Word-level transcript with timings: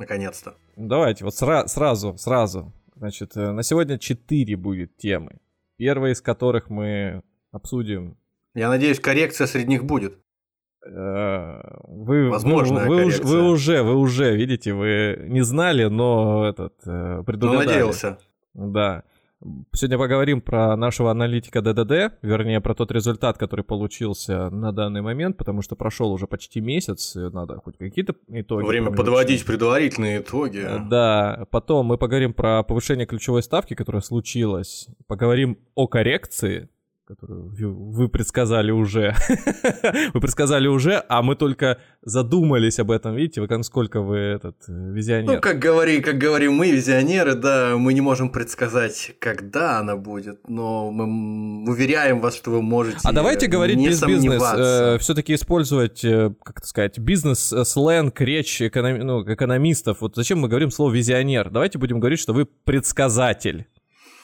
Наконец-то. 0.00 0.54
Давайте, 0.76 1.24
вот 1.26 1.34
сра- 1.34 1.66
сразу, 1.68 2.16
сразу. 2.16 2.72
Значит, 2.96 3.36
э, 3.36 3.50
на 3.52 3.62
сегодня 3.62 3.98
4 3.98 4.56
будет 4.56 4.96
темы. 4.96 5.38
Первая 5.76 6.12
из 6.12 6.22
которых 6.22 6.70
мы 6.70 7.22
обсудим. 7.52 8.16
Я 8.54 8.70
надеюсь, 8.70 8.98
коррекция 8.98 9.46
среди 9.46 9.68
них 9.68 9.84
будет. 9.84 10.18
Э, 10.86 11.60
Вы, 11.86 12.30
Возможная 12.30 12.86
вы, 12.86 13.04
вы, 13.04 13.12
вы 13.22 13.50
уже, 13.50 13.82
вы 13.82 13.94
уже, 13.96 14.34
видите, 14.34 14.72
вы 14.72 15.18
не 15.28 15.42
знали, 15.42 15.84
но 15.84 16.48
этот 16.48 16.72
э, 16.86 17.16
Но 17.18 17.24
предугадали. 17.24 17.66
надеялся. 17.66 18.18
Да. 18.54 19.04
Сегодня 19.72 19.96
поговорим 19.96 20.42
про 20.42 20.76
нашего 20.76 21.10
аналитика 21.10 21.62
ДДД, 21.62 22.18
вернее, 22.22 22.60
про 22.60 22.74
тот 22.74 22.92
результат, 22.92 23.38
который 23.38 23.64
получился 23.64 24.50
на 24.50 24.70
данный 24.72 25.00
момент, 25.00 25.38
потому 25.38 25.62
что 25.62 25.76
прошел 25.76 26.12
уже 26.12 26.26
почти 26.26 26.60
месяц, 26.60 27.14
надо 27.14 27.56
хоть 27.56 27.78
какие-то 27.78 28.14
итоги. 28.28 28.66
Время 28.66 28.90
подводить 28.90 29.46
предварительные 29.46 30.20
итоги. 30.20 30.58
Э, 30.58 30.78
Да, 30.90 31.46
потом 31.50 31.86
мы 31.86 31.96
поговорим 31.96 32.34
про 32.34 32.62
повышение 32.62 33.06
ключевой 33.06 33.42
ставки, 33.42 33.74
которое 33.74 34.02
случилось. 34.02 34.88
Поговорим 35.06 35.58
о 35.74 35.86
коррекции, 35.86 36.68
которую 37.14 37.50
вы- 37.50 38.08
предсказали 38.08 38.70
уже. 38.70 39.14
Вы 40.14 40.20
предсказали 40.20 40.68
уже, 40.68 41.02
а 41.08 41.22
мы 41.22 41.34
только 41.36 41.78
задумались 42.02 42.78
об 42.78 42.90
этом. 42.90 43.14
Видите, 43.14 43.40
вы 43.40 43.48
как 43.48 43.64
сколько 43.64 44.00
вы 44.00 44.16
этот 44.16 44.56
э, 44.68 44.72
визионер. 44.92 45.34
Ну, 45.34 45.40
как, 45.40 45.58
говори, 45.58 46.00
как 46.00 46.18
говорим 46.18 46.54
мы, 46.54 46.70
визионеры, 46.70 47.34
да, 47.34 47.76
мы 47.76 47.92
не 47.94 48.00
можем 48.00 48.30
предсказать, 48.30 49.12
когда 49.18 49.78
она 49.80 49.96
будет, 49.96 50.48
но 50.48 50.90
мы 50.90 51.70
уверяем 51.70 52.20
вас, 52.20 52.36
что 52.36 52.50
вы 52.52 52.62
можете 52.62 52.98
А 53.04 53.12
давайте 53.12 53.46
говорить 53.48 53.76
не 53.76 53.88
без 53.88 54.00
бизнес. 54.02 54.22
сомневаться. 54.22 54.96
Все-таки 55.00 55.34
использовать, 55.34 56.04
э, 56.04 56.32
как 56.42 56.58
это 56.58 56.66
сказать, 56.66 56.98
бизнес-сленг, 56.98 58.20
речь 58.20 58.60
эконом- 58.62 59.02
ну, 59.02 59.22
экономистов. 59.34 60.00
Вот 60.00 60.16
зачем 60.16 60.38
мы 60.40 60.48
говорим 60.48 60.70
слово 60.70 60.92
визионер? 60.92 61.50
Давайте 61.50 61.78
будем 61.78 62.00
говорить, 62.00 62.20
что 62.20 62.32
вы 62.32 62.46
предсказатель, 62.46 63.66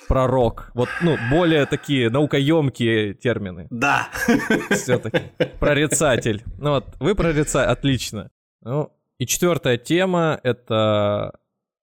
пророк. 0.08 0.70
Вот, 0.74 0.88
ну, 1.02 1.16
более 1.30 1.66
такие 1.66 2.10
наукоемкие 2.10 3.14
термины. 3.14 3.66
Да. 3.70 4.08
Все-таки. 4.70 5.22
Прорицатель. 5.60 6.42
Ну 6.58 6.70
вот, 6.70 6.86
вы 7.00 7.14
прорицатель, 7.14 7.70
отлично. 7.70 8.30
Ну, 8.62 8.92
и 9.18 9.26
четвертая 9.26 9.78
тема— 9.78 10.38
это 10.42 11.38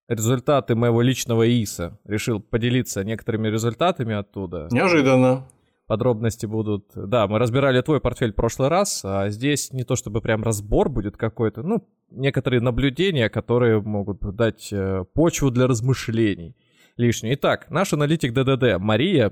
результаты 0.07 0.75
моего 0.75 1.01
личного 1.01 1.47
ИСа. 1.47 1.97
Решил 2.05 2.39
поделиться 2.39 3.03
некоторыми 3.03 3.47
результатами 3.47 4.16
оттуда. 4.16 4.67
Неожиданно. 4.71 5.47
Подробности 5.88 6.45
будут... 6.45 6.91
Да, 6.95 7.27
мы 7.27 7.39
разбирали 7.39 7.81
твой 7.81 7.99
портфель 7.99 8.31
в 8.31 8.35
прошлый 8.35 8.69
раз, 8.69 9.01
а 9.03 9.29
здесь 9.29 9.71
не 9.73 9.83
то 9.83 9.95
чтобы 9.95 10.21
прям 10.21 10.44
разбор 10.44 10.89
будет 10.89 11.17
какой-то, 11.17 11.61
ну, 11.61 11.85
некоторые 12.09 12.61
наблюдения, 12.61 13.29
которые 13.29 13.81
могут 13.81 14.19
дать 14.35 14.69
э, 14.71 15.03
почву 15.13 15.51
для 15.51 15.67
размышлений 15.67 16.55
лишнюю. 16.97 17.36
Итак, 17.36 17.67
наш 17.69 17.94
аналитик 17.94 18.33
ДДД 18.33 18.77
Мария, 18.80 19.31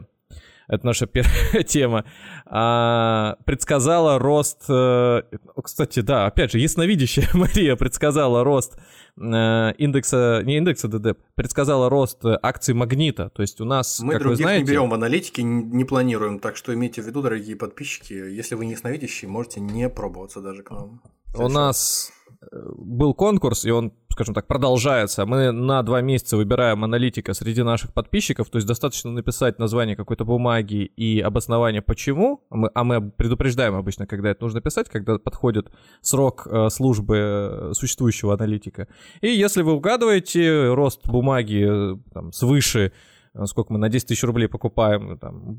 это 0.68 0.86
наша 0.86 1.06
первая 1.06 1.64
тема, 1.68 2.06
а, 2.46 3.36
предсказала 3.46 4.18
рост... 4.20 4.64
э, 4.70 5.22
Кстати, 5.62 6.00
да, 6.02 6.26
опять 6.28 6.52
же, 6.52 6.60
ясновидящая 6.60 7.28
Мария 7.34 7.76
предсказала 7.76 8.44
рост 8.44 8.78
э, 9.22 9.74
индекса... 9.78 10.42
Не 10.46 10.58
индекса 10.58 10.88
ДД, 10.88 11.18
предсказала 11.36 11.90
рост 11.90 12.24
акций 12.42 12.74
Магнита. 12.74 13.30
То 13.30 13.42
есть 13.42 13.60
у 13.60 13.66
нас, 13.66 14.00
Мы 14.00 14.14
как 14.14 14.22
вы 14.22 14.28
других 14.30 14.46
знаете... 14.46 14.64
не 14.64 14.70
берем 14.70 14.90
в 14.90 14.94
аналитике, 14.94 15.42
н- 15.42 15.70
не 15.72 15.84
планируем, 15.84 16.40
так 16.40 16.56
что 16.56 16.74
имейте 16.74 17.02
в 17.02 17.06
виду, 17.08 17.22
дорогие 17.22 17.56
подписчики, 17.58 18.14
если 18.14 18.56
вы 18.56 18.66
не 18.66 18.72
ясновидящие, 18.72 19.30
можете 19.30 19.60
не 19.60 19.90
пробоваться 19.90 20.40
даже 20.42 20.64
к 20.64 20.72
нам. 20.72 21.02
У 21.34 21.48
нас 21.50 22.12
был 22.52 23.14
конкурс, 23.14 23.66
и 23.66 23.72
он, 23.72 23.94
скажем 24.10 24.34
так, 24.34 24.48
продолжается. 24.48 25.26
Мы 25.26 25.52
на 25.52 25.84
два 25.84 26.02
месяца 26.02 26.38
выбираем 26.38 26.84
аналитика 26.84 27.34
среди 27.34 27.62
наших 27.64 27.94
подписчиков, 27.94 28.50
то 28.50 28.58
есть 28.58 28.68
достаточно 28.68 29.12
написать 29.12 29.60
название 29.60 29.96
какой-то 29.96 30.26
бумаги 30.26 30.92
и 30.98 31.20
обоснование 31.22 31.82
почему. 31.82 32.44
Мы- 32.50 32.72
а 32.74 32.84
мы 32.84 33.12
предупреждаем 33.12 33.76
обычно, 33.76 34.08
когда 34.08 34.30
это 34.32 34.44
нужно 34.44 34.62
писать, 34.62 34.90
когда 34.90 35.18
подходит 35.20 35.72
срок 36.02 36.48
э, 36.50 36.70
службы 36.70 37.18
э, 37.18 37.74
существующего 37.74 38.34
аналитика. 38.34 38.88
И 39.22 39.28
если 39.28 39.62
вы 39.62 39.74
угадываете 39.74 40.74
рост 40.74 41.08
бумаги 41.08 41.94
э, 41.94 41.98
там, 42.14 42.32
свыше 42.34 42.92
сколько 43.46 43.74
мы 43.74 43.80
на 43.80 43.90
10 43.90 44.08
тысяч 44.08 44.24
рублей 44.24 44.48
покупаем, 44.48 45.08
ну, 45.08 45.18
там, 45.18 45.56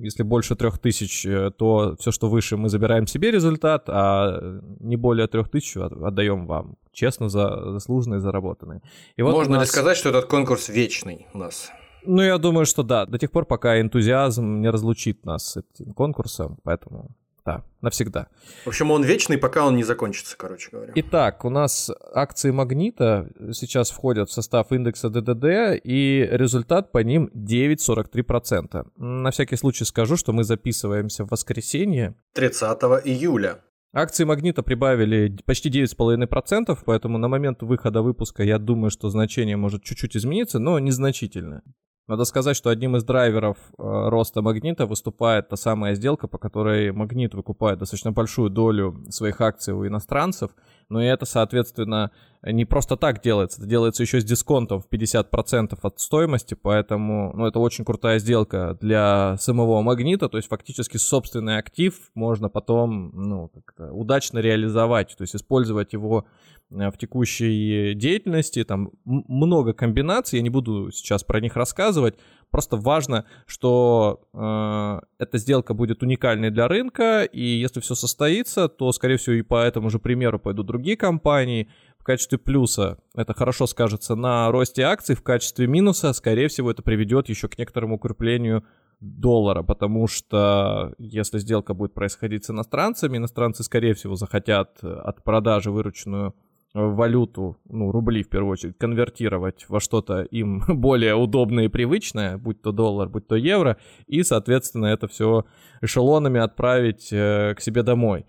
если 0.00 0.22
больше 0.22 0.54
3 0.54 0.70
тысяч, 0.80 1.26
э, 1.26 1.50
то 1.50 1.96
все, 1.98 2.10
что 2.12 2.28
выше, 2.28 2.56
мы 2.56 2.68
забираем 2.68 3.06
себе 3.06 3.30
результат, 3.30 3.84
а 3.88 4.38
э, 4.40 4.60
не 4.80 4.96
более 4.96 5.26
3 5.26 5.44
тысяч 5.44 5.76
от- 5.76 5.92
отдаем 5.92 6.46
вам, 6.46 6.76
честно, 6.92 7.28
за 7.28 7.72
заслуженные, 7.72 8.20
заработанные. 8.20 8.80
И 9.16 9.22
вот 9.22 9.32
Можно 9.34 9.52
у 9.52 9.54
ли 9.54 9.60
нас- 9.60 9.68
сказать, 9.68 9.96
что 9.96 10.10
этот 10.10 10.26
конкурс 10.26 10.68
вечный 10.68 11.26
у 11.34 11.38
нас? 11.38 11.70
Ну, 12.06 12.22
я 12.22 12.38
думаю, 12.38 12.64
что 12.64 12.82
да, 12.84 13.04
до 13.06 13.18
тех 13.18 13.30
пор, 13.32 13.44
пока 13.44 13.80
энтузиазм 13.80 14.60
не 14.60 14.70
разлучит 14.70 15.26
нас 15.26 15.44
с 15.52 15.56
этим 15.56 15.92
конкурсом, 15.92 16.58
поэтому 16.62 17.10
да, 17.48 17.64
навсегда. 17.80 18.26
В 18.64 18.68
общем, 18.68 18.90
он 18.90 19.04
вечный, 19.04 19.38
пока 19.38 19.66
он 19.66 19.76
не 19.76 19.84
закончится, 19.84 20.36
короче 20.36 20.68
говоря. 20.70 20.92
Итак, 20.96 21.46
у 21.46 21.50
нас 21.50 21.90
акции 22.12 22.50
Магнита 22.50 23.30
сейчас 23.52 23.90
входят 23.90 24.28
в 24.28 24.32
состав 24.32 24.70
индекса 24.70 25.08
ДДД, 25.08 25.80
и 25.82 26.28
результат 26.30 26.92
по 26.92 26.98
ним 26.98 27.30
9,43%. 27.34 28.86
На 28.96 29.30
всякий 29.30 29.56
случай 29.56 29.86
скажу, 29.86 30.18
что 30.18 30.32
мы 30.34 30.44
записываемся 30.44 31.24
в 31.24 31.30
воскресенье. 31.30 32.14
30 32.34 32.62
июля. 33.06 33.60
Акции 33.94 34.24
Магнита 34.24 34.62
прибавили 34.62 35.34
почти 35.46 35.70
9,5%, 35.70 36.78
поэтому 36.84 37.16
на 37.16 37.28
момент 37.28 37.62
выхода 37.62 38.02
выпуска 38.02 38.42
я 38.42 38.58
думаю, 38.58 38.90
что 38.90 39.08
значение 39.08 39.56
может 39.56 39.82
чуть-чуть 39.82 40.18
измениться, 40.18 40.58
но 40.58 40.78
незначительно. 40.78 41.62
Надо 42.08 42.24
сказать, 42.24 42.56
что 42.56 42.70
одним 42.70 42.96
из 42.96 43.04
драйверов 43.04 43.58
э, 43.76 44.08
роста 44.08 44.40
Магнита 44.40 44.86
выступает 44.86 45.50
та 45.50 45.56
самая 45.56 45.94
сделка, 45.94 46.26
по 46.26 46.38
которой 46.38 46.90
Магнит 46.90 47.34
выкупает 47.34 47.78
достаточно 47.78 48.12
большую 48.12 48.48
долю 48.48 49.04
своих 49.10 49.42
акций 49.42 49.74
у 49.74 49.86
иностранцев, 49.86 50.50
но 50.88 51.02
и 51.02 51.06
это, 51.06 51.26
соответственно, 51.26 52.10
не 52.42 52.64
просто 52.64 52.96
так 52.96 53.20
делается, 53.20 53.60
это 53.60 53.68
делается 53.68 54.02
еще 54.02 54.20
с 54.20 54.24
дисконтом 54.24 54.80
в 54.80 54.88
50% 54.88 55.78
от 55.82 56.00
стоимости, 56.00 56.54
поэтому 56.54 57.32
ну, 57.34 57.46
это 57.46 57.58
очень 57.58 57.84
крутая 57.84 58.18
сделка 58.18 58.78
для 58.80 59.36
самого 59.38 59.82
Магнита, 59.82 60.28
то 60.28 60.36
есть 60.36 60.48
фактически 60.48 60.96
собственный 60.96 61.58
актив 61.58 61.94
можно 62.14 62.48
потом 62.48 63.10
ну, 63.12 63.50
удачно 63.90 64.38
реализовать, 64.38 65.16
то 65.16 65.22
есть 65.22 65.34
использовать 65.34 65.92
его 65.92 66.26
э, 66.70 66.90
в 66.90 66.96
текущей 66.96 67.94
деятельности, 67.94 68.64
там 68.64 68.92
много 69.04 69.72
комбинаций, 69.72 70.38
я 70.38 70.42
не 70.42 70.50
буду 70.50 70.90
сейчас 70.92 71.24
про 71.24 71.40
них 71.40 71.56
рассказывать, 71.56 72.14
просто 72.50 72.76
важно, 72.76 73.24
что 73.46 74.20
э, 74.32 75.00
эта 75.18 75.38
сделка 75.38 75.74
будет 75.74 76.02
уникальной 76.02 76.50
для 76.50 76.68
рынка, 76.68 77.24
и 77.24 77.42
если 77.42 77.80
все 77.80 77.94
состоится, 77.94 78.68
то, 78.68 78.92
скорее 78.92 79.16
всего, 79.16 79.36
и 79.36 79.42
по 79.42 79.62
этому 79.62 79.90
же 79.90 79.98
примеру 79.98 80.38
пойдут 80.38 80.66
другие 80.66 80.96
компании. 80.96 81.70
В 81.98 82.04
качестве 82.04 82.38
плюса 82.38 82.98
это 83.14 83.34
хорошо 83.34 83.66
скажется 83.66 84.14
на 84.14 84.50
росте 84.50 84.82
акций, 84.82 85.14
в 85.14 85.22
качестве 85.22 85.66
минуса, 85.66 86.12
скорее 86.12 86.48
всего, 86.48 86.70
это 86.70 86.82
приведет 86.82 87.28
еще 87.28 87.48
к 87.48 87.58
некоторому 87.58 87.96
укреплению 87.96 88.64
доллара, 89.00 89.62
потому 89.62 90.06
что 90.06 90.94
если 90.98 91.38
сделка 91.38 91.74
будет 91.74 91.94
происходить 91.94 92.44
с 92.44 92.50
иностранцами, 92.50 93.18
иностранцы, 93.18 93.62
скорее 93.62 93.94
всего, 93.94 94.16
захотят 94.16 94.82
от 94.82 95.22
продажи 95.22 95.70
вырученную 95.70 96.34
валюту, 96.74 97.56
ну, 97.68 97.90
рубли 97.90 98.22
в 98.22 98.28
первую 98.28 98.52
очередь, 98.52 98.78
конвертировать 98.78 99.66
во 99.68 99.80
что-то 99.80 100.22
им 100.22 100.62
более 100.68 101.14
удобное 101.14 101.64
и 101.64 101.68
привычное, 101.68 102.38
будь 102.38 102.62
то 102.62 102.72
доллар, 102.72 103.08
будь 103.08 103.26
то 103.26 103.36
евро, 103.36 103.78
и, 104.06 104.22
соответственно, 104.22 104.86
это 104.86 105.08
все 105.08 105.44
эшелонами 105.80 106.40
отправить 106.40 107.08
э, 107.12 107.54
к 107.56 107.60
себе 107.60 107.82
домой. 107.82 108.26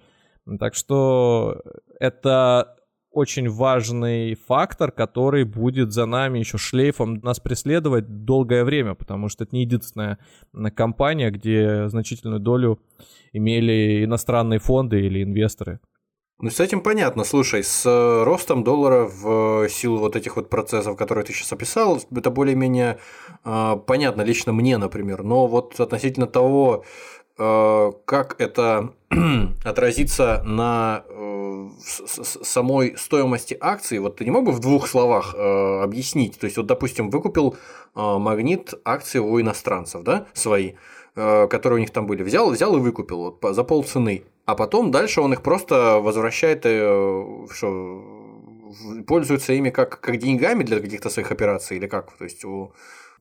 Так 0.59 0.73
что 0.73 1.61
это 1.99 2.75
очень 3.11 3.49
важный 3.49 4.35
фактор, 4.35 4.91
который 4.91 5.43
будет 5.43 5.91
за 5.91 6.05
нами 6.05 6.39
еще 6.39 6.57
шлейфом 6.57 7.15
нас 7.15 7.39
преследовать 7.39 8.25
долгое 8.25 8.63
время, 8.63 8.93
потому 8.93 9.29
что 9.29 9.43
это 9.43 9.55
не 9.55 9.63
единственная 9.63 10.19
компания, 10.75 11.31
где 11.31 11.89
значительную 11.89 12.39
долю 12.39 12.79
имели 13.33 14.03
иностранные 14.03 14.59
фонды 14.59 15.01
или 15.01 15.23
инвесторы. 15.23 15.79
Ну, 16.41 16.49
с 16.49 16.61
этим 16.61 16.79
понятно. 16.79 17.25
Слушай, 17.25 17.65
с 17.65 17.85
э, 17.85 18.23
ростом 18.23 18.63
доллара 18.63 19.03
в 19.03 19.67
силу 19.67 19.97
вот 19.97 20.15
этих 20.15 20.37
вот 20.37 20.49
процессов, 20.49 20.95
которые 20.95 21.25
ты 21.25 21.33
сейчас 21.33 21.51
описал, 21.51 22.01
это 22.15 22.31
более-менее 22.31 22.97
э, 23.43 23.75
понятно 23.85 24.21
лично 24.21 24.53
мне, 24.53 24.77
например. 24.77 25.23
Но 25.23 25.47
вот 25.47 25.77
относительно 25.81 26.27
того, 26.27 26.85
э, 27.37 27.91
как 28.05 28.39
это 28.39 28.93
отразится 29.65 30.41
на 30.45 31.03
э, 31.09 31.69
самой 31.81 32.95
стоимости 32.97 33.57
акций, 33.59 33.99
вот 33.99 34.15
ты 34.15 34.23
не 34.23 34.31
мог 34.31 34.45
бы 34.45 34.53
в 34.53 34.59
двух 34.59 34.87
словах 34.87 35.35
э, 35.35 35.81
объяснить? 35.83 36.39
То 36.39 36.45
есть, 36.45 36.55
вот, 36.55 36.67
допустим, 36.67 37.09
выкупил 37.09 37.57
э, 37.95 38.17
магнит 38.17 38.75
акции 38.85 39.19
у 39.19 39.41
иностранцев, 39.41 40.03
да, 40.03 40.27
свои, 40.31 40.69
э, 40.69 40.75
которые 41.49 41.77
у 41.77 41.79
них 41.79 41.91
там 41.91 42.07
были, 42.07 42.23
взял, 42.23 42.49
взял 42.51 42.75
и 42.75 42.79
выкупил 42.79 43.37
вот, 43.41 43.55
за 43.55 43.63
полцены 43.63 44.23
а 44.49 44.55
потом 44.55 44.89
дальше 44.89 45.21
он 45.21 45.31
их 45.33 45.43
просто 45.43 45.99
возвращает, 45.99 46.61
э, 46.65 47.45
что 47.51 48.03
пользуется 49.05 49.53
ими 49.53 49.69
как, 49.69 49.99
как 50.01 50.17
деньгами 50.17 50.63
для 50.63 50.79
каких-то 50.79 51.11
своих 51.11 51.31
операций 51.31 51.77
или 51.77 51.85
как? 51.85 52.17
То 52.17 52.23
есть 52.23 52.43
у... 52.43 52.73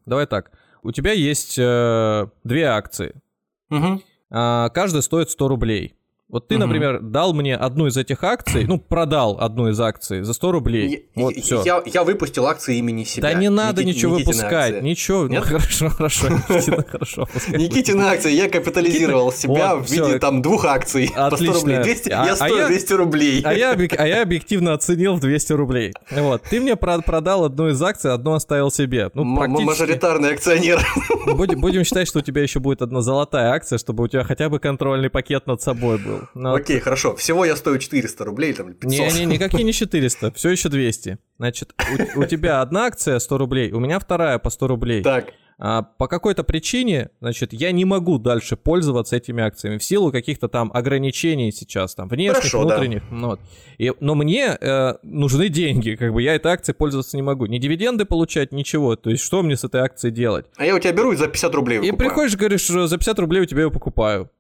Давай 0.07 0.27
так. 0.27 0.51
У 0.83 0.91
тебя 0.91 1.13
есть 1.13 1.59
э, 1.59 2.27
две 2.45 2.65
акции. 2.65 3.21
Угу. 3.69 4.01
А, 4.31 4.71
каждая 4.71 5.03
стоит 5.03 5.29
100 5.29 5.49
рублей. 5.49 5.98
Вот 6.31 6.47
ты, 6.47 6.57
угу. 6.57 6.67
например, 6.67 7.01
дал 7.01 7.33
мне 7.33 7.57
одну 7.57 7.87
из 7.87 7.97
этих 7.97 8.23
акций, 8.23 8.67
ну, 8.67 8.79
продал 8.79 9.39
одну 9.41 9.71
из 9.71 9.81
акций 9.81 10.23
за 10.23 10.35
100 10.35 10.53
рублей. 10.53 11.07
Я, 11.15 11.23
вот, 11.23 11.35
все. 11.37 11.63
Я, 11.65 11.83
я 11.87 12.05
выпустил 12.05 12.47
акции 12.47 12.77
имени 12.77 13.05
себя. 13.05 13.33
Да 13.33 13.35
не 13.35 13.49
надо 13.49 13.83
Никит, 13.83 13.97
ничего 13.97 14.15
Никитина 14.17 14.35
выпускать. 14.35 14.75
Акция. 14.75 14.81
Ничего. 14.83 15.27
Нет? 15.27 15.41
Ну, 15.41 15.47
хорошо, 15.59 15.89
хорошо. 15.89 16.29
Никитина, 16.49 16.85
хорошо. 16.87 17.29
Никитина 17.49 18.11
акция. 18.11 18.33
Я 18.33 18.51
капитализировал 18.51 19.33
себя 19.33 19.77
в 19.77 19.91
виде 19.91 20.19
там 20.19 20.43
двух 20.43 20.67
акций 20.67 21.11
по 21.15 21.35
100 21.35 21.53
рублей. 21.53 21.83
200, 21.83 22.11
а, 22.11 22.27
я 22.27 22.37
стою 22.37 22.65
а 22.65 22.69
200 22.69 22.93
рублей. 22.93 23.43
А 23.43 23.55
я, 23.55 23.71
а 23.73 24.07
я 24.07 24.21
объективно 24.21 24.75
оценил 24.75 25.15
в 25.15 25.21
200 25.21 25.53
рублей. 25.55 25.95
Вот. 26.11 26.43
Ты 26.43 26.61
мне 26.61 26.77
продал 26.77 27.47
одну 27.47 27.69
из 27.71 27.81
акций, 27.81 28.13
одну 28.13 28.35
оставил 28.35 28.71
себе. 28.71 29.11
Ну, 29.15 29.35
практически... 29.35 29.65
Мажоритарный 29.65 30.35
акционер. 30.35 30.87
Будем 31.27 31.85
считать, 31.85 32.07
что 32.07 32.19
у 32.19 32.23
тебя 32.23 32.43
еще 32.43 32.61
будет 32.61 32.83
одна 32.83 33.01
золотая 33.01 33.53
акция, 33.53 33.79
чтобы 33.79 34.05
у 34.05 34.09
тебя 34.09 34.25
хотя 34.25 34.51
бы 34.51 34.59
контрольный 34.59 35.09
пакет 35.09 35.47
над 35.47 35.63
собой 35.63 35.97
был. 35.97 36.18
Но... 36.35 36.55
Окей, 36.55 36.81
хорошо 36.81 37.15
всего 37.17 37.45
я 37.45 37.57
стою 37.57 37.79
400 37.79 38.25
рублей, 38.25 38.53
там, 38.53 38.75
500. 38.75 38.91
Не-не, 38.91 39.27
никакие 39.27 39.65
не 39.65 39.73
400, 39.73 40.33
все 40.33 40.51
еще 40.51 40.69
200. 40.69 41.19
Значит, 41.39 41.75
у, 42.17 42.21
у 42.21 42.25
тебя 42.25 42.61
одна 42.61 42.87
акция 42.87 43.19
100 43.19 43.39
рублей, 43.39 43.73
у 43.73 43.81
меня 43.81 43.99
вторая 43.99 44.39
по 44.39 44.51
100 44.51 44.67
рублей. 44.67 45.03
Так. 45.03 45.33
А, 45.61 45.83
по 45.83 46.07
какой-то 46.07 46.45
причине, 46.45 47.11
значит, 47.21 47.53
я 47.53 47.73
не 47.73 47.85
могу 47.85 48.19
дальше 48.19 48.57
пользоваться 48.57 49.17
этими 49.17 49.43
акциями 49.43 49.79
в 49.79 49.85
силу 49.85 50.13
каких-то 50.13 50.49
там 50.49 50.71
ограничений 50.73 51.51
сейчас, 51.51 51.97
там, 51.97 52.09
внешних, 52.09 52.37
Хорошо, 52.37 52.61
внутренних. 52.61 53.03
Да. 53.11 53.17
Ну, 53.17 53.27
вот. 53.29 53.41
И, 53.77 53.93
но 53.99 54.15
мне 54.15 54.57
э, 54.61 54.95
нужны 55.03 55.49
деньги, 55.49 55.97
как 55.97 56.13
бы 56.13 56.23
я 56.23 56.37
этой 56.37 56.53
акцией 56.53 56.77
пользоваться 56.77 57.17
не 57.17 57.23
могу. 57.23 57.47
Ни 57.47 57.59
дивиденды 57.59 58.05
получать, 58.05 58.53
ничего. 58.53 58.95
То 58.95 59.11
есть 59.11 59.25
что 59.25 59.43
мне 59.43 59.57
с 59.57 59.65
этой 59.65 59.81
акцией 59.81 60.15
делать? 60.15 60.47
А 60.57 60.65
я 60.65 60.77
у 60.77 60.79
тебя 60.79 60.93
беру 60.93 61.11
и 61.11 61.17
за 61.17 61.27
50 61.27 61.55
рублей. 61.57 61.81
И 61.81 61.91
приходишь, 61.91 62.37
говоришь, 62.37 62.61
что 62.61 62.87
за 62.87 62.97
50 62.97 63.19
рублей 63.19 63.43
у 63.43 63.47
тебя 63.47 63.63
ее 63.63 63.71
покупаю. 63.73 64.31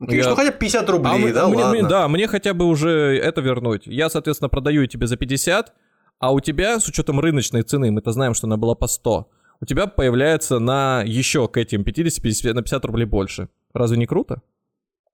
Ну, 0.00 0.06
ты 0.06 0.16
я... 0.16 0.28
ну 0.28 0.34
хотя 0.34 0.50
бы 0.50 0.58
50 0.58 0.90
рублей, 0.90 1.30
а 1.30 1.34
да, 1.34 1.48
мне, 1.48 1.62
ладно. 1.62 1.88
да, 1.88 2.08
мне 2.08 2.26
хотя 2.26 2.54
бы 2.54 2.64
уже 2.64 2.90
это 2.90 3.42
вернуть. 3.42 3.86
Я, 3.86 4.08
соответственно, 4.08 4.48
продаю 4.48 4.86
тебе 4.86 5.06
за 5.06 5.16
50, 5.16 5.74
а 6.18 6.32
у 6.32 6.40
тебя, 6.40 6.80
с 6.80 6.88
учетом 6.88 7.20
рыночной 7.20 7.62
цены, 7.62 7.90
мы-то 7.90 8.10
знаем, 8.12 8.32
что 8.32 8.46
она 8.46 8.56
была 8.56 8.74
по 8.74 8.86
100, 8.86 9.28
у 9.60 9.64
тебя 9.66 9.86
появляется 9.86 10.58
на 10.58 11.02
еще 11.04 11.48
к 11.48 11.58
этим 11.58 11.84
50, 11.84 12.22
50 12.22 12.54
на 12.54 12.62
50 12.62 12.84
рублей 12.86 13.04
больше. 13.04 13.50
Разве 13.74 13.98
не 13.98 14.06
круто? 14.06 14.40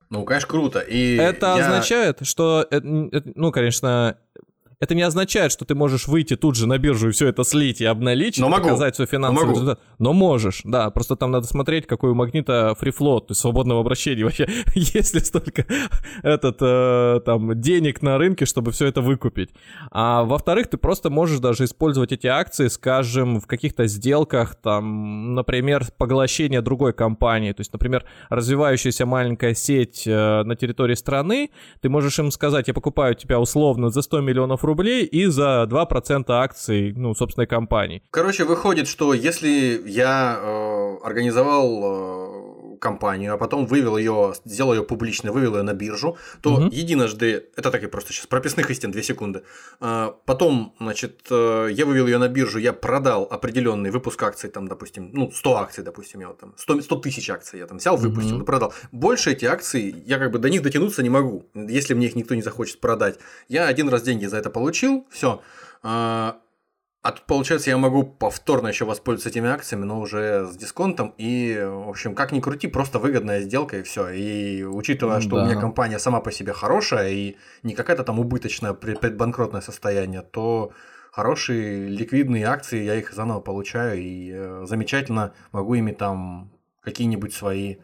Ну, 0.09 0.25
конечно, 0.25 0.49
круто. 0.49 0.79
И 0.79 1.17
это 1.17 1.47
я... 1.47 1.67
означает, 1.67 2.25
что, 2.25 2.65
ну, 2.71 3.51
конечно, 3.51 4.19
это 4.79 4.95
не 4.95 5.03
означает, 5.03 5.53
что 5.53 5.65
ты 5.65 5.75
можешь 5.75 6.07
выйти 6.07 6.37
тут 6.37 6.55
же 6.55 6.67
на 6.67 6.77
биржу 6.77 7.09
и 7.09 7.13
все 7.13 7.29
это 7.29 7.45
слить 7.45 7.81
и 7.81 7.87
обналичить, 7.87 8.43
Но 8.43 8.51
могу. 8.51 8.65
показать 8.65 8.95
свой 8.95 9.07
финансовый 9.07 9.47
Но 9.47 9.53
результат. 9.53 9.81
Но 9.99 10.13
можешь, 10.13 10.61
да. 10.65 10.91
Просто 10.91 11.17
там 11.17 11.31
надо 11.31 11.47
смотреть, 11.47 11.87
какой 11.87 12.11
у 12.11 12.15
магнита 12.15 12.75
фрифлот, 12.79 13.29
то 13.29 13.33
есть 13.33 13.41
свободного 13.41 13.81
обращения 13.81 14.25
вообще. 14.25 14.47
Есть 14.75 15.15
ли 15.15 15.21
столько 15.21 15.65
этот, 16.23 16.59
э, 16.61 17.21
там, 17.25 17.59
денег 17.59 18.03
на 18.03 18.19
рынке, 18.19 18.45
чтобы 18.45 18.71
все 18.73 18.87
это 18.87 19.01
выкупить. 19.01 19.51
А 19.91 20.25
во-вторых, 20.25 20.69
ты 20.69 20.77
просто 20.77 21.09
можешь 21.09 21.39
даже 21.39 21.65
использовать 21.65 22.13
эти 22.13 22.27
акции, 22.27 22.69
скажем, 22.69 23.41
в 23.41 23.47
каких-то 23.47 23.87
сделках, 23.87 24.57
там, 24.57 25.35
например, 25.35 25.87
поглощение 25.97 26.61
другой 26.61 26.93
компании. 26.93 27.53
То 27.53 27.63
есть, 27.63 27.73
например, 27.73 28.05
развивающаяся 28.29 29.07
маленькая 29.07 29.55
сеть 29.55 30.07
э, 30.07 30.43
на 30.43 30.55
территории 30.55 30.95
страны, 30.95 31.51
ты 31.81 31.89
можешь 31.89 32.19
им 32.19 32.31
сказать, 32.31 32.69
я 32.69 32.75
покупаю 32.75 33.15
тебя 33.15 33.41
условно 33.41 33.89
за 33.89 34.03
100 34.03 34.21
миллионов 34.21 34.66
рублей 34.67 35.05
и 35.05 35.27
за 35.27 35.67
2% 35.69 36.25
акций, 36.29 36.93
ну, 36.97 37.15
собственной 37.15 37.47
компании. 37.47 38.03
Короче, 38.11 38.45
выходит, 38.45 38.89
что 38.89 39.15
если 39.15 39.83
я 39.87 40.39
э, 40.39 40.97
организовал 41.05 41.81
э, 41.83 42.36
компанию, 42.79 43.35
а 43.35 43.39
потом 43.39 43.67
вывел 43.67 43.97
ее, 43.97 44.35
сделал 44.45 44.75
ее 44.75 44.83
публично, 44.83 45.33
вывел 45.33 45.57
ее 45.57 45.63
на 45.63 45.75
биржу, 45.75 46.17
то 46.41 46.55
угу. 46.55 46.69
единожды, 46.71 47.47
это 47.57 47.71
так 47.71 47.83
и 47.83 47.87
просто 47.87 48.13
сейчас, 48.13 48.27
прописных 48.27 48.71
истин, 48.71 48.91
2 48.93 49.03
секунды, 49.03 49.43
э, 49.81 50.13
потом, 50.25 50.75
значит, 50.81 51.27
э, 51.31 51.69
я 51.73 51.87
вывел 51.87 52.07
ее 52.07 52.19
на 52.19 52.29
биржу, 52.29 52.59
я 52.59 52.73
продал 52.73 53.27
определенный 53.31 53.91
выпуск 53.91 54.23
акций, 54.23 54.51
там, 54.51 54.69
допустим, 54.69 55.11
ну, 55.13 55.31
100 55.31 55.57
акций, 55.57 55.85
допустим, 55.85 56.21
я 56.21 56.29
вот 56.29 56.39
там, 56.39 56.55
100, 56.57 56.83
100 56.83 56.97
тысяч 56.97 57.31
акций 57.31 57.59
я 57.59 57.67
там 57.67 57.79
взял, 57.79 57.97
выпустил 57.97 58.37
угу. 58.37 58.43
и 58.43 58.47
продал. 58.47 58.75
Больше 58.93 59.33
эти 59.33 59.45
акции, 59.45 59.95
я 60.07 60.19
как 60.19 60.31
бы 60.31 60.39
до 60.39 60.49
них 60.51 60.63
дотянуться 60.63 61.03
не 61.03 61.11
могу, 61.11 61.47
если 61.55 61.95
мне 61.95 62.07
их 62.07 62.17
никто 62.17 62.35
не 62.35 62.43
захочет 62.43 62.81
продать. 62.81 63.19
Я 63.49 63.67
один 63.67 63.89
раз 63.89 64.03
деньги 64.03 64.27
за 64.27 64.37
это 64.37 64.51
получил, 64.51 65.07
все. 65.11 65.41
А, 67.07 67.13
тут, 67.13 67.23
получается, 67.27 67.71
я 67.71 67.77
могу 67.77 68.03
повторно 68.03 68.67
еще 68.67 68.85
воспользоваться 68.85 69.29
этими 69.29 69.49
акциями, 69.49 69.85
но 69.85 70.01
уже 70.01 70.49
с 70.49 70.57
дисконтом. 70.57 71.15
И, 71.19 71.57
в 71.57 71.89
общем, 71.89 72.17
как 72.17 72.33
ни 72.33 72.41
крути, 72.41 72.67
просто 72.67 72.99
выгодная 72.99 73.43
сделка 73.43 73.79
и 73.79 73.85
все. 73.85 74.09
И 74.09 74.65
учитывая, 74.65 75.21
что 75.21 75.37
да. 75.37 75.43
у 75.43 75.47
меня 75.47 75.55
компания 75.55 76.01
сама 76.01 76.19
по 76.19 76.33
себе 76.33 76.53
хорошая 76.53 77.11
и 77.11 77.37
не 77.63 77.75
какая-то 77.75 78.03
там 78.03 78.19
убыточная 78.19 78.73
предбанкротное 78.73 79.61
состояние, 79.61 80.23
то 80.23 80.73
хорошие 81.13 81.87
ликвидные 81.87 82.45
акции, 82.45 82.83
я 82.83 82.97
их 82.97 83.13
заново 83.13 83.39
получаю 83.39 84.01
и 84.01 84.33
э, 84.35 84.65
замечательно 84.67 85.33
могу 85.53 85.75
ими 85.75 85.93
там 85.93 86.51
какие-нибудь 86.81 87.33
свои 87.33 87.77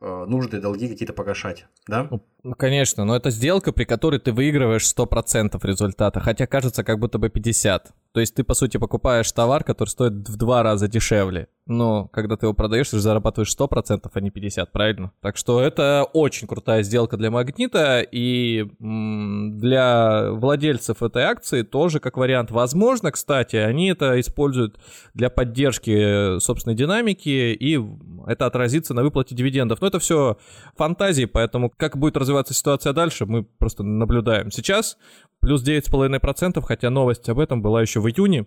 э, 0.00 0.24
нужды, 0.26 0.60
долги 0.60 0.88
какие-то 0.88 1.12
погашать, 1.12 1.66
да? 1.86 2.08
Ну, 2.42 2.54
конечно, 2.56 3.04
но 3.04 3.14
это 3.14 3.30
сделка, 3.30 3.72
при 3.72 3.84
которой 3.84 4.18
ты 4.18 4.32
выигрываешь 4.32 4.92
100% 4.92 5.56
результата, 5.62 6.18
хотя 6.18 6.48
кажется 6.48 6.82
как 6.82 6.98
будто 6.98 7.18
бы 7.18 7.28
50%. 7.28 7.92
То 8.12 8.20
есть 8.20 8.34
ты, 8.34 8.42
по 8.42 8.54
сути, 8.54 8.76
покупаешь 8.76 9.30
товар, 9.30 9.62
который 9.62 9.88
стоит 9.88 10.28
в 10.28 10.36
два 10.36 10.62
раза 10.62 10.88
дешевле. 10.88 11.48
Но 11.66 12.08
когда 12.08 12.36
ты 12.36 12.46
его 12.46 12.54
продаешь, 12.54 12.88
ты 12.88 12.96
же 12.96 13.02
зарабатываешь 13.02 13.54
100%, 13.56 14.10
а 14.12 14.20
не 14.20 14.30
50%, 14.30 14.66
правильно? 14.72 15.12
Так 15.20 15.36
что 15.36 15.60
это 15.60 16.04
очень 16.12 16.48
крутая 16.48 16.82
сделка 16.82 17.16
для 17.16 17.30
магнита, 17.30 18.00
и 18.00 18.68
для 18.80 20.32
владельцев 20.32 21.04
этой 21.04 21.22
акции 21.22 21.62
тоже 21.62 22.00
как 22.00 22.16
вариант. 22.16 22.50
Возможно, 22.50 23.12
кстати, 23.12 23.54
они 23.54 23.90
это 23.90 24.18
используют 24.18 24.80
для 25.14 25.30
поддержки 25.30 26.40
собственной 26.40 26.74
динамики, 26.74 27.54
и 27.54 27.80
это 28.26 28.46
отразится 28.46 28.92
на 28.92 29.04
выплате 29.04 29.36
дивидендов. 29.36 29.80
Но 29.80 29.86
это 29.86 30.00
все 30.00 30.38
фантазии, 30.76 31.26
поэтому 31.26 31.70
как 31.70 31.96
будет 31.96 32.16
развиваться 32.16 32.54
ситуация 32.54 32.92
дальше, 32.92 33.26
мы 33.26 33.44
просто 33.44 33.84
наблюдаем. 33.84 34.50
Сейчас 34.50 34.98
плюс 35.40 35.64
9,5%, 35.64 36.60
хотя 36.62 36.90
новость 36.90 37.28
об 37.28 37.38
этом 37.38 37.62
была 37.62 37.80
еще 37.80 37.99
в 38.00 38.08
июне. 38.08 38.46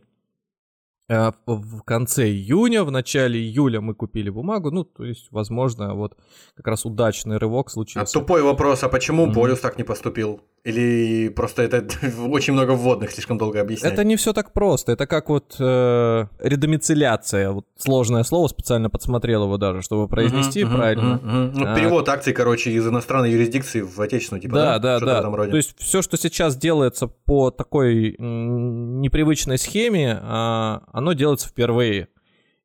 А, 1.09 1.33
в 1.45 1.81
конце 1.81 2.29
июня, 2.29 2.83
в 2.83 2.91
начале 2.91 3.39
июля 3.39 3.81
мы 3.81 3.93
купили 3.93 4.29
бумагу, 4.29 4.71
ну, 4.71 4.83
то 4.83 5.03
есть, 5.03 5.27
возможно, 5.31 5.95
вот 5.95 6.17
как 6.55 6.67
раз 6.67 6.85
удачный 6.85 7.37
рывок 7.37 7.69
случился. 7.69 8.17
А 8.17 8.21
тупой 8.21 8.41
вопрос, 8.41 8.83
а 8.83 8.89
почему 8.89 9.27
mm-hmm. 9.27 9.33
Полюс 9.33 9.59
так 9.59 9.77
не 9.77 9.83
поступил? 9.83 10.41
Или 10.63 11.27
просто 11.27 11.63
это 11.63 11.85
очень 12.29 12.53
много 12.53 12.71
вводных, 12.71 13.11
слишком 13.11 13.37
долго 13.37 13.59
объяснять? 13.59 13.91
Это 13.91 14.05
не 14.05 14.15
все 14.15 14.31
так 14.31 14.53
просто. 14.53 14.93
Это 14.93 15.07
как 15.07 15.27
вот 15.27 15.57
э, 15.59 16.25
редомицеляция. 16.39 17.51
Вот 17.51 17.65
сложное 17.77 18.23
слово, 18.23 18.47
специально 18.47 18.89
подсмотрел 18.89 19.43
его 19.43 19.57
даже, 19.57 19.81
чтобы 19.81 20.07
произнести 20.07 20.61
uh-huh, 20.61 20.75
правильно. 20.75 21.19
Uh-huh, 21.21 21.51
uh-huh. 21.51 21.51
Ну, 21.53 21.65
а, 21.67 21.75
перевод 21.75 22.07
акций, 22.07 22.31
короче, 22.31 22.71
из 22.71 22.87
иностранной 22.87 23.31
юрисдикции 23.31 23.81
в 23.81 23.99
отечественную, 23.99 24.41
типа, 24.41 24.55
да? 24.55 24.79
Да, 24.79 24.99
да, 24.99 25.21
да. 25.21 25.47
То 25.47 25.57
есть 25.57 25.75
все, 25.79 26.01
что 26.01 26.15
сейчас 26.15 26.55
делается 26.55 27.07
по 27.07 27.51
такой 27.51 28.15
непривычной 28.17 29.57
схеме, 29.57 30.17
а, 30.21 30.83
оно 30.93 31.11
делается 31.11 31.49
впервые. 31.49 32.07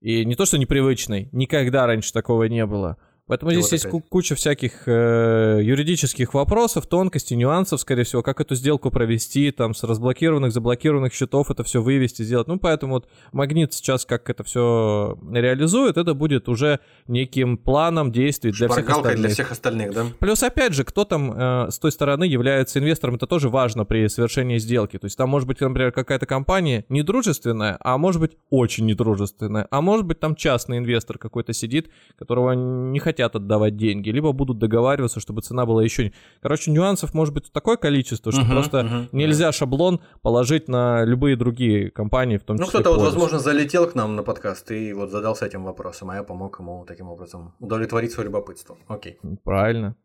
И 0.00 0.24
не 0.24 0.36
то, 0.36 0.46
что 0.46 0.56
непривычной, 0.56 1.28
никогда 1.32 1.86
раньше 1.86 2.12
такого 2.12 2.44
не 2.44 2.64
было. 2.64 2.96
Поэтому 3.28 3.52
здесь 3.52 3.70
есть 3.72 3.86
куча 4.08 4.34
всяких 4.34 4.84
э, 4.86 5.60
юридических 5.62 6.32
вопросов, 6.32 6.86
тонкостей, 6.86 7.36
нюансов, 7.36 7.78
скорее 7.80 8.04
всего, 8.04 8.22
как 8.22 8.40
эту 8.40 8.54
сделку 8.54 8.90
провести, 8.90 9.50
там, 9.50 9.74
с 9.74 9.84
разблокированных, 9.84 10.50
заблокированных 10.50 11.12
счетов 11.12 11.50
это 11.50 11.62
все 11.62 11.82
вывести, 11.82 12.22
сделать. 12.22 12.48
Ну, 12.48 12.58
поэтому 12.58 12.94
вот 12.94 13.08
Магнит 13.32 13.74
сейчас 13.74 14.06
как 14.06 14.30
это 14.30 14.44
все 14.44 15.18
реализует, 15.30 15.98
это 15.98 16.14
будет 16.14 16.48
уже 16.48 16.80
неким 17.06 17.58
планом 17.58 18.12
действий 18.12 18.50
для 18.50 18.68
всех 18.68 18.88
остальных. 18.88 19.20
для 19.20 19.28
всех 19.28 19.52
остальных, 19.52 19.92
да? 19.92 20.06
Плюс, 20.18 20.42
опять 20.42 20.72
же, 20.72 20.84
кто 20.84 21.04
там 21.04 21.32
э, 21.32 21.70
с 21.70 21.78
той 21.78 21.92
стороны 21.92 22.24
является 22.24 22.78
инвестором, 22.78 23.16
это 23.16 23.26
тоже 23.26 23.50
важно 23.50 23.84
при 23.84 24.08
совершении 24.08 24.56
сделки. 24.56 24.98
То 24.98 25.04
есть 25.04 25.18
там 25.18 25.28
может 25.28 25.46
быть, 25.46 25.60
например, 25.60 25.92
какая-то 25.92 26.24
компания 26.24 26.86
недружественная, 26.88 27.76
а 27.80 27.98
может 27.98 28.22
быть 28.22 28.38
очень 28.48 28.86
недружественная, 28.86 29.68
а 29.70 29.82
может 29.82 30.06
быть 30.06 30.18
там 30.18 30.34
частный 30.34 30.78
инвестор 30.78 31.18
какой-то 31.18 31.52
сидит, 31.52 31.90
которого 32.18 32.52
не 32.52 32.98
хотят 32.98 33.17
хотят 33.18 33.34
отдавать 33.34 33.76
деньги, 33.76 34.10
либо 34.10 34.32
будут 34.32 34.58
договариваться, 34.58 35.20
чтобы 35.20 35.42
цена 35.42 35.66
была 35.66 35.82
еще... 35.82 36.12
Короче, 36.40 36.70
нюансов 36.70 37.14
может 37.14 37.34
быть 37.34 37.52
такое 37.52 37.76
количество, 37.76 38.30
что 38.30 38.42
uh-huh, 38.42 38.50
просто 38.50 38.78
uh-huh, 38.78 39.08
нельзя 39.12 39.48
uh-huh. 39.48 39.52
шаблон 39.52 40.00
положить 40.22 40.68
на 40.68 41.04
любые 41.04 41.36
другие 41.36 41.90
компании, 41.90 42.36
в 42.36 42.44
том 42.44 42.56
ну, 42.56 42.64
числе... 42.64 42.78
Ну, 42.78 42.84
кто-то 42.84 42.96
вот, 42.96 43.04
возможно, 43.04 43.38
залетел 43.40 43.90
к 43.90 43.94
нам 43.96 44.14
на 44.14 44.22
подкаст 44.22 44.70
и 44.70 44.92
вот 44.92 45.10
задался 45.10 45.46
этим 45.46 45.64
вопросом, 45.64 46.10
а 46.10 46.14
я 46.14 46.22
помог 46.22 46.60
ему 46.60 46.84
таким 46.86 47.08
образом 47.08 47.54
удовлетворить 47.58 48.12
свое 48.12 48.28
любопытство. 48.28 48.76
Окей. 48.86 49.18
Правильно. 49.42 49.96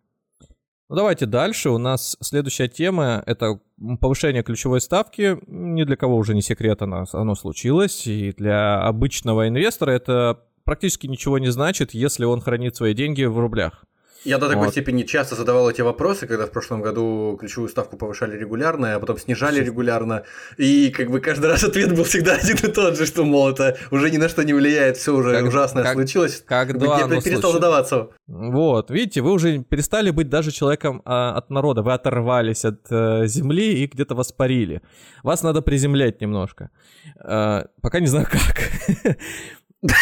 Ну, 0.90 0.96
давайте 0.96 1.26
дальше. 1.26 1.70
У 1.70 1.78
нас 1.78 2.18
следующая 2.20 2.68
тема— 2.68 3.24
это 3.26 3.60
повышение 4.02 4.44
ключевой 4.44 4.82
ставки. 4.82 5.38
Ни 5.48 5.84
для 5.84 5.96
кого 5.96 6.18
уже 6.18 6.34
не 6.34 6.42
секрет, 6.42 6.82
оно, 6.82 7.06
оно 7.14 7.36
случилось. 7.36 8.08
И 8.08 8.34
для 8.34 8.82
обычного 8.82 9.48
инвестора 9.48 9.92
это 9.92 10.42
практически 10.66 11.08
ничего 11.08 11.40
не 11.40 11.52
значит, 11.52 11.94
если 11.94 12.26
он 12.26 12.42
хранит 12.42 12.76
свои 12.76 12.94
деньги 12.94 13.24
в 13.24 13.40
рублях. 13.40 13.86
Я 14.24 14.38
до 14.38 14.48
такой 14.48 14.66
вот. 14.66 14.72
степени 14.72 15.04
часто 15.04 15.36
задавал 15.36 15.70
эти 15.70 15.82
вопросы, 15.82 16.28
когда 16.28 16.46
в 16.46 16.52
прошлом 16.52 16.82
году 16.82 17.36
ключевую 17.40 17.68
ставку 17.68 17.98
повышали 17.98 18.38
регулярно, 18.38 18.96
а 18.96 19.00
потом 19.00 19.18
снижали 19.18 19.62
регулярно. 19.62 20.24
И 20.58 20.92
как 20.92 21.12
бы 21.12 21.20
каждый 21.20 21.48
раз 21.48 21.64
ответ 21.64 21.94
был 21.94 22.06
всегда 22.06 22.36
один 22.42 22.56
и 22.56 22.72
тот 22.72 22.98
же, 22.98 23.06
что, 23.06 23.26
мол, 23.26 23.50
это 23.50 23.78
уже 23.92 24.10
ни 24.12 24.18
на 24.18 24.30
что 24.30 24.44
не 24.44 24.54
влияет, 24.54 24.98
все 24.98 25.14
уже 25.14 25.34
как, 25.34 25.46
ужасное 25.46 25.84
как, 25.84 25.94
случилось. 25.94 26.42
Когда 26.46 26.86
Я 26.86 27.08
перестал 27.08 27.22
случилось. 27.22 27.54
задаваться. 27.54 28.10
Вот, 28.28 28.90
видите, 28.92 29.22
вы 29.22 29.32
уже 29.32 29.60
перестали 29.60 30.10
быть 30.10 30.30
даже 30.30 30.52
человеком 30.52 31.02
а, 31.04 31.36
от 31.36 31.50
народа, 31.50 31.82
вы 31.82 31.92
оторвались 31.92 32.64
от 32.64 32.80
а, 32.90 33.26
земли 33.26 33.84
и 33.84 33.88
где-то 33.88 34.16
воспарили. 34.16 34.82
Вас 35.22 35.44
надо 35.44 35.62
приземлять 35.62 36.22
немножко. 36.22 36.70
А, 37.20 37.66
пока 37.82 38.00
не 38.00 38.08
знаю 38.08 38.28
как. 38.32 39.18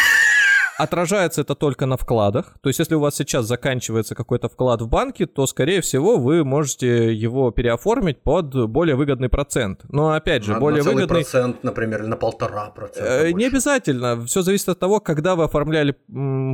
Отражается 0.82 1.42
это 1.42 1.54
только 1.54 1.86
на 1.86 1.96
вкладах. 1.96 2.56
То 2.62 2.70
есть, 2.70 2.80
если 2.80 2.96
у 2.96 3.00
вас 3.00 3.16
сейчас 3.16 3.46
заканчивается 3.46 4.16
какой-то 4.16 4.50
вклад 4.50 4.82
в 4.82 4.88
банке, 4.88 5.28
то, 5.28 5.46
скорее 5.46 5.82
всего, 5.82 6.18
вы 6.18 6.44
можете 6.44 7.14
его 7.14 7.52
переоформить 7.52 8.24
под 8.24 8.68
более 8.68 8.96
выгодный 8.96 9.30
процент. 9.30 9.82
Но, 9.90 10.14
опять 10.14 10.44
же, 10.44 10.54
на, 10.54 10.60
более 10.60 10.84
на 10.84 10.90
выгодный... 10.90 11.08
процент, 11.08 11.64
например, 11.64 12.08
на 12.08 12.18
полтора 12.18 12.72
процента. 12.72 13.28
Э, 13.28 13.32
не 13.32 13.46
обязательно. 13.46 14.26
Все 14.26 14.42
зависит 14.42 14.70
от 14.70 14.80
того, 14.80 15.00
когда 15.00 15.36
вы 15.36 15.44
оформляли 15.44 15.96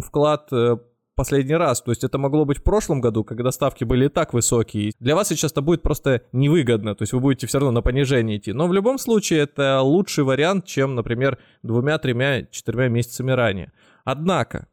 вклад 0.02 0.50
э, 0.52 0.76
последний 1.18 1.56
раз. 1.56 1.82
То 1.82 1.92
есть 1.92 2.04
это 2.04 2.18
могло 2.18 2.46
быть 2.46 2.60
в 2.60 2.64
прошлом 2.64 3.02
году, 3.02 3.24
когда 3.24 3.52
ставки 3.52 3.84
были 3.84 4.06
и 4.06 4.10
так 4.10 4.34
высокие. 4.34 4.92
Для 5.00 5.16
вас 5.16 5.28
сейчас 5.30 5.52
это 5.52 5.62
будет 5.62 5.82
просто 5.82 6.22
невыгодно, 6.32 6.96
то 6.96 7.02
есть 7.02 7.12
вы 7.12 7.20
будете 7.20 7.48
все 7.48 7.60
равно 7.60 7.72
на 7.72 7.82
понижение 7.82 8.38
идти. 8.38 8.54
Но 8.54 8.68
в 8.68 8.74
любом 8.74 9.00
случае 9.00 9.40
это 9.40 9.82
лучший 9.82 10.24
вариант, 10.24 10.66
чем, 10.66 10.96
например, 10.96 11.40
двумя, 11.64 11.98
тремя, 11.98 12.44
четырьмя 12.52 12.88
месяцами 12.88 13.32
ранее. 13.32 13.72
Однако, 14.08 14.68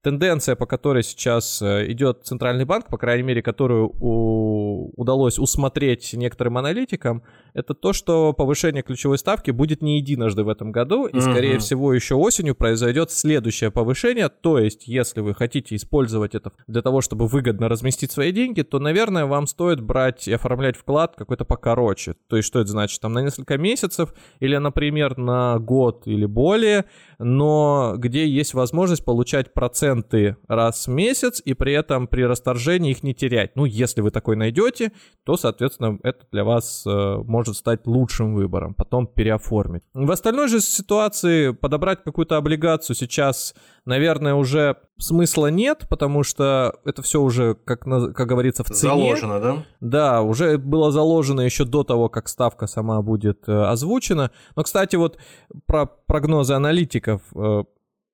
тенденция, 0.00 0.54
по 0.54 0.64
которой 0.64 1.02
сейчас 1.02 1.60
э, 1.60 1.90
идет 1.90 2.20
Центральный 2.22 2.64
банк, 2.64 2.86
по 2.86 2.98
крайней 2.98 3.24
мере, 3.24 3.42
которую 3.42 3.90
у... 3.98 4.92
удалось 4.94 5.40
усмотреть 5.40 6.14
некоторым 6.14 6.56
аналитикам, 6.56 7.24
это 7.54 7.74
то, 7.74 7.92
что 7.92 8.32
повышение 8.32 8.82
ключевой 8.82 9.18
ставки 9.18 9.50
будет 9.50 9.82
не 9.82 9.98
единожды 9.98 10.44
в 10.44 10.48
этом 10.48 10.72
году, 10.72 11.06
и, 11.06 11.20
скорее 11.20 11.58
всего, 11.58 11.92
еще 11.92 12.14
осенью 12.14 12.54
произойдет 12.54 13.10
следующее 13.10 13.70
повышение. 13.70 14.28
То 14.28 14.58
есть, 14.58 14.86
если 14.86 15.20
вы 15.20 15.34
хотите 15.34 15.76
использовать 15.76 16.34
это 16.34 16.52
для 16.66 16.82
того, 16.82 17.00
чтобы 17.00 17.26
выгодно 17.26 17.68
разместить 17.68 18.12
свои 18.12 18.32
деньги, 18.32 18.62
то, 18.62 18.78
наверное, 18.78 19.26
вам 19.26 19.46
стоит 19.46 19.80
брать 19.80 20.28
и 20.28 20.32
оформлять 20.32 20.76
вклад 20.76 21.14
какой-то 21.16 21.44
покороче. 21.44 22.14
То 22.28 22.36
есть, 22.36 22.46
что 22.46 22.60
это 22.60 22.70
значит? 22.70 23.00
Там 23.00 23.12
на 23.12 23.22
несколько 23.22 23.58
месяцев 23.58 24.14
или, 24.40 24.56
например, 24.56 25.16
на 25.18 25.58
год 25.58 26.02
или 26.06 26.26
более, 26.26 26.84
но 27.18 27.94
где 27.96 28.26
есть 28.26 28.54
возможность 28.54 29.04
получать 29.04 29.52
проценты 29.54 30.36
раз 30.48 30.86
в 30.86 30.90
месяц 30.90 31.40
и 31.44 31.54
при 31.54 31.72
этом 31.72 32.06
при 32.06 32.22
расторжении 32.22 32.90
их 32.90 33.02
не 33.02 33.14
терять. 33.14 33.56
Ну, 33.56 33.64
если 33.64 34.00
вы 34.00 34.10
такой 34.10 34.36
найдете, 34.36 34.92
то, 35.24 35.36
соответственно, 35.36 35.98
это 36.02 36.26
для 36.32 36.44
вас 36.44 36.84
э, 36.86 37.16
может 37.24 37.39
стать 37.44 37.86
лучшим 37.86 38.34
выбором, 38.34 38.74
потом 38.74 39.06
переоформить. 39.06 39.82
В 39.94 40.10
остальной 40.10 40.48
же 40.48 40.60
ситуации 40.60 41.50
подобрать 41.50 42.02
какую-то 42.04 42.36
облигацию 42.36 42.96
сейчас, 42.96 43.54
наверное, 43.84 44.34
уже 44.34 44.76
смысла 44.98 45.48
нет, 45.48 45.86
потому 45.88 46.22
что 46.22 46.74
это 46.84 47.02
все 47.02 47.20
уже, 47.20 47.54
как, 47.54 47.80
как 47.80 48.26
говорится, 48.28 48.64
в 48.64 48.68
цене. 48.68 48.92
Заложено, 48.92 49.40
да? 49.40 49.64
Да, 49.80 50.22
уже 50.22 50.58
было 50.58 50.90
заложено 50.90 51.40
еще 51.40 51.64
до 51.64 51.84
того, 51.84 52.08
как 52.08 52.28
ставка 52.28 52.66
сама 52.66 53.02
будет 53.02 53.48
э, 53.48 53.52
озвучена. 53.52 54.30
Но, 54.56 54.62
кстати, 54.62 54.96
вот 54.96 55.18
про 55.66 55.86
прогнозы 55.86 56.54
аналитиков. 56.54 57.22
Э, 57.34 57.64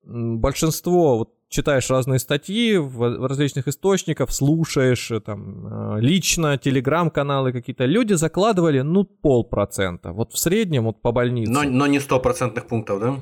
большинство 0.06 1.18
вот 1.18 1.35
читаешь 1.48 1.90
разные 1.90 2.18
статьи 2.18 2.76
в 2.76 3.26
различных 3.26 3.68
источниках, 3.68 4.30
слушаешь 4.30 5.10
э, 5.10 5.20
там 5.20 5.96
э, 5.96 6.00
лично 6.00 6.58
телеграм-каналы 6.58 7.52
какие-то, 7.52 7.84
люди 7.84 8.14
закладывали, 8.14 8.80
ну, 8.80 9.04
полпроцента. 9.04 10.12
Вот 10.12 10.32
в 10.32 10.38
среднем, 10.38 10.84
вот 10.84 11.00
по 11.00 11.12
больнице. 11.12 11.52
Но, 11.52 11.62
но 11.62 11.86
не 11.86 12.00
стопроцентных 12.00 12.66
пунктов, 12.66 13.00
да? 13.00 13.16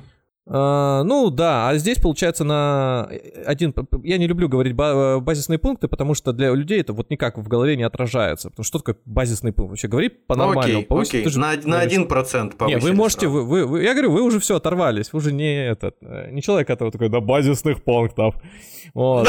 Uh, 0.47 1.03
ну 1.05 1.31
да, 1.31 1.71
а 1.71 1.77
здесь 1.79 1.99
получается 1.99 2.45
на 2.45 3.09
один... 3.47 3.75
Я 4.03 4.19
не 4.19 4.27
люблю 4.27 4.47
говорить 4.47 4.75
базисные 4.75 5.59
пункты, 5.59 5.89
потому 5.89 6.13
что 6.13 6.35
для 6.35 6.51
людей 6.51 6.83
это 6.83 6.93
вот 6.93 7.09
никак 7.09 7.39
в 7.39 7.49
голове 7.49 7.77
не 7.77 7.83
отражается. 7.83 8.51
Потому 8.51 8.65
что 8.65 8.75
что 8.75 8.79
такое 8.81 8.97
базисный 9.07 9.53
пункт? 9.53 9.71
Вообще 9.71 9.89
говори 9.89 10.09
по-нормальному. 10.09 10.85
Ну, 10.91 11.01
окей, 11.01 11.23
окей. 11.23 11.31
Же, 11.31 11.39
на, 11.39 11.55
на 11.65 11.87
1% 11.87 12.57
повысили. 12.57 12.79
Не, 12.79 12.85
вы 12.85 12.93
можете... 12.93 13.29
Вы, 13.29 13.45
вы, 13.45 13.67
вы, 13.67 13.83
я 13.83 13.93
говорю, 13.93 14.13
вы 14.13 14.23
уже 14.23 14.41
все 14.41 14.57
оторвались. 14.57 15.13
Вы 15.13 15.19
уже 15.19 15.33
не 15.33 15.67
этот... 15.67 15.97
Э, 16.03 16.31
не 16.31 16.43
человек, 16.43 16.67
который 16.67 16.91
такой, 16.91 17.09
до 17.09 17.21
базисных 17.21 17.83
пунктов. 17.83 18.35
Вот. 18.93 19.29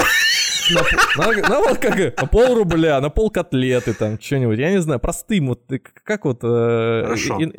На, 1.17 1.31
на, 1.31 1.49
на 1.49 1.59
вот 1.59 1.77
как 1.77 1.95
на 2.19 2.27
пол 2.27 2.55
рубля, 2.55 2.99
на 2.99 3.09
пол 3.09 3.29
котлеты 3.29 3.93
там, 3.93 4.19
что-нибудь, 4.19 4.57
я 4.57 4.71
не 4.71 4.81
знаю, 4.81 4.99
простым, 4.99 5.49
вот 5.49 5.61
как 6.03 6.25
вот... 6.25 6.39
Э, 6.43 7.03
Хорошо. 7.03 7.39
И, 7.39 7.53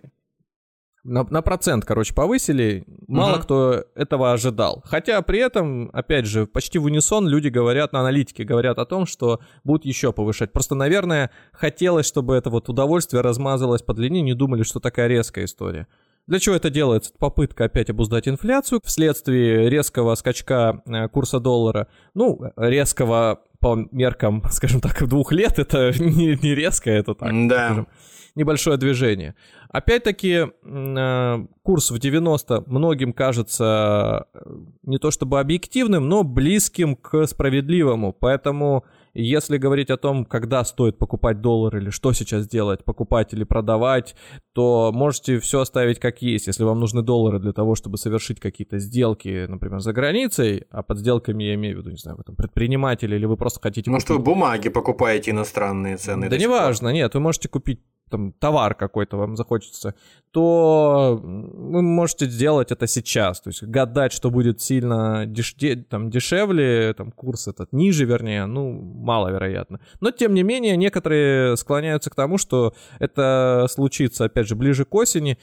на, 1.07 1.25
на 1.25 1.43
процент, 1.43 1.85
короче, 1.85 2.15
повысили. 2.15 2.85
Мало 3.07 3.37
угу. 3.37 3.43
кто 3.43 3.85
этого 3.95 4.33
ожидал. 4.33 4.83
Хотя 4.85 5.23
при 5.23 5.39
этом, 5.39 5.91
опять 5.93 6.27
же, 6.27 6.47
почти 6.47 6.79
в 6.79 6.85
унисон 6.85 7.29
люди 7.29 7.49
говорят, 7.49 7.93
на 7.93 8.01
аналитики 8.01 8.43
говорят 8.43 8.79
о 8.79 8.87
том, 8.87 9.07
что 9.07 9.41
будут 9.65 9.85
еще 9.85 10.13
повышать. 10.13 10.53
Просто, 10.53 10.75
наверное, 10.75 11.31
хотелось, 11.53 12.07
чтобы 12.07 12.35
это 12.35 12.51
вот 12.51 12.69
удовольствие 12.69 13.23
размазалось 13.23 13.83
по 13.83 13.95
длине, 13.95 14.21
не 14.23 14.35
думали, 14.35 14.63
что 14.63 14.81
такая 14.81 15.07
резкая 15.07 15.45
история. 15.45 15.87
Для 16.27 16.41
чего 16.41 16.57
это 16.57 16.71
делается? 16.71 17.13
Попытка 17.17 17.67
опять 17.67 17.89
обуздать 17.89 18.27
инфляцию 18.27 18.81
вследствие 18.85 19.71
резкого 19.71 20.17
скачка 20.17 20.83
э, 20.85 21.09
курса 21.09 21.39
доллара. 21.39 21.87
Ну, 22.15 22.41
резкого 22.57 23.43
по 23.61 23.77
меркам, 23.91 24.43
скажем 24.51 24.81
так, 24.81 25.07
двух 25.09 25.33
лет, 25.33 25.59
это 25.59 25.93
не, 25.99 26.39
не 26.43 26.55
резко, 26.55 26.91
это 26.91 27.15
так. 27.15 27.31
Да. 27.49 27.67
Скажем 27.67 27.89
небольшое 28.37 28.77
движение. 28.77 29.35
Опять-таки, 29.69 30.47
э, 30.63 31.47
курс 31.63 31.91
в 31.91 31.99
90 31.99 32.65
многим 32.67 33.13
кажется 33.13 34.27
э, 34.33 34.39
не 34.85 34.99
то 34.99 35.11
чтобы 35.11 35.41
объективным, 35.41 36.09
но 36.09 36.23
близким 36.23 36.95
к 36.95 37.27
справедливому. 37.27 38.13
Поэтому, 38.13 38.85
если 39.23 39.57
говорить 39.57 39.91
о 39.91 39.97
том, 39.97 40.25
когда 40.25 40.65
стоит 40.65 40.99
покупать 40.99 41.41
доллар 41.41 41.77
или 41.79 41.91
что 41.91 42.13
сейчас 42.13 42.47
делать, 42.47 42.85
покупать 42.85 43.33
или 43.33 43.45
продавать, 43.45 44.15
то 44.53 44.93
можете 44.95 45.39
все 45.39 45.61
оставить 45.61 45.99
как 45.99 46.23
есть. 46.23 46.47
Если 46.47 46.65
вам 46.65 46.81
нужны 46.81 47.03
доллары 47.03 47.39
для 47.39 47.53
того, 47.53 47.75
чтобы 47.75 47.99
совершить 47.99 48.41
какие-то 48.41 48.79
сделки, 48.79 49.47
например, 49.47 49.81
за 49.81 49.93
границей, 49.93 50.65
а 50.71 50.83
под 50.83 50.99
сделками 50.99 51.45
я 51.45 51.55
имею 51.55 51.77
в 51.77 51.79
виду, 51.81 51.91
не 51.91 51.97
знаю, 51.97 52.19
вы 52.19 52.25
там 52.25 52.37
предприниматель 52.37 53.13
или 53.13 53.25
вы 53.25 53.37
просто 53.37 53.61
хотите... 53.61 53.91
Может, 53.91 54.09
купить... 54.09 54.19
вы 54.19 54.25
бумаги 54.25 54.69
покупаете 54.69 55.31
иностранные 55.31 55.97
цены? 55.97 56.29
Да 56.29 56.37
неважно, 56.37 56.91
нет, 56.91 57.15
вы 57.15 57.21
можете 57.21 57.49
купить 57.49 57.81
там, 58.11 58.33
товар 58.33 58.75
какой-то 58.75 59.17
вам 59.17 59.37
захочется, 59.37 59.95
то 60.31 61.19
вы 61.23 61.81
можете 61.81 62.27
сделать 62.27 62.71
это 62.71 62.87
сейчас. 62.87 63.41
То 63.41 63.49
есть 63.49 63.63
гадать, 63.63 64.13
что 64.13 64.31
будет 64.31 64.61
сильно 64.61 65.25
деш- 65.27 65.85
там, 65.85 66.11
дешевле, 66.11 66.93
там, 66.95 67.11
курс 67.11 67.49
этот 67.49 67.73
ниже, 67.73 68.05
вернее, 68.05 68.45
ну, 68.47 68.71
маловероятно. 68.73 69.81
Но, 70.01 70.11
тем 70.11 70.35
не 70.35 70.43
менее, 70.43 70.77
некоторые 70.77 71.57
склоняются 71.57 72.11
к 72.11 72.15
тому, 72.15 72.37
что 72.37 72.75
это 72.99 73.67
случится, 73.71 74.27
опять 74.27 74.47
же, 74.47 74.57
ближе 74.57 74.85
к 74.85 74.95
осени. 74.95 75.39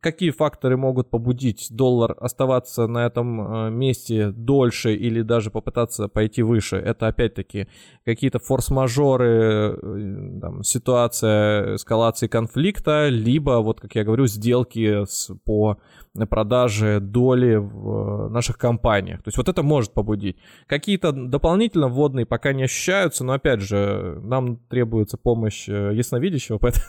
Какие 0.00 0.30
факторы 0.30 0.76
могут 0.76 1.08
побудить 1.10 1.68
доллар 1.70 2.16
оставаться 2.18 2.86
на 2.88 3.06
этом 3.06 3.68
э, 3.68 3.70
месте 3.70 4.30
дольше 4.30 4.94
или 4.94 5.22
даже 5.22 5.50
попытаться 5.50 6.08
пойти 6.08 6.42
выше? 6.42 6.76
Это, 6.76 7.06
опять-таки, 7.06 7.68
какие-то 8.04 8.38
форс-мажоры, 8.40 9.78
э, 9.80 10.40
там, 10.40 10.64
ситуация 10.64 11.76
эскалации 12.08 12.26
конфликта, 12.28 13.08
либо, 13.08 13.60
вот, 13.62 13.80
как 13.80 13.94
я 13.94 14.04
говорю, 14.04 14.26
сделки 14.26 15.04
с, 15.04 15.30
по 15.44 15.78
продаже 16.26 17.00
доли 17.00 17.56
в 17.56 18.26
э, 18.26 18.28
наших 18.30 18.58
компаниях. 18.58 19.22
То 19.22 19.28
есть 19.28 19.36
вот 19.36 19.48
это 19.48 19.62
может 19.62 19.92
побудить. 19.92 20.36
Какие-то 20.66 21.12
дополнительно 21.12 21.88
вводные 21.88 22.26
пока 22.26 22.52
не 22.52 22.64
ощущаются, 22.64 23.24
но 23.24 23.32
опять 23.32 23.60
же, 23.60 24.20
нам 24.22 24.56
требуется 24.68 25.16
помощь 25.16 25.68
э, 25.68 25.92
ясновидящего, 25.94 26.58
поэтому, 26.60 26.84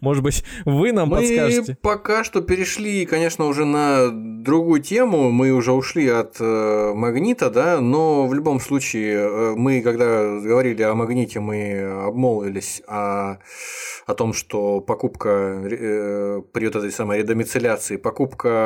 может 0.00 0.22
быть, 0.22 0.44
вы 0.64 0.92
нам 0.92 1.08
мы 1.08 1.18
подскажете. 1.18 1.76
пока 1.80 2.24
что 2.24 2.40
перешли, 2.40 3.06
конечно, 3.06 3.46
уже 3.46 3.64
на 3.64 4.10
другую 4.10 4.80
тему, 4.82 5.30
мы 5.30 5.52
уже 5.52 5.72
ушли 5.72 6.08
от 6.08 6.36
э, 6.40 6.92
магнита, 6.94 7.50
да, 7.50 7.80
но 7.80 8.26
в 8.26 8.34
любом 8.34 8.60
случае, 8.60 9.14
э, 9.14 9.54
мы, 9.56 9.82
когда 9.82 10.38
говорили 10.40 10.82
о 10.82 10.94
магните, 10.94 11.40
мы 11.40 12.06
обмолвились 12.06 12.82
о, 12.86 13.38
о 14.06 14.14
том, 14.14 14.32
что 14.32 14.80
покупка 14.80 15.28
э, 15.28 16.42
при 16.52 16.66
вот 16.66 16.76
этой 16.76 16.92
самой 16.92 17.18
редомицеляции, 17.18 17.96
покупка 17.96 18.59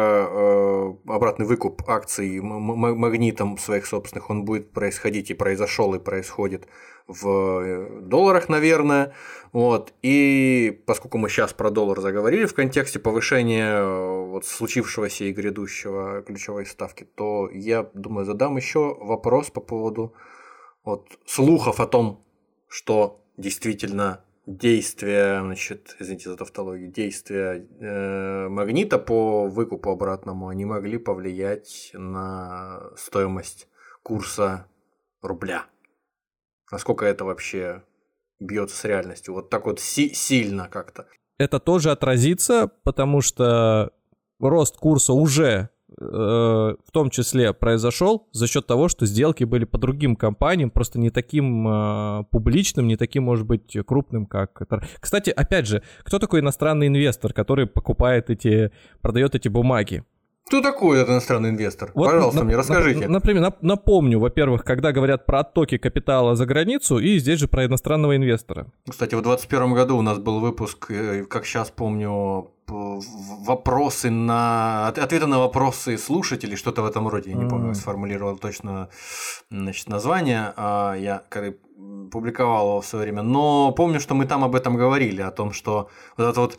обратный 1.07 1.47
выкуп 1.47 1.83
акций 1.89 2.41
магнитом 2.41 3.59
своих 3.59 3.87
собственных, 3.87 4.31
он 4.31 4.45
будет 4.45 4.73
происходить 4.73 5.31
и 5.31 5.35
произошел, 5.35 5.95
и 5.95 5.99
происходит 5.99 6.67
в 7.07 7.29
э, 7.29 8.01
долларах, 8.01 8.49
наверное. 8.49 9.13
Вот. 9.53 9.93
И 10.03 10.83
поскольку 10.87 11.19
мы 11.19 11.29
сейчас 11.29 11.53
про 11.53 11.71
доллар 11.71 12.01
заговорили 12.01 12.47
в 12.47 12.55
контексте 12.55 12.99
повышения 12.99 13.79
э, 13.79 14.25
вот 14.27 14.47
случившегося 14.47 15.25
и 15.25 15.33
грядущего 15.33 16.23
ключевой 16.23 16.67
ставки, 16.67 17.05
то 17.05 17.51
я 17.53 17.89
думаю, 17.95 18.25
задам 18.25 18.57
еще 18.57 18.97
вопрос 19.01 19.51
по 19.51 19.61
поводу 19.61 20.15
вот, 20.85 21.07
слухов 21.27 21.81
о 21.81 21.87
том, 21.87 22.25
что 22.69 23.21
действительно 23.37 24.25
действия, 24.47 25.41
значит, 25.41 25.97
извините 25.99 26.31
за 26.31 26.37
тавтологию, 26.37 26.91
действия 26.91 27.67
э, 27.81 28.49
магнита 28.49 28.99
по 28.99 29.47
выкупу 29.47 29.91
обратному, 29.91 30.49
они 30.49 30.65
могли 30.65 30.99
повлиять 30.99 31.91
на 31.95 32.91
стоимость 32.97 33.69
курса 34.03 34.67
рубля. 35.23 35.67
Насколько 36.71 37.07
это 37.07 37.25
вообще 37.25 37.83
бьется 38.41 38.77
с 38.77 38.85
реальностью? 38.85 39.35
Вот 39.35 39.51
так 39.51 39.67
вот 39.67 39.81
си- 39.81 40.15
сильно 40.15 40.69
как-то. 40.69 41.07
Это 41.39 41.59
тоже 41.59 41.91
отразится, 41.91 42.71
потому 42.85 43.21
что 43.21 43.93
рост 44.39 44.77
курса 44.77 45.13
уже 45.13 45.71
в 45.99 46.91
том 46.93 47.11
числе 47.11 47.53
произошел 47.53 48.29
за 48.33 48.47
счет 48.47 48.67
того, 48.67 48.89
что 48.89 49.07
сделки 49.07 49.45
были 49.45 49.65
по 49.65 49.79
другим 49.79 50.17
компаниям, 50.17 50.71
просто 50.71 50.99
не 50.99 51.11
таким 51.11 51.69
э, 51.69 52.25
публичным, 52.31 52.89
не 52.89 52.97
таким, 52.97 53.25
может 53.25 53.47
быть, 53.47 53.77
крупным, 53.87 54.27
как. 54.27 54.63
Кстати, 55.01 55.31
опять 55.31 55.67
же, 55.67 55.83
кто 56.03 56.19
такой 56.19 56.41
иностранный 56.41 56.89
инвестор, 56.89 57.33
который 57.33 57.67
покупает 57.67 58.31
эти, 58.31 58.73
продает 59.01 59.35
эти 59.35 59.49
бумаги? 59.49 60.05
Кто 60.47 60.61
такой 60.61 60.99
этот 60.99 61.11
иностранный 61.13 61.51
инвестор? 61.51 61.91
Вот, 61.95 62.11
Пожалуйста, 62.11 62.41
на, 62.41 62.45
мне 62.45 62.57
расскажите. 62.57 63.09
Например, 63.09 63.55
напомню, 63.63 64.19
во-первых, 64.21 64.63
когда 64.63 64.93
говорят 64.93 65.25
про 65.25 65.41
оттоки 65.41 65.79
капитала 65.79 66.37
за 66.37 66.45
границу, 66.45 66.99
и 66.99 67.19
здесь 67.19 67.41
же 67.41 67.49
про 67.49 67.65
иностранного 67.65 68.15
инвестора. 68.17 68.67
Кстати, 68.89 69.15
в 69.15 69.23
2021 69.23 69.73
году 69.75 69.97
у 69.97 70.03
нас 70.03 70.19
был 70.19 70.41
выпуск, 70.41 70.91
э, 70.91 71.25
как 71.25 71.47
сейчас 71.47 71.71
помню, 71.71 72.51
вопросы 72.67 74.11
на 74.11 74.89
ответы 74.89 75.27
на 75.27 75.39
вопросы 75.39 75.99
слушателей, 75.99 76.57
что-то 76.57 76.83
в 76.83 76.87
этом 76.87 77.09
роде, 77.09 77.31
я 77.31 77.37
не 77.37 77.49
помню, 77.49 77.75
сформулировал 77.75 78.37
точно 78.37 78.89
значит, 79.51 79.89
название, 79.89 80.53
а 80.57 80.95
я 80.95 81.23
когда 81.29 81.57
публиковал 82.11 82.69
его 82.69 82.81
в 82.81 82.87
свое 82.87 83.05
время, 83.05 83.23
но 83.23 83.73
помню, 83.73 84.01
что 84.01 84.15
мы 84.15 84.27
там 84.27 84.45
об 84.45 84.55
этом 84.55 84.77
говорили, 84.77 85.23
о 85.23 85.31
том, 85.31 85.53
что 85.53 85.89
вот 86.17 86.25
этот 86.25 86.37
вот 86.37 86.59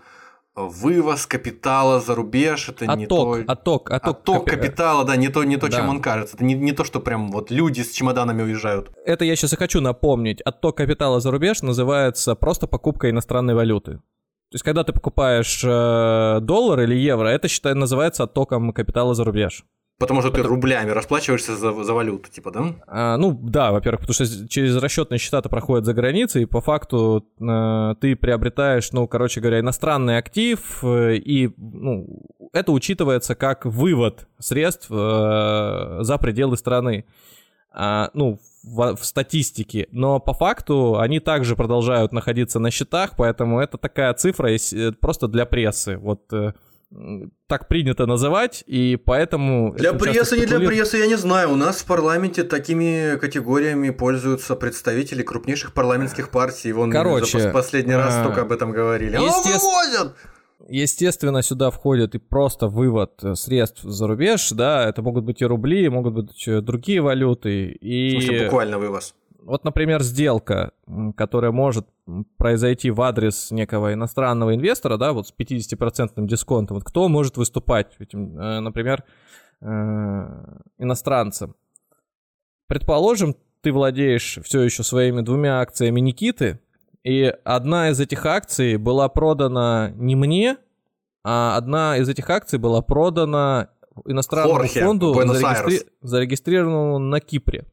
вывоз 0.55 1.25
капитала 1.25 2.00
за 2.00 2.15
рубеж, 2.15 2.69
это 2.69 2.85
отток, 2.85 2.97
не 2.97 3.07
то... 3.07 3.31
Отток, 3.47 3.91
отток, 3.91 3.91
отток 3.91 4.45
капи... 4.45 4.57
капитала, 4.57 5.03
да, 5.03 5.15
не 5.15 5.27
то, 5.27 5.43
не 5.43 5.57
то 5.57 5.67
да. 5.67 5.77
чем 5.77 5.89
он 5.89 6.01
кажется. 6.01 6.35
Это 6.35 6.45
не, 6.45 6.53
не 6.53 6.71
то, 6.71 6.83
что 6.83 7.00
прям 7.00 7.31
вот 7.31 7.51
люди 7.51 7.81
с 7.81 7.91
чемоданами 7.91 8.41
уезжают. 8.41 8.91
Это 9.05 9.25
я 9.25 9.35
сейчас 9.35 9.53
и 9.53 9.57
хочу 9.57 9.81
напомнить. 9.81 10.41
Отток 10.41 10.77
капитала 10.77 11.19
за 11.19 11.31
рубеж 11.31 11.62
называется 11.62 12.35
просто 12.35 12.67
покупка 12.67 13.09
иностранной 13.09 13.53
валюты. 13.53 14.00
То 14.55 14.57
есть, 14.57 14.63
когда 14.63 14.85
ты 14.85 14.93
покупаешь 14.93 15.62
э, 15.65 16.39
доллар 16.39 16.79
или 16.79 16.95
евро, 16.95 17.27
это 17.27 17.50
считай, 17.50 17.74
называется 17.74 18.24
оттоком 18.24 18.71
капитала 18.71 19.13
за 19.13 19.25
рубеж. 19.25 19.65
Потому 20.00 20.21
что 20.21 20.31
ты 20.31 20.43
рублями 20.43 20.91
расплачиваешься 20.91 21.57
за, 21.57 21.74
за 21.83 21.93
валюту, 21.93 22.31
типа, 22.31 22.51
да? 22.51 22.75
А, 22.87 23.18
ну 23.18 23.33
да, 23.33 23.74
во-первых, 23.74 24.07
потому 24.07 24.13
что 24.13 24.48
через 24.48 24.77
расчетные 24.77 25.20
счета 25.20 25.41
ты 25.41 25.50
проходят 25.50 25.83
за 25.83 25.94
границей, 25.94 26.44
и 26.44 26.46
по 26.46 26.61
факту 26.61 27.27
э, 27.37 27.96
ты 28.00 28.15
приобретаешь, 28.15 28.94
ну, 28.94 29.09
короче 29.09 29.41
говоря, 29.41 29.59
иностранный 29.59 30.18
актив, 30.18 30.81
э, 30.83 31.18
и 31.18 31.53
ну, 31.57 32.24
это 32.53 32.72
учитывается 32.72 33.35
как 33.35 33.65
вывод 33.65 34.25
средств 34.39 34.87
э, 34.89 35.98
за 36.00 36.18
пределы 36.18 36.55
страны. 36.55 37.03
А, 37.74 38.09
ну, 38.13 38.39
в, 38.66 38.96
в 38.96 39.06
статистике, 39.06 39.88
но 39.92 40.20
по 40.20 40.34
факту 40.34 40.98
они 41.00 41.20
также 41.20 41.56
продолжают 41.56 42.12
находиться 42.12 42.60
на 42.60 42.72
счетах, 42.72 43.12
поэтому 43.18 43.60
это 43.60 43.78
такая 43.78 44.14
цифра 44.14 44.50
э, 44.50 44.92
просто 45.00 45.28
для 45.28 45.46
прессы. 45.46 45.98
Вот 45.98 46.34
э, 46.34 46.54
так 47.48 47.68
принято 47.68 48.06
называть, 48.06 48.64
и 48.66 48.96
поэтому... 48.96 49.74
Для 49.74 49.94
прессы, 49.94 50.38
не 50.40 50.46
для 50.46 50.60
прессы, 50.60 50.98
я 50.98 51.08
не 51.08 51.18
знаю. 51.18 51.51
У 51.51 51.56
нас 51.56 51.78
в 51.78 51.86
парламенте 51.86 52.44
такими 52.44 53.18
категориями 53.18 53.92
пользуются 53.92 54.56
представители 54.56 55.22
крупнейших 55.22 55.74
парламентских 55.74 56.30
партий. 56.30 56.72
Вон 56.72 56.92
Короче, 56.92 57.40
за 57.40 57.51
последний 57.51 57.96
раз 57.96 58.16
а... 58.16 58.24
только 58.24 58.42
об 58.42 58.51
этом 58.51 58.72
говорили. 58.72 59.16
Естественно... 59.16 60.14
Естественно, 60.68 61.41
сюда 61.41 61.70
входит 61.70 62.15
и 62.15 62.18
просто 62.18 62.68
вывод 62.68 63.24
э, 63.24 63.35
средств 63.35 63.83
за 63.83 64.07
рубеж, 64.07 64.50
да, 64.51 64.87
это 64.87 65.01
могут 65.01 65.24
быть 65.24 65.41
и 65.41 65.46
рубли, 65.46 65.87
могут 65.89 66.13
быть 66.13 66.65
другие 66.65 67.01
валюты. 67.01 67.72
И... 67.72 68.18
В 68.18 68.24
смысле, 68.24 68.44
буквально 68.46 68.79
вывоз. 68.79 69.13
Вот, 69.46 69.63
например, 69.63 70.01
сделка, 70.01 70.72
которая 71.15 71.51
может 71.51 71.87
произойти 72.37 72.89
в 72.89 73.00
адрес 73.03 73.51
некого 73.51 73.94
иностранного 73.94 74.55
инвестора, 74.55 74.98
да, 74.98 75.13
вот 75.13 75.27
с 75.27 75.33
50% 75.37 76.13
дисконтом, 76.25 76.77
вот 76.77 76.83
кто 76.83 77.07
может 77.09 77.37
выступать 77.37 77.96
этим, 78.00 78.39
э, 78.39 78.59
например, 78.59 79.03
э, 79.61 79.65
иностранцем? 80.79 81.55
Предположим, 82.65 83.35
ты 83.61 83.72
владеешь 83.72 84.39
все 84.44 84.61
еще 84.61 84.81
своими 84.81 85.22
двумя 85.22 85.59
акциями 85.59 86.00
Никиты, 86.00 86.59
и 87.05 87.31
одна 87.44 87.91
из 87.91 88.00
этих 88.00 88.25
акций 88.25 88.77
была 88.77 89.09
продана 89.09 89.91
не 89.96 90.15
мне, 90.15 90.57
а 91.24 91.55
одна 91.55 91.98
из 91.98 92.09
этих 92.09 92.31
акций 92.31 92.57
была 92.57 92.81
продана 92.81 93.70
иностранному 94.05 94.55
Хорхе, 94.55 94.83
фонду, 94.83 95.13
зарегистри... 95.13 95.87
зарегистрированному 96.01 96.98
на 96.98 97.20
Кипре. 97.20 97.65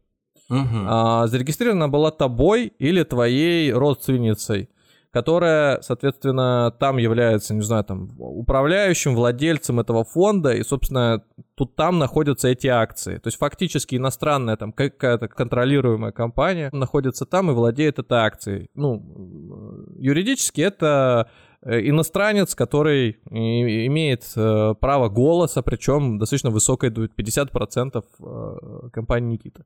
Угу. 0.51 0.59
А, 0.87 1.27
зарегистрирована 1.29 1.89
была 1.89 2.11
тобой 2.11 2.75
или 2.79 3.05
твоей 3.05 3.73
родственницей, 3.73 4.69
которая, 5.13 5.81
соответственно, 5.83 6.75
там 6.79 6.97
является, 6.97 7.55
не 7.55 7.61
знаю, 7.63 7.85
там, 7.85 8.11
управляющим, 8.19 9.15
владельцем 9.15 9.81
этого 9.81 10.05
фонда, 10.05 10.53
и, 10.53 10.63
собственно, 10.63 11.23
тут 11.55 11.77
там 11.77 11.99
находятся 11.99 12.49
эти 12.49 12.67
акции. 12.67 13.19
То 13.19 13.29
есть 13.29 13.39
фактически 13.39 13.97
иностранная 13.97 14.57
там 14.57 14.73
какая-то 14.73 15.29
контролируемая 15.29 16.13
компания 16.13 16.71
находится 16.73 17.27
там 17.27 17.51
и 17.51 17.55
владеет 17.55 17.99
этой 17.99 18.19
акцией. 18.19 18.69
Ну, 18.75 19.87
юридически 19.99 20.63
это 20.63 21.29
Э, 21.65 21.79
иностранец, 21.81 22.55
который 22.57 23.19
имеет 23.31 24.25
э, 24.35 24.75
право 24.81 25.09
голоса, 25.09 25.63
причем 25.63 26.19
достаточно 26.19 26.51
высокое, 26.51 26.91
50% 26.91 28.03
э, 28.03 28.89
компании 28.93 29.35
Никита. 29.35 29.65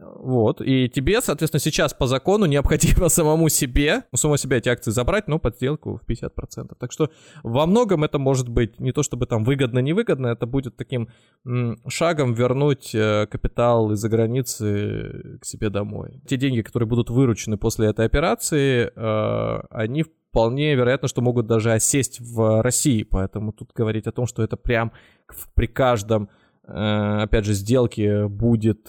Вот, 0.00 0.62
и 0.62 0.88
тебе, 0.88 1.20
соответственно, 1.20 1.60
сейчас 1.60 1.92
по 1.92 2.06
закону 2.06 2.46
необходимо 2.46 3.08
самому 3.10 3.48
себе, 3.50 4.04
у 4.12 4.16
самого 4.16 4.38
себя 4.38 4.56
эти 4.56 4.68
акции 4.68 4.90
забрать, 4.90 5.28
но 5.28 5.38
под 5.38 5.56
сделку 5.56 6.00
в 6.02 6.10
50%. 6.10 6.74
Так 6.78 6.90
что 6.90 7.10
во 7.42 7.66
многом 7.66 8.04
это 8.04 8.18
может 8.18 8.48
быть 8.48 8.80
не 8.80 8.92
то 8.92 9.02
чтобы 9.02 9.26
там 9.26 9.44
выгодно-невыгодно, 9.44 10.28
это 10.28 10.46
будет 10.46 10.76
таким 10.76 11.08
шагом 11.86 12.32
вернуть 12.32 12.94
э, 12.94 13.26
капитал 13.26 13.92
из-за 13.92 14.08
границы 14.08 15.38
к 15.40 15.44
себе 15.44 15.68
домой. 15.68 16.22
Те 16.26 16.36
деньги, 16.38 16.62
которые 16.62 16.88
будут 16.88 17.10
выручены 17.10 17.58
после 17.58 17.88
этой 17.88 18.06
операции, 18.06 18.90
э, 18.94 19.60
они 19.70 20.04
вполне 20.04 20.74
вероятно, 20.76 21.08
что 21.08 21.20
могут 21.20 21.46
даже 21.46 21.72
осесть 21.72 22.20
в 22.20 22.62
России, 22.62 23.02
поэтому 23.02 23.52
тут 23.52 23.72
говорить 23.74 24.06
о 24.06 24.12
том, 24.12 24.26
что 24.26 24.42
это 24.42 24.56
прям 24.56 24.92
при 25.54 25.66
каждом 25.66 26.30
опять 26.72 27.44
же, 27.44 27.54
сделки 27.54 28.26
будет 28.26 28.86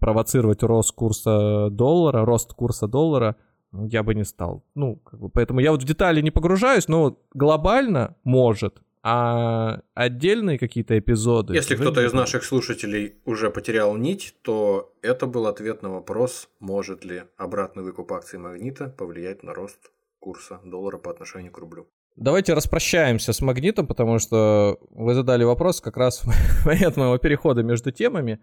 провоцировать 0.00 0.62
рост 0.62 0.92
курса 0.92 1.68
доллара, 1.70 2.24
рост 2.24 2.52
курса 2.52 2.86
доллара, 2.86 3.36
я 3.72 4.02
бы 4.02 4.14
не 4.14 4.24
стал. 4.24 4.64
Ну, 4.74 4.96
как 4.96 5.20
бы, 5.20 5.28
поэтому 5.28 5.60
я 5.60 5.72
вот 5.72 5.82
в 5.82 5.86
детали 5.86 6.20
не 6.20 6.30
погружаюсь, 6.30 6.88
но 6.88 7.18
глобально 7.34 8.16
может, 8.24 8.82
а 9.02 9.80
отдельные 9.94 10.58
какие-то 10.58 10.98
эпизоды... 10.98 11.54
Если 11.54 11.74
кто-то 11.74 12.04
из 12.04 12.12
наших 12.12 12.44
слушателей 12.44 13.16
уже 13.24 13.50
потерял 13.50 13.96
нить, 13.96 14.36
то 14.42 14.92
это 15.02 15.26
был 15.26 15.46
ответ 15.46 15.82
на 15.82 15.90
вопрос, 15.90 16.48
может 16.60 17.04
ли 17.04 17.24
обратный 17.36 17.82
выкуп 17.82 18.12
акций 18.12 18.38
Магнита 18.38 18.88
повлиять 18.88 19.42
на 19.42 19.54
рост 19.54 19.90
курса 20.20 20.60
доллара 20.64 20.98
по 20.98 21.10
отношению 21.10 21.50
к 21.50 21.58
рублю. 21.58 21.88
Давайте 22.14 22.52
распрощаемся 22.54 23.32
с 23.32 23.40
Магнитом, 23.40 23.86
потому 23.86 24.18
что 24.18 24.78
вы 24.90 25.14
задали 25.14 25.44
вопрос 25.44 25.80
как 25.80 25.96
раз 25.96 26.20
в 26.24 26.66
момент 26.66 26.96
моего 26.96 27.18
перехода 27.18 27.62
между 27.62 27.90
темами. 27.90 28.38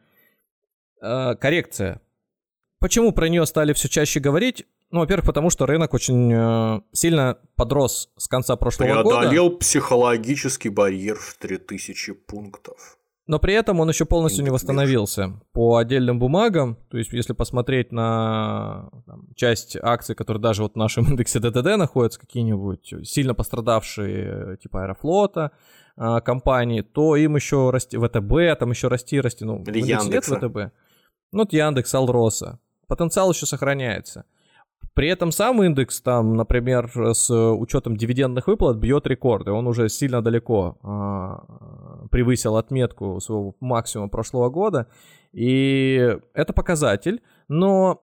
Э, 1.02 1.36
коррекция. 1.36 2.02
Почему 2.80 3.12
про 3.12 3.28
нее 3.28 3.46
стали 3.46 3.74
все 3.74 3.90
чаще 3.90 4.20
говорить? 4.20 4.66
Ну, 4.92 5.02
во-первых, 5.02 5.26
потому 5.28 5.50
что 5.50 5.66
рынок 5.66 5.94
очень 5.94 6.34
э, 6.34 6.82
сильно 6.94 7.38
подрос 7.56 8.10
с 8.18 8.28
конца 8.28 8.56
прошлого 8.56 8.88
Преодолел 8.88 9.04
года. 9.04 9.20
Преодолел 9.20 9.58
психологический 9.58 10.70
барьер 10.70 11.16
в 11.16 11.36
3000 11.38 12.14
пунктов. 12.14 12.98
Но 13.28 13.38
при 13.38 13.54
этом 13.54 13.80
он 13.80 13.88
еще 13.88 14.06
полностью 14.06 14.44
не 14.44 14.50
восстановился 14.50 15.40
по 15.52 15.78
отдельным 15.78 16.18
бумагам. 16.18 16.80
То 16.90 16.98
есть, 16.98 17.14
если 17.14 17.34
посмотреть 17.34 17.92
на 17.92 18.90
там, 19.06 19.28
часть 19.36 19.78
акций, 19.80 20.16
которые 20.16 20.42
даже 20.42 20.64
вот 20.64 20.74
в 20.74 20.78
нашем 20.78 21.06
индексе 21.10 21.38
ДТД 21.40 21.78
находятся, 21.78 22.20
какие-нибудь 22.20 22.92
сильно 23.04 23.36
пострадавшие, 23.36 24.58
типа 24.58 24.82
Аэрофлота, 24.82 25.52
э, 25.96 26.22
компании, 26.26 26.82
то 26.82 27.16
им 27.16 27.36
еще 27.36 27.70
расти, 27.70 27.98
ВТБ, 27.98 28.58
там 28.60 28.72
еще 28.72 28.88
расти, 28.88 29.22
расти, 29.22 29.46
ну, 29.46 29.62
Или 29.68 29.82
Яндекса. 29.82 30.32
нет 30.32 30.44
ВТБ. 30.44 30.74
Ну, 31.32 31.40
вот 31.40 31.54
Яндекс, 31.54 31.94
Алроса. 31.94 32.60
Потенциал 32.88 33.32
еще 33.32 33.46
сохраняется. 33.46 34.26
При 34.96 35.08
этом 35.08 35.32
сам 35.32 35.62
индекс, 35.64 36.02
там, 36.02 36.36
например, 36.36 36.92
с 37.14 37.30
учетом 37.32 37.96
дивидендных 37.96 38.48
выплат 38.48 38.78
бьет 38.78 39.08
рекорды. 39.08 39.52
Он 39.52 39.68
уже 39.68 39.88
сильно 39.88 40.22
далеко 40.22 40.78
э, 40.84 42.08
превысил 42.10 42.58
отметку 42.58 43.20
своего 43.20 43.56
максимума 43.60 44.10
прошлого 44.10 44.50
года. 44.50 44.88
И 45.32 46.18
это 46.34 46.54
показатель. 46.54 47.22
Но 47.48 48.02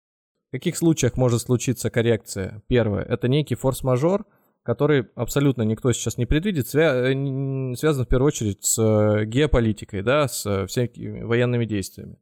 в 0.49 0.53
каких 0.53 0.77
случаях 0.77 1.17
может 1.17 1.43
случиться 1.43 1.91
коррекция? 1.91 2.63
Первое, 2.69 3.03
это 3.03 3.29
некий 3.29 3.57
форс-мажор, 3.57 4.25
который 4.63 5.09
абсолютно 5.17 5.63
никто 5.63 5.93
сейчас 5.93 6.17
не 6.19 6.27
предвидит, 6.27 6.67
свя- 6.67 7.75
связан 7.75 8.05
в 8.05 8.09
первую 8.09 8.29
очередь 8.29 8.65
с 8.65 9.25
геополитикой, 9.25 10.03
да, 10.03 10.29
с 10.29 10.67
всякими 10.67 11.23
военными 11.23 11.65
действиями. 11.67 12.17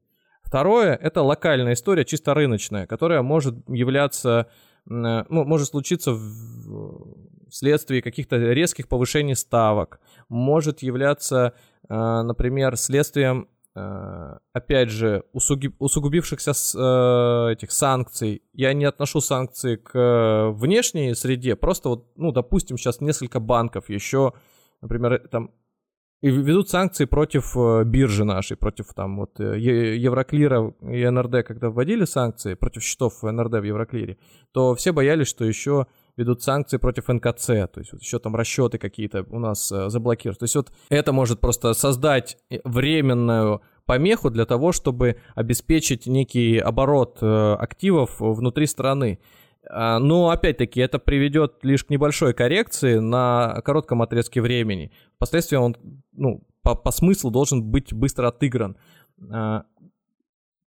Второе— 0.54 0.94
это 1.02 1.22
локальная 1.22 1.72
история, 1.72 2.04
чисто 2.04 2.32
рыночная, 2.32 2.86
которая 2.86 3.22
может 3.22 3.56
являться, 3.68 4.46
ну, 4.86 5.24
может 5.28 5.66
случиться 5.66 6.16
вследствие 7.50 8.00
каких-то 8.00 8.36
резких 8.36 8.86
повышений 8.86 9.34
ставок, 9.34 9.98
может 10.28 10.80
являться, 10.80 11.54
э, 11.88 12.22
например, 12.22 12.76
следствием, 12.76 13.48
э, 13.74 14.38
опять 14.52 14.90
же, 14.90 15.24
усугубившихся 15.32 16.52
э, 16.52 17.52
этих 17.54 17.72
санкций. 17.72 18.44
Я 18.52 18.74
не 18.74 18.84
отношу 18.84 19.20
санкции 19.20 19.74
к 19.74 20.52
внешней 20.52 21.16
среде, 21.16 21.56
просто 21.56 21.88
вот, 21.88 22.12
ну, 22.14 22.30
допустим, 22.30 22.78
сейчас 22.78 23.00
несколько 23.00 23.40
банков 23.40 23.88
еще, 23.88 24.34
например, 24.80 25.18
там 25.32 25.50
и 26.24 26.30
ведут 26.30 26.70
санкции 26.70 27.04
против 27.04 27.54
э, 27.54 27.84
биржи 27.84 28.24
нашей, 28.24 28.56
против 28.56 28.94
там 28.94 29.18
вот 29.18 29.38
э, 29.40 29.58
Евроклира 29.58 30.72
и 30.80 31.04
НРД, 31.06 31.46
когда 31.46 31.68
вводили 31.68 32.06
санкции 32.06 32.54
против 32.54 32.82
счетов 32.82 33.22
НРД 33.22 33.52
в 33.60 33.64
Евроклире, 33.64 34.16
то 34.50 34.74
все 34.74 34.92
боялись, 34.92 35.28
что 35.28 35.44
еще 35.44 35.86
ведут 36.16 36.42
санкции 36.42 36.78
против 36.78 37.08
НКЦ, 37.08 37.46
то 37.46 37.72
есть 37.76 37.92
вот 37.92 38.00
еще 38.00 38.18
там 38.20 38.34
расчеты 38.36 38.78
какие-то 38.78 39.26
у 39.28 39.38
нас 39.38 39.70
э, 39.70 39.90
заблокируют. 39.90 40.38
То 40.38 40.44
есть 40.44 40.56
вот 40.56 40.72
это 40.88 41.12
может 41.12 41.40
просто 41.40 41.74
создать 41.74 42.38
временную 42.64 43.60
помеху 43.84 44.30
для 44.30 44.46
того, 44.46 44.72
чтобы 44.72 45.16
обеспечить 45.34 46.06
некий 46.06 46.56
оборот 46.56 47.18
активов 47.20 48.16
внутри 48.18 48.66
страны. 48.66 49.18
А, 49.70 49.98
но 49.98 50.30
опять-таки 50.30 50.80
это 50.80 50.98
приведет 50.98 51.58
лишь 51.62 51.84
к 51.84 51.90
небольшой 51.90 52.34
коррекции 52.34 52.98
на 52.98 53.60
коротком 53.64 54.02
отрезке 54.02 54.40
времени. 54.40 54.92
Впоследствии 55.16 55.56
он, 55.56 55.76
ну, 56.12 56.46
по, 56.62 56.74
по 56.74 56.90
смыслу 56.90 57.30
должен 57.30 57.62
быть 57.62 57.92
быстро 57.92 58.28
отыгран. 58.28 58.76
А, 59.30 59.64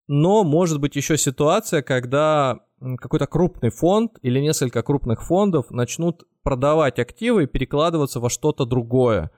но 0.08 0.44
может 0.44 0.80
быть 0.80 0.96
еще 0.96 1.18
ситуация, 1.18 1.82
когда 1.82 2.60
какой-то 2.98 3.28
крупный 3.28 3.70
фонд 3.70 4.18
или 4.22 4.40
несколько 4.40 4.82
крупных 4.82 5.24
фондов 5.24 5.70
начнут 5.70 6.24
продавать 6.44 7.00
активы 7.00 7.44
и 7.44 7.48
перекладываться 7.48 8.20
во 8.20 8.30
что-то 8.30 8.66
другое. 8.66 9.32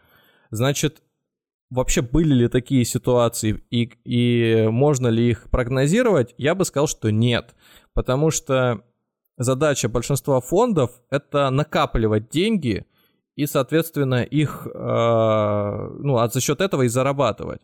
Значит, 0.50 1.04
вообще 1.70 2.02
были 2.02 2.34
ли 2.34 2.48
такие 2.48 2.86
ситуации 2.86 3.64
и, 3.70 3.92
и 4.06 4.68
можно 4.68 5.08
ли 5.08 5.30
их 5.30 5.50
прогнозировать? 5.50 6.34
Я 6.38 6.56
бы 6.56 6.66
сказал, 6.66 6.88
что 6.88 7.12
нет. 7.12 7.56
Потому 7.94 8.32
что 8.32 8.84
задача 9.38 9.90
большинства 9.90 10.40
фондов 10.42 10.92
это 11.10 11.50
накапливать 11.50 12.30
деньги 12.30 12.86
и, 13.36 13.46
соответственно, 13.46 14.24
их, 14.24 14.68
э, 14.68 14.70
ну, 14.80 16.18
а 16.18 16.30
за 16.30 16.40
счет 16.40 16.62
этого 16.62 16.84
и 16.84 16.88
зарабатывать. 16.88 17.62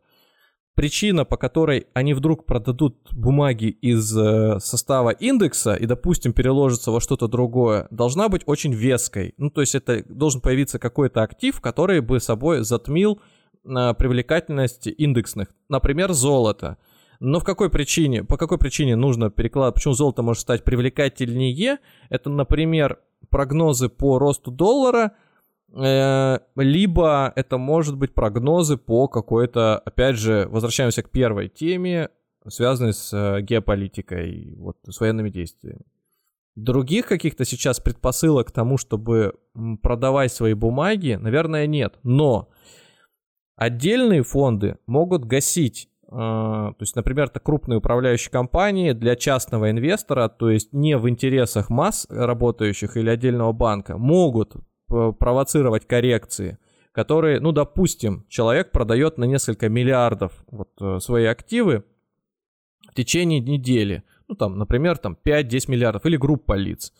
Причина, 0.75 1.25
по 1.25 1.35
которой 1.35 1.87
они 1.93 2.13
вдруг 2.13 2.45
продадут 2.45 2.95
бумаги 3.11 3.65
из 3.65 4.17
э, 4.17 4.59
состава 4.59 5.09
индекса 5.09 5.75
и, 5.75 5.85
допустим, 5.85 6.31
переложатся 6.31 6.91
во 6.91 7.01
что-то 7.01 7.27
другое, 7.27 7.87
должна 7.91 8.29
быть 8.29 8.43
очень 8.45 8.73
веской. 8.73 9.33
Ну, 9.37 9.49
то 9.49 9.61
есть 9.61 9.75
это 9.75 10.03
должен 10.07 10.41
появиться 10.41 10.79
какой-то 10.79 11.21
актив, 11.21 11.59
который 11.59 11.99
бы 11.99 12.19
собой 12.19 12.63
затмил 12.63 13.19
э, 13.65 13.93
привлекательность 13.93 14.87
индексных. 14.87 15.49
Например, 15.67 16.13
золото. 16.13 16.77
Но 17.19 17.39
в 17.39 17.43
какой 17.43 17.69
причине, 17.69 18.23
по 18.23 18.37
какой 18.37 18.57
причине 18.57 18.95
нужно 18.95 19.29
перекладывать, 19.29 19.75
почему 19.75 19.93
золото 19.93 20.21
может 20.21 20.41
стать 20.41 20.63
привлекательнее? 20.63 21.79
Это, 22.09 22.29
например, 22.29 22.99
прогнозы 23.29 23.89
по 23.89 24.19
росту 24.19 24.51
доллара, 24.51 25.11
э, 25.73 26.39
либо 26.55 27.33
это 27.35 27.57
может 27.57 27.97
быть 27.97 28.13
прогнозы 28.13 28.77
по 28.77 29.09
какой-то, 29.09 29.77
опять 29.79 30.15
же, 30.15 30.47
возвращаемся 30.49 31.03
к 31.03 31.09
первой 31.09 31.49
теме, 31.49 32.09
связанной 32.47 32.93
с 32.93 33.11
э, 33.13 33.41
геополитикой, 33.41 34.55
вот, 34.55 34.77
с 34.87 34.99
военными 35.01 35.29
действиями. 35.29 35.81
Других 36.55 37.05
каких-то 37.05 37.43
сейчас 37.43 37.81
предпосылок 37.81 38.47
к 38.47 38.51
тому, 38.51 38.77
чтобы 38.77 39.33
продавать 39.81 40.31
свои 40.31 40.53
бумаги, 40.53 41.17
наверное, 41.19 41.67
нет. 41.67 41.99
Но 42.03 42.49
отдельные 43.55 44.23
фонды 44.23 44.77
могут 44.85 45.25
гасить 45.25 45.88
то 46.09 46.75
есть, 46.79 46.95
например, 46.95 47.25
это 47.25 47.39
крупные 47.39 47.77
управляющие 47.77 48.31
компании 48.31 48.93
для 48.93 49.15
частного 49.15 49.69
инвестора, 49.69 50.27
то 50.27 50.49
есть 50.49 50.73
не 50.73 50.97
в 50.97 51.07
интересах 51.07 51.69
масс 51.69 52.07
работающих 52.09 52.97
или 52.97 53.09
отдельного 53.09 53.51
банка, 53.51 53.97
могут 53.97 54.55
провоцировать 54.87 55.85
коррекции, 55.85 56.57
которые, 56.91 57.39
ну, 57.39 57.51
допустим, 57.51 58.25
человек 58.27 58.71
продает 58.71 59.19
на 59.19 59.25
несколько 59.25 59.69
миллиардов 59.69 60.33
вот 60.49 60.69
э, 60.81 60.99
свои 60.99 61.25
активы 61.25 61.83
в 62.89 62.95
течение 62.95 63.39
недели, 63.39 64.03
ну, 64.27 64.35
там, 64.35 64.57
например, 64.57 64.97
там 64.97 65.15
5-10 65.23 65.69
миллиардов 65.69 66.05
или 66.05 66.17
группа 66.17 66.53
лиц. 66.53 66.91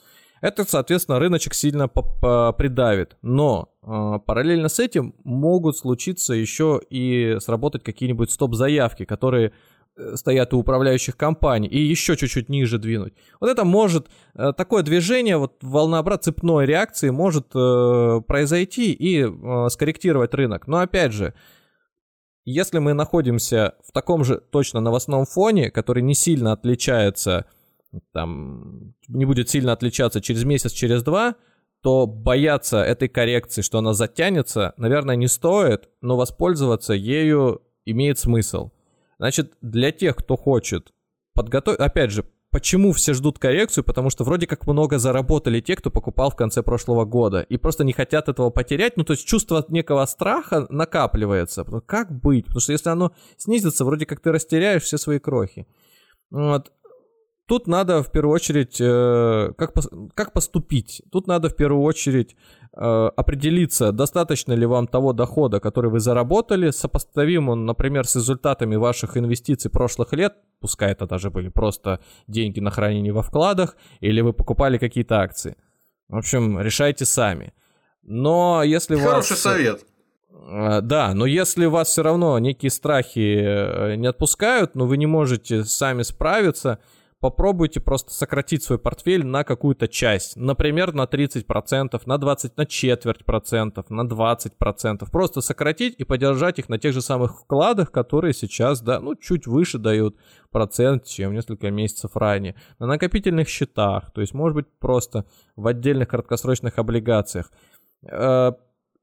Это, 0.42 0.66
соответственно, 0.68 1.20
рыночек 1.20 1.54
сильно 1.54 1.88
придавит. 1.88 3.18
Но 3.22 3.70
э, 3.82 4.20
параллельно 4.26 4.70
с 4.70 4.80
этим 4.80 5.16
могут 5.24 5.78
случиться 5.78 6.34
еще 6.34 6.82
и 6.90 7.38
сработать 7.40 7.84
какие-нибудь 7.84 8.32
стоп-заявки, 8.32 9.06
которые 9.06 9.52
э, 9.98 10.16
стоят 10.16 10.54
у 10.54 10.60
управляющих 10.60 11.18
компаний, 11.18 11.68
и 11.68 11.80
еще 11.80 12.16
чуть-чуть 12.16 12.50
ниже 12.50 12.78
двинуть. 12.78 13.14
Вот 13.40 13.50
это 13.50 13.66
может, 13.66 14.08
э, 14.36 14.54
такое 14.56 14.84
движение, 14.84 15.38
вот 15.38 15.58
волнообрат 15.62 16.24
цепной 16.24 16.66
реакции 16.66 17.10
может 17.10 17.48
э, 17.54 18.22
произойти 18.28 18.94
и 18.94 19.24
э, 19.24 19.68
скорректировать 19.70 20.34
рынок. 20.34 20.68
Но 20.68 20.78
опять 20.78 21.12
же, 21.12 21.34
если 22.46 22.80
мы 22.80 22.94
находимся 22.94 23.76
в 23.86 23.92
таком 23.92 24.24
же 24.24 24.38
точно 24.38 24.80
новостном 24.80 25.26
фоне, 25.26 25.70
который 25.70 26.02
не 26.02 26.16
сильно 26.16 26.54
отличается 26.54 27.46
там 28.14 28.94
не 29.08 29.26
будет 29.26 29.50
сильно 29.50 29.72
отличаться 29.72 30.22
через 30.22 30.44
месяц, 30.44 30.72
через 30.72 31.04
два, 31.04 31.36
то 31.82 32.06
бояться 32.06 32.84
этой 32.84 33.08
коррекции, 33.08 33.62
что 33.62 33.80
она 33.80 33.94
затянется, 33.94 34.74
наверное, 34.78 35.16
не 35.16 35.28
стоит, 35.28 35.90
но 36.02 36.18
воспользоваться 36.18 36.94
ею 36.94 37.62
имеет 37.86 38.20
смысл. 38.20 38.72
Значит, 39.18 39.54
для 39.62 39.92
тех, 39.92 40.16
кто 40.16 40.36
хочет 40.36 40.94
подготовить, 41.34 41.80
опять 41.80 42.12
же, 42.12 42.26
Почему 42.52 42.94
все 42.94 43.14
ждут 43.14 43.38
коррекцию? 43.38 43.84
Потому 43.84 44.10
что 44.10 44.24
вроде 44.24 44.48
как 44.48 44.66
много 44.66 44.98
заработали 44.98 45.62
те, 45.62 45.76
кто 45.76 45.92
покупал 45.92 46.32
в 46.32 46.36
конце 46.36 46.64
прошлого 46.64 47.06
года. 47.06 47.42
И 47.42 47.58
просто 47.58 47.84
не 47.84 47.94
хотят 47.94 48.28
этого 48.28 48.50
потерять. 48.50 48.98
Ну, 48.98 49.04
то 49.04 49.14
есть 49.14 49.28
чувство 49.28 49.64
некого 49.68 50.04
страха 50.08 50.66
накапливается. 50.70 51.64
Как 51.86 52.12
быть? 52.12 52.46
Потому 52.46 52.60
что 52.60 52.72
если 52.72 52.90
оно 52.90 53.12
снизится, 53.38 53.86
вроде 53.86 54.08
как 54.08 54.20
ты 54.20 54.32
растеряешь 54.32 54.82
все 54.82 54.98
свои 54.98 55.20
крохи. 55.20 55.68
Вот. 56.32 56.72
Тут 57.50 57.66
надо 57.66 58.04
в 58.04 58.12
первую 58.12 58.36
очередь, 58.36 58.78
э, 58.80 59.54
как, 59.58 59.74
как 60.14 60.34
поступить? 60.34 61.02
Тут 61.12 61.26
надо 61.26 61.50
в 61.50 61.56
первую 61.56 61.82
очередь 61.82 62.36
э, 62.78 63.10
определиться, 63.18 63.92
достаточно 63.92 64.54
ли 64.54 64.68
вам 64.68 64.86
того 64.86 65.14
дохода, 65.14 65.60
который 65.60 65.90
вы 65.90 66.00
заработали, 66.00 66.70
сопоставим 66.70 67.50
он, 67.50 67.66
например, 67.66 68.06
с 68.06 68.16
результатами 68.16 68.76
ваших 68.76 69.18
инвестиций 69.18 69.72
прошлых 69.72 70.14
лет, 70.14 70.36
пускай 70.62 70.92
это 70.92 71.08
даже 71.08 71.32
были 71.32 71.50
просто 71.50 72.02
деньги 72.28 72.60
на 72.60 72.70
хранение 72.70 73.14
во 73.14 73.24
вкладах, 73.24 73.76
или 74.00 74.22
вы 74.22 74.32
покупали 74.32 74.78
какие-то 74.78 75.20
акции. 75.20 75.56
В 76.08 76.18
общем, 76.18 76.62
решайте 76.62 77.06
сами. 77.06 77.54
Но 78.04 78.62
если 78.62 78.96
Хороший 78.96 79.32
вас... 79.32 79.40
совет. 79.40 79.86
Э, 80.52 80.82
да, 80.82 81.16
но 81.16 81.26
если 81.26 81.66
вас 81.66 81.88
все 81.88 82.04
равно 82.04 82.38
некие 82.38 82.70
страхи 82.70 83.96
не 83.96 84.06
отпускают, 84.06 84.76
но 84.76 84.86
вы 84.86 84.98
не 84.98 85.08
можете 85.08 85.64
сами 85.64 86.04
справиться, 86.04 86.78
попробуйте 87.20 87.82
просто 87.82 88.14
сократить 88.14 88.64
свой 88.64 88.80
портфель 88.80 89.26
на 89.26 89.44
какую-то 89.44 89.88
часть. 89.88 90.38
Например, 90.38 90.94
на 90.94 91.04
30%, 91.04 92.02
на 92.06 92.16
20%, 92.16 92.52
на 92.56 92.66
четверть 92.66 93.26
процентов, 93.26 93.90
на 93.90 94.08
20%. 94.08 95.10
Просто 95.12 95.42
сократить 95.42 95.96
и 95.98 96.04
подержать 96.04 96.60
их 96.60 96.70
на 96.70 96.78
тех 96.78 96.94
же 96.94 97.02
самых 97.02 97.40
вкладах, 97.40 97.92
которые 97.92 98.34
сейчас, 98.34 98.82
да, 98.82 99.00
ну, 99.00 99.16
чуть 99.16 99.48
выше 99.48 99.78
дают 99.78 100.16
процент, 100.52 101.06
чем 101.06 101.34
несколько 101.34 101.70
месяцев 101.72 102.16
ранее. 102.16 102.56
На 102.80 102.88
накопительных 102.88 103.50
счетах, 103.50 104.12
то 104.12 104.22
есть, 104.22 104.34
может 104.34 104.56
быть, 104.56 104.68
просто 104.80 105.26
в 105.56 105.68
отдельных 105.68 106.08
краткосрочных 106.08 106.80
облигациях 106.80 107.52
э, 108.04 108.52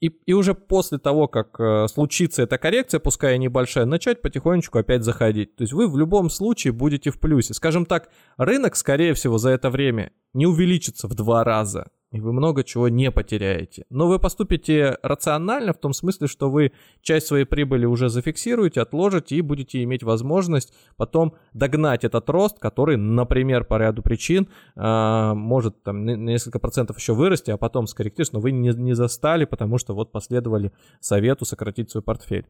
и, 0.01 0.09
и 0.09 0.33
уже 0.33 0.55
после 0.55 0.99
того, 0.99 1.27
как 1.27 1.59
э, 1.59 1.89
случится 1.89 2.43
эта 2.43 2.59
коррекция, 2.59 3.01
пускай 3.01 3.37
и 3.37 3.39
небольшая, 3.39 3.87
начать 3.87 4.21
потихонечку 4.21 4.79
опять 4.79 5.03
заходить. 5.03 5.57
То 5.57 5.63
есть 5.63 5.73
вы 5.73 5.89
в 5.89 5.97
любом 5.97 6.29
случае 6.29 6.73
будете 6.73 7.11
в 7.11 7.19
плюсе. 7.19 7.55
Скажем 7.55 7.87
так, 7.87 8.11
рынок, 8.37 8.77
скорее 8.77 9.15
всего, 9.15 9.39
за 9.39 9.51
это 9.51 9.71
время 9.71 10.13
не 10.35 10.47
увеличится 10.47 11.09
в 11.09 11.15
два 11.15 11.45
раза 11.45 11.91
и 12.17 12.21
вы 12.21 12.33
много 12.33 12.65
чего 12.65 12.89
не 12.89 13.11
потеряете. 13.11 13.85
Но 13.91 14.09
вы 14.09 14.19
поступите 14.19 14.99
рационально 15.03 15.73
в 15.73 15.79
том 15.79 15.93
смысле, 15.93 16.27
что 16.27 16.51
вы 16.51 16.73
часть 17.03 17.27
своей 17.27 17.45
прибыли 17.45 17.85
уже 17.85 18.09
зафиксируете, 18.09 18.81
отложите 18.81 19.37
и 19.37 19.43
будете 19.43 19.83
иметь 19.83 20.03
возможность 20.03 20.73
потом 20.97 21.35
догнать 21.53 22.05
этот 22.05 22.29
рост, 22.31 22.59
который, 22.59 22.97
например, 22.97 23.65
по 23.65 23.77
ряду 23.79 24.03
причин 24.03 24.49
э, 24.77 25.33
может 25.35 25.83
там 25.83 26.05
несколько 26.05 26.59
процентов 26.59 26.99
еще 26.99 27.13
вырасти, 27.13 27.51
а 27.51 27.59
потом 27.59 27.87
скорректируется, 27.87 28.35
но 28.37 28.41
вы 28.41 28.53
не, 28.53 28.71
не 28.71 28.95
застали, 28.95 29.45
потому 29.45 29.77
что 29.77 29.95
вот 29.95 30.11
последовали 30.11 30.73
совету 31.01 31.45
сократить 31.45 31.91
свой 31.91 32.03
портфель. 32.03 32.47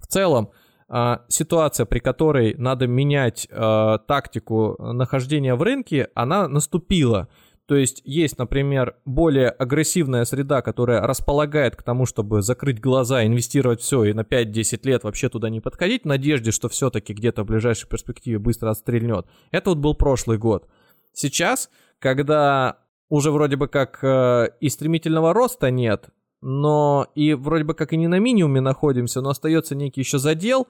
В 0.00 0.06
целом, 0.06 0.50
э, 0.88 1.18
ситуация, 1.28 1.86
при 1.86 1.98
которой 1.98 2.54
надо 2.56 2.86
менять 2.86 3.48
э, 3.50 3.98
тактику 4.06 4.76
нахождения 4.78 5.56
в 5.56 5.62
рынке, 5.62 6.08
она 6.14 6.46
наступила. 6.46 7.28
То 7.70 7.76
есть 7.76 8.02
есть, 8.04 8.36
например, 8.36 8.96
более 9.04 9.48
агрессивная 9.48 10.24
среда, 10.24 10.60
которая 10.60 11.02
располагает 11.02 11.76
к 11.76 11.84
тому, 11.84 12.04
чтобы 12.04 12.42
закрыть 12.42 12.80
глаза, 12.80 13.24
инвестировать 13.24 13.80
все 13.80 14.02
и 14.02 14.12
на 14.12 14.22
5-10 14.22 14.80
лет 14.82 15.04
вообще 15.04 15.28
туда 15.28 15.50
не 15.50 15.60
подходить, 15.60 16.02
в 16.02 16.06
надежде, 16.06 16.50
что 16.50 16.68
все-таки 16.68 17.14
где-то 17.14 17.44
в 17.44 17.46
ближайшей 17.46 17.88
перспективе 17.88 18.40
быстро 18.40 18.70
отстрельнет. 18.70 19.26
Это 19.52 19.70
вот 19.70 19.78
был 19.78 19.94
прошлый 19.94 20.36
год. 20.36 20.66
Сейчас, 21.12 21.70
когда 22.00 22.78
уже 23.08 23.30
вроде 23.30 23.54
бы 23.54 23.68
как 23.68 24.02
э, 24.02 24.48
и 24.58 24.68
стремительного 24.68 25.32
роста 25.32 25.70
нет, 25.70 26.08
но 26.40 27.06
и 27.14 27.34
вроде 27.34 27.62
бы 27.62 27.74
как 27.74 27.92
и 27.92 27.96
не 27.96 28.08
на 28.08 28.18
минимуме 28.18 28.60
находимся, 28.60 29.20
но 29.20 29.30
остается 29.30 29.76
некий 29.76 30.00
еще 30.00 30.18
задел, 30.18 30.66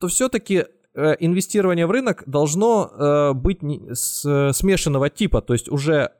то 0.00 0.08
все-таки 0.08 0.66
э, 0.92 1.16
инвестирование 1.18 1.86
в 1.86 1.92
рынок 1.92 2.24
должно 2.26 2.90
э, 2.92 3.32
быть 3.32 3.62
не, 3.62 3.94
с, 3.94 4.52
смешанного 4.52 5.08
типа, 5.08 5.40
то 5.40 5.54
есть 5.54 5.70
уже 5.70 6.10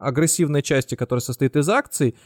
агрессивной 0.00 0.62
части, 0.62 0.94
которая 0.94 1.20
состоит 1.20 1.56
из 1.56 1.68
акций, 1.68 2.16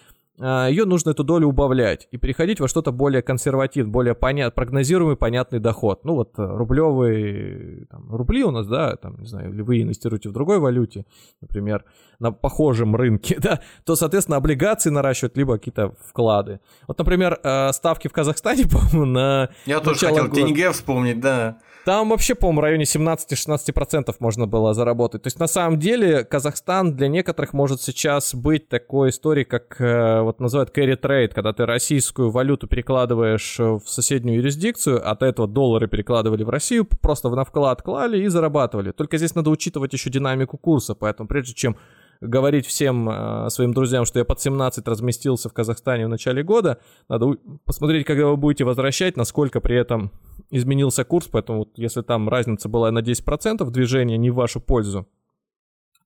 а, 0.40 0.66
ее 0.68 0.84
нужно 0.84 1.10
эту 1.10 1.22
долю 1.22 1.46
убавлять 1.46 2.08
и 2.10 2.16
переходить 2.16 2.58
во 2.58 2.66
что-то 2.66 2.90
более 2.90 3.22
консервативное, 3.22 3.92
более 3.92 4.14
понят, 4.14 4.54
прогнозируемый, 4.54 5.16
понятный 5.16 5.60
доход. 5.60 6.04
Ну 6.04 6.14
вот 6.14 6.32
э, 6.38 6.42
рублевые, 6.44 7.86
там, 7.88 8.12
рубли 8.12 8.42
у 8.42 8.50
нас, 8.50 8.66
да, 8.66 8.96
там, 8.96 9.16
не 9.20 9.26
знаю, 9.26 9.52
или 9.52 9.62
вы 9.62 9.82
инвестируете 9.82 10.28
в 10.28 10.32
другой 10.32 10.58
валюте, 10.58 11.06
например, 11.40 11.84
на 12.18 12.32
похожем 12.32 12.96
рынке, 12.96 13.36
да, 13.40 13.60
то, 13.84 13.94
соответственно, 13.94 14.36
облигации 14.36 14.90
наращивать, 14.90 15.36
либо 15.36 15.56
какие-то 15.56 15.94
вклады. 16.04 16.58
Вот, 16.88 16.98
например, 16.98 17.38
э, 17.40 17.72
ставки 17.72 18.08
в 18.08 18.12
Казахстане, 18.12 18.64
по-моему, 18.70 19.04
на... 19.04 19.50
Я 19.66 19.78
тоже 19.78 20.00
хотел 20.00 20.24
года... 20.24 20.34
тенге 20.34 20.72
вспомнить, 20.72 21.20
да. 21.20 21.58
Там 21.84 22.08
вообще, 22.08 22.34
по-моему, 22.34 22.60
в 22.60 22.64
районе 22.64 22.84
17-16% 22.84 24.14
можно 24.18 24.46
было 24.46 24.72
заработать. 24.72 25.22
То 25.22 25.26
есть, 25.26 25.38
на 25.38 25.46
самом 25.46 25.78
деле, 25.78 26.24
Казахстан 26.24 26.96
для 26.96 27.08
некоторых 27.08 27.52
может 27.52 27.82
сейчас 27.82 28.34
быть 28.34 28.70
такой 28.70 29.10
историей, 29.10 29.44
как 29.44 29.78
э, 29.80 30.22
вот 30.22 30.40
называют 30.40 30.74
carry 30.74 30.98
trade, 30.98 31.28
когда 31.34 31.52
ты 31.52 31.66
российскую 31.66 32.30
валюту 32.30 32.68
перекладываешь 32.68 33.58
в 33.58 33.82
соседнюю 33.84 34.38
юрисдикцию, 34.38 35.06
от 35.06 35.22
этого 35.22 35.46
доллары 35.46 35.86
перекладывали 35.86 36.42
в 36.42 36.48
Россию, 36.48 36.86
просто 36.86 37.28
на 37.28 37.44
вклад 37.44 37.82
клали 37.82 38.18
и 38.18 38.28
зарабатывали. 38.28 38.92
Только 38.92 39.18
здесь 39.18 39.34
надо 39.34 39.50
учитывать 39.50 39.92
еще 39.92 40.08
динамику 40.08 40.56
курса, 40.56 40.94
поэтому 40.94 41.28
прежде 41.28 41.52
чем 41.52 41.76
говорить 42.24 42.66
всем 42.66 43.08
э, 43.08 43.50
своим 43.50 43.72
друзьям, 43.72 44.04
что 44.04 44.18
я 44.18 44.24
под 44.24 44.40
17 44.40 44.86
разместился 44.86 45.48
в 45.48 45.52
Казахстане 45.52 46.06
в 46.06 46.08
начале 46.08 46.42
года, 46.42 46.78
надо 47.08 47.36
посмотреть, 47.64 48.06
когда 48.06 48.26
вы 48.26 48.36
будете 48.36 48.64
возвращать, 48.64 49.16
насколько 49.16 49.60
при 49.60 49.76
этом 49.76 50.10
изменился 50.50 51.04
курс, 51.04 51.28
поэтому 51.28 51.60
вот 51.60 51.70
если 51.76 52.02
там 52.02 52.28
разница 52.28 52.68
была 52.68 52.90
на 52.90 53.00
10% 53.00 53.68
движения 53.70 54.16
не 54.16 54.30
в 54.30 54.34
вашу 54.34 54.60
пользу, 54.60 55.06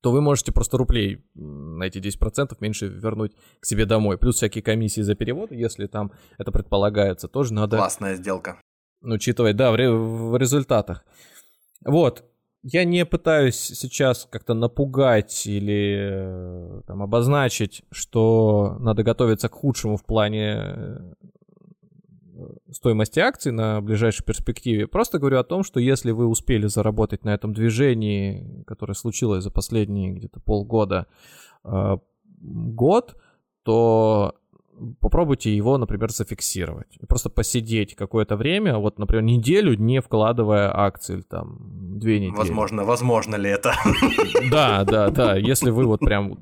то 0.01 0.11
вы 0.11 0.21
можете 0.21 0.51
просто 0.51 0.77
рублей 0.77 1.25
на 1.35 1.83
эти 1.83 1.97
10% 1.97 2.55
меньше 2.59 2.87
вернуть 2.87 3.33
к 3.59 3.65
себе 3.65 3.85
домой. 3.85 4.17
Плюс 4.17 4.35
всякие 4.37 4.61
комиссии 4.61 5.01
за 5.01 5.15
перевод, 5.15 5.51
если 5.51 5.87
там 5.87 6.11
это 6.37 6.51
предполагается, 6.51 7.27
тоже 7.27 7.53
надо... 7.53 7.77
Классная 7.77 8.15
сделка. 8.15 8.61
Учитывать, 9.01 9.55
да, 9.55 9.71
в, 9.71 9.75
ре- 9.75 9.91
в 9.91 10.37
результатах. 10.37 11.03
Вот, 11.85 12.23
я 12.63 12.83
не 12.83 13.05
пытаюсь 13.05 13.55
сейчас 13.55 14.27
как-то 14.29 14.53
напугать 14.53 15.47
или 15.47 15.97
э, 16.11 16.81
там, 16.87 17.01
обозначить, 17.01 17.83
что 17.91 18.77
надо 18.79 19.03
готовиться 19.03 19.47
к 19.47 19.53
худшему 19.53 19.95
в 19.95 20.05
плане 20.05 20.55
э, 20.57 21.13
стоимости 22.71 23.19
акций 23.19 23.51
на 23.51 23.81
ближайшей 23.81 24.25
перспективе. 24.25 24.87
Просто 24.87 25.19
говорю 25.19 25.39
о 25.39 25.43
том, 25.43 25.63
что 25.63 25.79
если 25.79 26.11
вы 26.11 26.27
успели 26.27 26.67
заработать 26.67 27.23
на 27.23 27.33
этом 27.33 27.53
движении, 27.53 28.63
которое 28.67 28.93
случилось 28.93 29.43
за 29.43 29.51
последние 29.51 30.11
где-то 30.11 30.41
полгода, 30.41 31.07
э, 31.63 31.97
год, 32.41 33.15
то 33.63 34.35
попробуйте 34.99 35.55
его, 35.55 35.77
например, 35.77 36.11
зафиксировать. 36.11 36.97
Просто 37.07 37.29
посидеть 37.29 37.95
какое-то 37.95 38.35
время, 38.35 38.77
вот, 38.77 38.99
например, 38.99 39.23
неделю, 39.23 39.75
не 39.75 40.01
вкладывая 40.01 40.71
акции, 40.75 41.21
там, 41.21 41.99
две 41.99 42.19
недели. 42.19 42.37
Возможно, 42.37 42.83
возможно 42.83 43.35
ли 43.35 43.49
это? 43.49 43.73
Да, 44.51 44.83
да, 44.85 45.09
да, 45.09 45.35
если 45.51 45.71
вы 45.71 45.85
вот 45.85 45.99
прям 45.99 46.39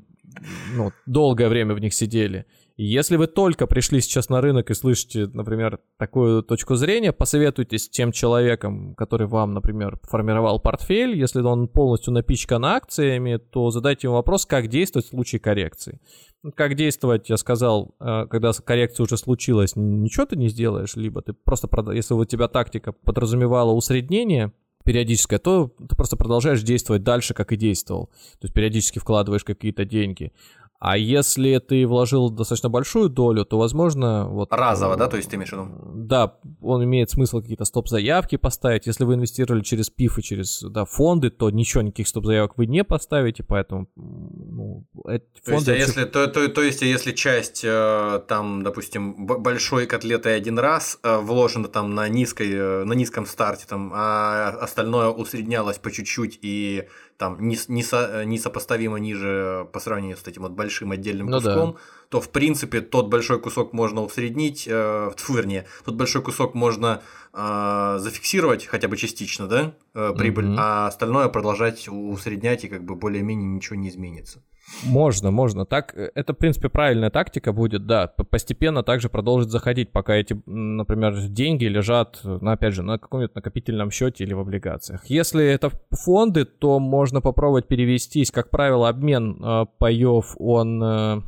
ну, 0.74 0.92
долгое 1.06 1.48
время 1.48 1.74
в 1.74 1.80
них 1.80 1.94
сидели. 1.94 2.46
Если 2.80 3.16
вы 3.16 3.26
только 3.26 3.66
пришли 3.66 4.00
сейчас 4.00 4.28
на 4.28 4.40
рынок 4.40 4.70
и 4.70 4.74
слышите, 4.74 5.26
например, 5.26 5.80
такую 5.98 6.44
точку 6.44 6.76
зрения, 6.76 7.12
посоветуйтесь 7.12 7.86
с 7.86 7.88
тем 7.88 8.12
человеком, 8.12 8.94
который 8.94 9.26
вам, 9.26 9.52
например, 9.52 9.98
формировал 10.04 10.60
портфель. 10.60 11.18
Если 11.18 11.40
он 11.40 11.66
полностью 11.66 12.12
напичкан 12.12 12.64
акциями, 12.64 13.38
то 13.38 13.70
задайте 13.70 14.06
ему 14.06 14.14
вопрос, 14.14 14.46
как 14.46 14.68
действовать 14.68 15.06
в 15.06 15.10
случае 15.10 15.40
коррекции. 15.40 16.00
Как 16.54 16.76
действовать, 16.76 17.28
я 17.28 17.36
сказал, 17.36 17.96
э, 17.98 18.26
когда 18.30 18.52
коррекция 18.52 19.02
уже 19.02 19.16
случилась, 19.16 19.72
ничего 19.74 20.26
ты 20.26 20.36
не 20.36 20.48
сделаешь, 20.48 20.94
либо 20.94 21.20
ты 21.20 21.32
просто, 21.32 21.68
если 21.90 22.14
у 22.14 22.24
тебя 22.26 22.46
тактика 22.46 22.92
подразумевала 22.92 23.72
усреднение, 23.72 24.52
периодическое, 24.88 25.38
то 25.38 25.70
ты 25.86 25.94
просто 25.96 26.16
продолжаешь 26.16 26.62
действовать 26.62 27.02
дальше, 27.02 27.34
как 27.34 27.52
и 27.52 27.56
действовал. 27.56 28.06
То 28.06 28.44
есть 28.44 28.54
периодически 28.54 28.98
вкладываешь 28.98 29.44
какие-то 29.44 29.84
деньги. 29.84 30.32
А 30.80 30.96
если 30.96 31.58
ты 31.58 31.86
вложил 31.88 32.30
достаточно 32.30 32.68
большую 32.68 33.08
долю, 33.08 33.44
то, 33.44 33.58
возможно, 33.58 34.28
вот... 34.28 34.52
Разово, 34.52 34.96
да, 34.96 35.08
то 35.08 35.16
есть 35.16 35.28
ты 35.28 35.34
имеешь 35.34 35.50
в 35.50 35.52
виду? 35.54 35.68
Да, 35.94 36.36
он 36.60 36.84
имеет 36.84 37.10
смысл 37.10 37.40
какие-то 37.40 37.64
стоп-заявки 37.64 38.36
поставить. 38.36 38.86
Если 38.86 39.02
вы 39.02 39.14
инвестировали 39.14 39.62
через 39.62 39.90
ПИФ 39.90 40.18
и 40.18 40.22
через 40.22 40.62
да, 40.62 40.84
фонды, 40.84 41.30
то 41.30 41.50
ничего, 41.50 41.82
никаких 41.82 42.06
стоп-заявок 42.06 42.52
вы 42.56 42.66
не 42.66 42.84
поставите, 42.84 43.42
поэтому... 43.42 43.88
Ну, 43.96 44.86
эти 45.08 45.24
то, 45.44 45.52
есть, 45.52 45.68
а 45.68 45.74
если, 45.74 46.04
то, 46.04 46.28
то, 46.28 46.48
то 46.48 46.62
есть, 46.62 46.82
если 46.82 47.10
часть, 47.10 47.62
э, 47.64 48.20
там, 48.28 48.62
допустим, 48.62 49.26
большой 49.26 49.86
котлеты 49.86 50.30
один 50.30 50.60
раз 50.60 51.00
э, 51.02 51.18
вложена 51.18 51.66
там 51.66 51.96
на, 51.96 52.08
низкой, 52.08 52.52
э, 52.52 52.84
на 52.84 52.92
низком 52.92 53.26
старте, 53.26 53.66
там, 53.68 53.90
а 53.92 54.50
остальное 54.60 55.08
усреднялось 55.08 55.78
по 55.78 55.90
чуть-чуть 55.90 56.38
и 56.42 56.86
там 57.18 57.36
не, 57.40 57.58
не, 57.66 57.82
со, 57.82 58.24
несопоставимо 58.24 58.96
ниже 58.98 59.68
по 59.72 59.80
сравнению 59.80 60.16
с 60.16 60.26
этим 60.26 60.42
вот 60.42 60.52
большим 60.52 60.92
отдельным 60.92 61.26
ну 61.26 61.38
куском, 61.38 61.72
да. 61.72 61.78
то 62.10 62.20
в 62.20 62.30
принципе 62.30 62.80
тот 62.80 63.08
большой 63.08 63.40
кусок 63.40 63.72
можно 63.72 64.02
усреднить, 64.02 64.66
э, 64.68 65.10
фу, 65.16 65.34
вернее, 65.34 65.66
тот 65.84 65.96
большой 65.96 66.22
кусок 66.22 66.54
можно 66.54 67.02
э, 67.34 67.96
зафиксировать 67.98 68.66
хотя 68.66 68.86
бы 68.86 68.96
частично, 68.96 69.48
да, 69.48 69.74
э, 69.94 70.14
прибыль, 70.16 70.46
mm-hmm. 70.46 70.56
а 70.58 70.86
остальное 70.86 71.28
продолжать 71.28 71.88
усреднять 71.88 72.64
и 72.64 72.68
как 72.68 72.84
бы 72.84 72.94
более-менее 72.94 73.48
ничего 73.48 73.74
не 73.74 73.88
изменится. 73.88 74.42
Можно, 74.84 75.30
можно. 75.30 75.64
Так, 75.64 75.94
э, 75.96 76.10
это, 76.14 76.32
в 76.32 76.36
принципе, 76.36 76.68
правильная 76.68 77.10
тактика 77.10 77.52
будет, 77.52 77.86
да. 77.86 78.06
Постепенно 78.06 78.82
также 78.82 79.08
продолжить 79.08 79.50
заходить, 79.50 79.92
пока 79.92 80.14
эти, 80.14 80.40
например, 80.46 81.28
деньги 81.28 81.64
лежат, 81.64 82.20
ну, 82.22 82.50
опять 82.50 82.74
же, 82.74 82.82
на 82.82 82.98
каком-нибудь 82.98 83.34
накопительном 83.34 83.90
счете 83.90 84.24
или 84.24 84.34
в 84.34 84.40
облигациях. 84.40 85.06
Если 85.06 85.44
это 85.44 85.70
фонды, 85.90 86.44
то 86.44 86.78
можно 86.78 87.20
попробовать 87.20 87.66
перевестись. 87.66 88.30
Как 88.30 88.50
правило, 88.50 88.88
обмен 88.88 89.42
э, 89.42 89.66
паев, 89.78 90.34
он 90.38 90.82
э, 90.82 91.22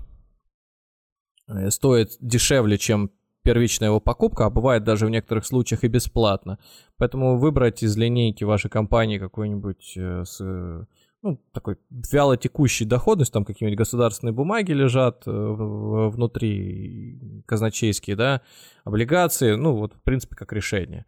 э, 1.49 1.71
стоит 1.71 2.11
дешевле, 2.21 2.79
чем 2.79 3.11
первичная 3.43 3.89
его 3.89 4.01
покупка, 4.01 4.47
а 4.47 4.51
бывает 4.51 4.85
даже 4.85 5.07
в 5.07 5.11
некоторых 5.11 5.47
случаях 5.47 5.83
и 5.83 5.89
бесплатно. 5.89 6.59
Поэтому 6.99 7.39
выбрать 7.39 7.83
из 7.83 7.97
линейки 7.97 8.45
вашей 8.45 8.69
компании 8.69 9.19
какой-нибудь 9.19 9.97
с 9.97 10.87
ну, 11.23 11.39
такой 11.53 11.77
вяло 11.91 12.37
текущей 12.37 12.85
доходность, 12.85 13.33
там 13.33 13.45
какие-нибудь 13.45 13.79
государственные 13.79 14.33
бумаги 14.33 14.73
лежат 14.73 15.27
э, 15.27 15.31
внутри, 15.31 17.43
казначейские, 17.47 18.17
да, 18.17 18.43
облигации, 18.85 19.55
ну, 19.55 19.77
вот, 19.77 19.95
в 19.95 20.03
принципе, 20.03 20.37
как 20.37 20.53
решение. 20.53 21.05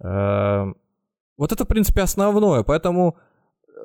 Э, 0.00 0.66
вот 1.38 1.52
это, 1.52 1.64
в 1.64 1.68
принципе, 1.68 2.02
основное, 2.02 2.62
поэтому 2.64 3.16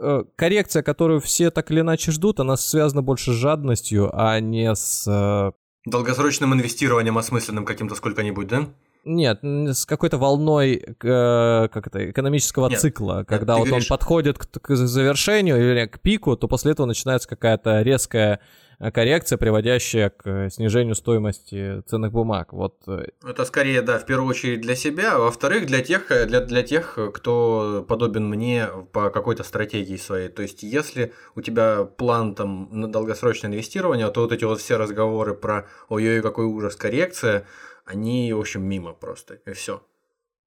э, 0.01 0.23
коррекция, 0.36 0.84
которую 0.84 1.21
все 1.21 1.51
так 1.51 1.71
или 1.71 1.79
иначе 1.79 2.12
ждут, 2.12 2.39
она 2.39 2.57
связана 2.57 3.01
больше 3.01 3.31
с 3.31 3.36
жадностью, 3.36 4.10
а 4.13 4.39
не 4.39 4.75
с... 4.75 5.53
Долгосрочным 5.86 6.53
инвестированием 6.53 7.17
осмысленным 7.17 7.65
каким-то 7.65 7.95
сколько-нибудь, 7.95 8.47
да? 8.47 8.67
Нет, 9.03 9.39
с 9.41 9.85
какой-то 9.85 10.17
волной 10.17 10.75
э, 10.75 11.67
как 11.69 11.87
это, 11.87 12.11
экономического 12.11 12.69
Нет, 12.69 12.79
цикла, 12.79 13.25
когда 13.27 13.57
вот 13.57 13.67
говоришь... 13.67 13.89
он 13.89 13.97
подходит 13.97 14.37
к, 14.37 14.61
к 14.61 14.75
завершению 14.75 15.57
или 15.57 15.87
к 15.87 15.99
пику, 15.99 16.37
то 16.37 16.47
после 16.47 16.73
этого 16.73 16.85
начинается 16.85 17.27
какая-то 17.27 17.81
резкая 17.81 18.41
э, 18.77 18.91
коррекция, 18.91 19.39
приводящая 19.39 20.11
к 20.11 20.51
снижению 20.51 20.93
стоимости 20.93 21.81
ценных 21.87 22.11
бумаг. 22.11 22.53
Вот. 22.53 22.75
Э, 22.85 23.07
Это 23.25 23.43
скорее, 23.45 23.81
да, 23.81 23.97
в 23.97 24.05
первую 24.05 24.29
очередь 24.29 24.61
для 24.61 24.75
себя, 24.75 25.13
а 25.15 25.19
во-вторых, 25.19 25.65
для 25.65 25.81
тех, 25.81 26.07
для, 26.27 26.41
для 26.41 26.61
тех, 26.61 26.99
кто 27.15 27.83
подобен 27.87 28.29
мне 28.29 28.67
по 28.91 29.09
какой-то 29.09 29.43
стратегии 29.43 29.97
своей. 29.97 30.29
То 30.29 30.43
есть, 30.43 30.61
если 30.61 31.11
у 31.33 31.41
тебя 31.41 31.85
план 31.85 32.35
там 32.35 32.69
на 32.71 32.87
долгосрочное 32.87 33.49
инвестирование, 33.49 34.11
то 34.11 34.21
вот 34.21 34.31
эти 34.31 34.43
вот 34.43 34.59
все 34.59 34.77
разговоры 34.77 35.33
про 35.33 35.65
ой-ой, 35.89 36.21
какой 36.21 36.45
ужас, 36.45 36.75
коррекция, 36.75 37.47
они, 37.85 38.31
в 38.33 38.39
общем, 38.39 38.63
мимо 38.63 38.93
просто, 38.93 39.35
и 39.45 39.53
все. 39.53 39.81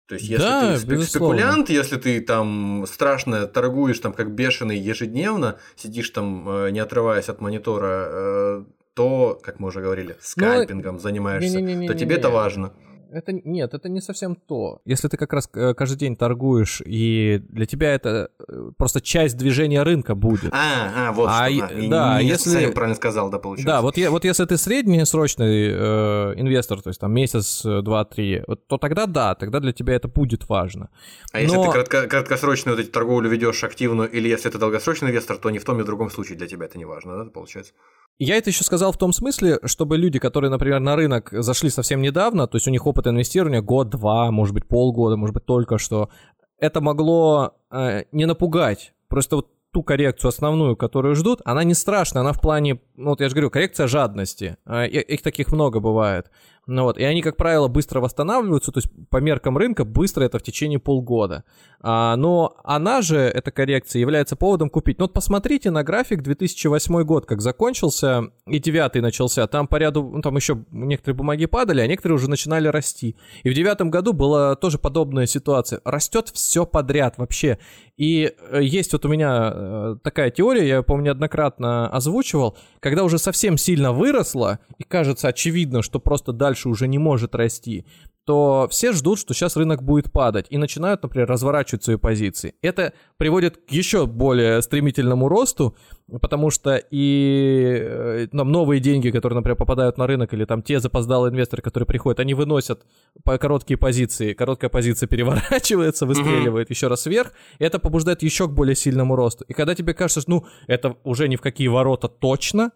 То 0.07 0.17
есть, 0.17 0.29
если 0.29 0.45
да, 0.45 0.61
ты 0.61 0.87
безусловно. 0.87 1.39
спекулянт, 1.39 1.71
если 1.71 1.97
ты 1.97 2.21
там 2.21 2.85
страшно 2.87 3.47
торгуешь 3.47 3.99
там 4.01 4.13
как 4.13 4.33
бешеный 4.33 4.77
ежедневно, 4.77 5.59
сидишь 5.77 6.11
там, 6.11 6.47
э, 6.49 6.71
не 6.71 6.81
отрываясь 6.81 7.31
от 7.31 7.41
монитора, 7.41 8.09
э, 8.11 8.65
то, 8.93 9.41
как 9.43 9.61
мы 9.61 9.69
уже 9.69 9.81
говорили, 9.81 10.11
ну, 10.11 10.17
скальпингом 10.21 10.97
Но... 10.97 11.01
занимаешься, 11.01 11.57
не, 11.61 11.63
не, 11.63 11.75
не, 11.75 11.89
то 11.89 11.95
тебе 11.95 12.17
это 12.17 12.29
важно. 12.29 12.75
Это 13.13 13.33
нет, 13.33 13.75
это 13.75 13.89
не 13.89 14.01
совсем 14.01 14.37
то. 14.37 14.81
Если 14.85 15.09
ты 15.09 15.17
как 15.17 15.33
раз 15.33 15.49
э, 15.55 15.75
каждый 15.75 15.97
день 15.97 16.17
торгуешь, 16.17 16.83
и 16.85 17.41
для 17.49 17.67
тебя 17.67 17.95
это 17.95 18.31
э, 18.49 18.71
просто 18.77 19.01
часть 19.01 19.37
движения 19.37 19.83
рынка 19.83 20.15
будет. 20.15 20.53
А, 20.53 21.09
а 21.09 21.13
вот 21.13 21.29
а, 21.31 21.49
что. 21.51 21.65
А, 21.67 21.89
да, 21.89 22.23
не 22.23 22.29
если 22.29 22.71
правильно 22.71 22.97
сказал, 22.97 23.31
да, 23.31 23.39
получается. 23.39 23.67
Да, 23.67 23.83
вот, 23.83 23.97
вот 23.97 24.25
если 24.25 24.45
ты 24.45 24.57
среднесрочный 24.57 25.69
э, 25.71 26.35
инвестор, 26.37 26.83
то 26.83 26.89
есть 26.89 27.01
там 27.01 27.13
месяц, 27.13 27.63
два, 27.63 28.05
три, 28.05 28.43
вот, 28.47 28.67
то 28.67 28.79
тогда 28.79 29.07
да, 29.07 29.35
тогда 29.35 29.61
для 29.61 29.73
тебя 29.73 29.95
это 29.95 30.09
будет 30.09 30.49
важно. 30.49 30.91
А 31.33 31.39
Но... 31.39 31.43
если 31.43 31.63
ты 31.63 31.71
кратко, 31.71 32.07
краткосрочную 32.07 32.77
вот 32.77 32.85
эти 32.85 32.91
торговлю 32.91 33.31
ведешь 33.31 33.63
активную, 33.65 34.11
или 34.11 34.29
если 34.29 34.51
ты 34.51 34.59
долгосрочный 34.59 35.11
инвестор, 35.11 35.37
то 35.39 35.51
ни 35.51 35.59
в 35.59 35.65
том, 35.65 35.79
ни 35.79 35.83
в 35.83 35.87
другом 35.87 36.11
случае 36.11 36.39
для 36.39 36.47
тебя 36.47 36.67
это 36.67 36.79
не 36.79 36.85
важно, 36.85 37.25
да, 37.25 37.31
получается? 37.31 37.73
Я 38.19 38.37
это 38.37 38.51
еще 38.51 38.63
сказал 38.63 38.93
в 38.93 38.97
том 38.97 39.13
смысле, 39.13 39.59
чтобы 39.65 39.97
люди, 39.97 40.21
которые, 40.21 40.49
например, 40.49 40.79
на 40.79 40.95
рынок 40.95 41.31
зашли 41.33 41.69
совсем 41.69 42.01
недавно, 42.01 42.47
то 42.47 42.57
есть 42.57 42.69
у 42.69 42.71
них 42.71 42.87
опыт 42.87 43.04
инвестирования 43.11 43.63
год-два, 43.63 44.31
может 44.31 44.55
быть 44.55 44.67
полгода, 44.67 45.17
может 45.17 45.35
быть 45.35 45.45
только 45.45 45.79
что, 45.79 46.11
это 46.59 46.81
могло 46.81 47.55
э, 47.71 48.05
не 48.13 48.27
напугать. 48.27 48.95
Просто 49.09 49.37
вот 49.37 49.51
ту 49.73 49.83
коррекцию 49.83 50.29
основную, 50.29 50.77
которую 50.77 51.17
ждут, 51.17 51.41
она 51.45 51.65
не 51.65 51.75
страшная, 51.75 52.21
она 52.21 52.33
в 52.33 52.41
плане, 52.41 52.81
ну 52.97 53.11
вот 53.11 53.21
я 53.21 53.29
же 53.29 53.35
говорю, 53.35 53.51
коррекция 53.51 53.89
жадности. 53.89 54.57
Э, 54.65 54.87
их 54.87 55.23
таких 55.23 55.53
много 55.53 55.81
бывает. 55.81 56.31
Ну 56.67 56.85
вот, 56.85 56.99
и 56.99 57.05
они, 57.05 57.23
как 57.23 57.37
правило, 57.37 57.69
быстро 57.69 58.01
восстанавливаются, 58.01 58.73
то 58.73 58.79
есть 58.79 58.89
по 59.11 59.19
меркам 59.19 59.59
рынка 59.59 59.85
быстро 59.85 60.25
это 60.25 60.39
в 60.39 60.43
течение 60.43 60.79
полгода. 60.79 61.45
А, 61.81 62.17
но 62.17 62.57
она 62.65 63.03
же, 63.03 63.19
эта 63.19 63.51
коррекция, 63.51 64.01
является 64.01 64.37
поводом 64.37 64.71
купить. 64.71 64.99
Ну 64.99 65.05
вот 65.05 65.13
посмотрите 65.13 65.71
на 65.71 65.85
график 65.85 66.23
2008 66.23 67.03
год, 67.03 67.27
как 67.27 67.43
закончился, 67.43 68.31
и 68.47 68.59
9 68.59 69.03
начался. 69.03 69.47
Там 69.47 69.67
по 69.67 69.77
ряду, 69.77 70.03
ну 70.03 70.23
там 70.23 70.37
еще 70.37 70.65
некоторые 70.71 71.17
бумаги 71.17 71.45
падали, 71.45 71.83
а 71.83 71.87
некоторые 71.87 72.17
уже 72.17 72.31
начинали 72.31 72.69
расти. 72.69 73.17
И 73.43 73.51
в 73.51 73.55
девятом 73.55 73.91
году 73.91 74.15
была 74.15 74.57
тоже 74.57 74.79
подобная 74.79 75.27
ситуация. 75.27 75.83
Растет 75.85 76.31
все 76.31 76.65
подряд 76.65 77.19
вообще. 77.19 77.59
И 77.97 78.33
э, 78.51 78.61
есть 78.63 78.93
вот 78.93 79.05
у 79.05 79.09
меня 79.09 79.53
э, 79.55 79.97
такая 80.03 80.31
теория, 80.31 80.67
я, 80.67 80.83
помню, 80.83 81.05
неоднократно 81.05 81.89
озвучивал, 81.89 82.57
когда 82.81 83.05
уже 83.05 83.19
совсем 83.19 83.57
сильно 83.57 83.93
выросло, 83.93 84.59
и 84.79 84.85
кажется 84.85 85.29
очевидно, 85.29 85.83
что 85.83 86.01
просто 86.01 86.33
дальше 86.33 86.54
уже 86.69 86.89
не 86.89 86.99
может 86.99 87.35
расти, 87.35 87.85
то 88.25 88.67
все 88.71 88.93
ждут, 88.93 89.19
что 89.19 89.35
сейчас 89.35 89.57
рынок 89.57 89.83
будет 89.83 90.11
падать 90.11 90.47
и 90.49 90.57
начинают, 90.57 91.03
например, 91.03 91.29
разворачивать 91.29 91.85
свои 91.85 91.97
позиции. 91.97 92.55
Это 92.63 92.95
приводит 93.19 93.59
к 93.59 93.71
еще 93.71 94.07
более 94.07 94.63
стремительному 94.63 95.29
росту, 95.29 95.77
потому 96.21 96.51
что 96.51 96.77
и 96.91 97.79
э, 97.81 98.29
там, 98.33 98.51
новые 98.51 98.81
деньги, 98.81 99.11
которые, 99.11 99.37
например, 99.37 99.57
попадают 99.57 99.99
на 99.99 100.07
рынок, 100.07 100.33
или 100.33 100.47
там 100.47 100.63
те 100.63 100.81
запоздалые 100.81 101.33
инвесторы, 101.33 101.63
которые 101.63 101.87
приходят, 101.87 102.19
они 102.19 102.33
выносят 102.33 102.87
по 103.25 103.37
короткие 103.37 103.77
позиции, 103.77 104.33
короткая 104.33 104.71
позиция 104.71 105.07
переворачивается, 105.07 106.07
выстреливает 106.07 106.69
mm-hmm. 106.69 106.73
еще 106.73 106.87
раз 106.89 107.05
вверх, 107.05 107.33
и 107.59 107.65
это 107.65 107.79
побуждает 107.79 108.23
еще 108.23 108.49
к 108.49 108.53
более 108.53 108.75
сильному 108.75 109.17
росту. 109.17 109.45
И 109.49 109.53
когда 109.53 109.75
тебе 109.75 109.93
кажется, 109.93 110.23
что, 110.23 110.31
ну, 110.31 110.47
это 110.67 110.97
уже 111.05 111.29
ни 111.29 111.37
в 111.37 111.43
какие 111.43 111.69
ворота 111.69 112.09
точно, 112.09 112.71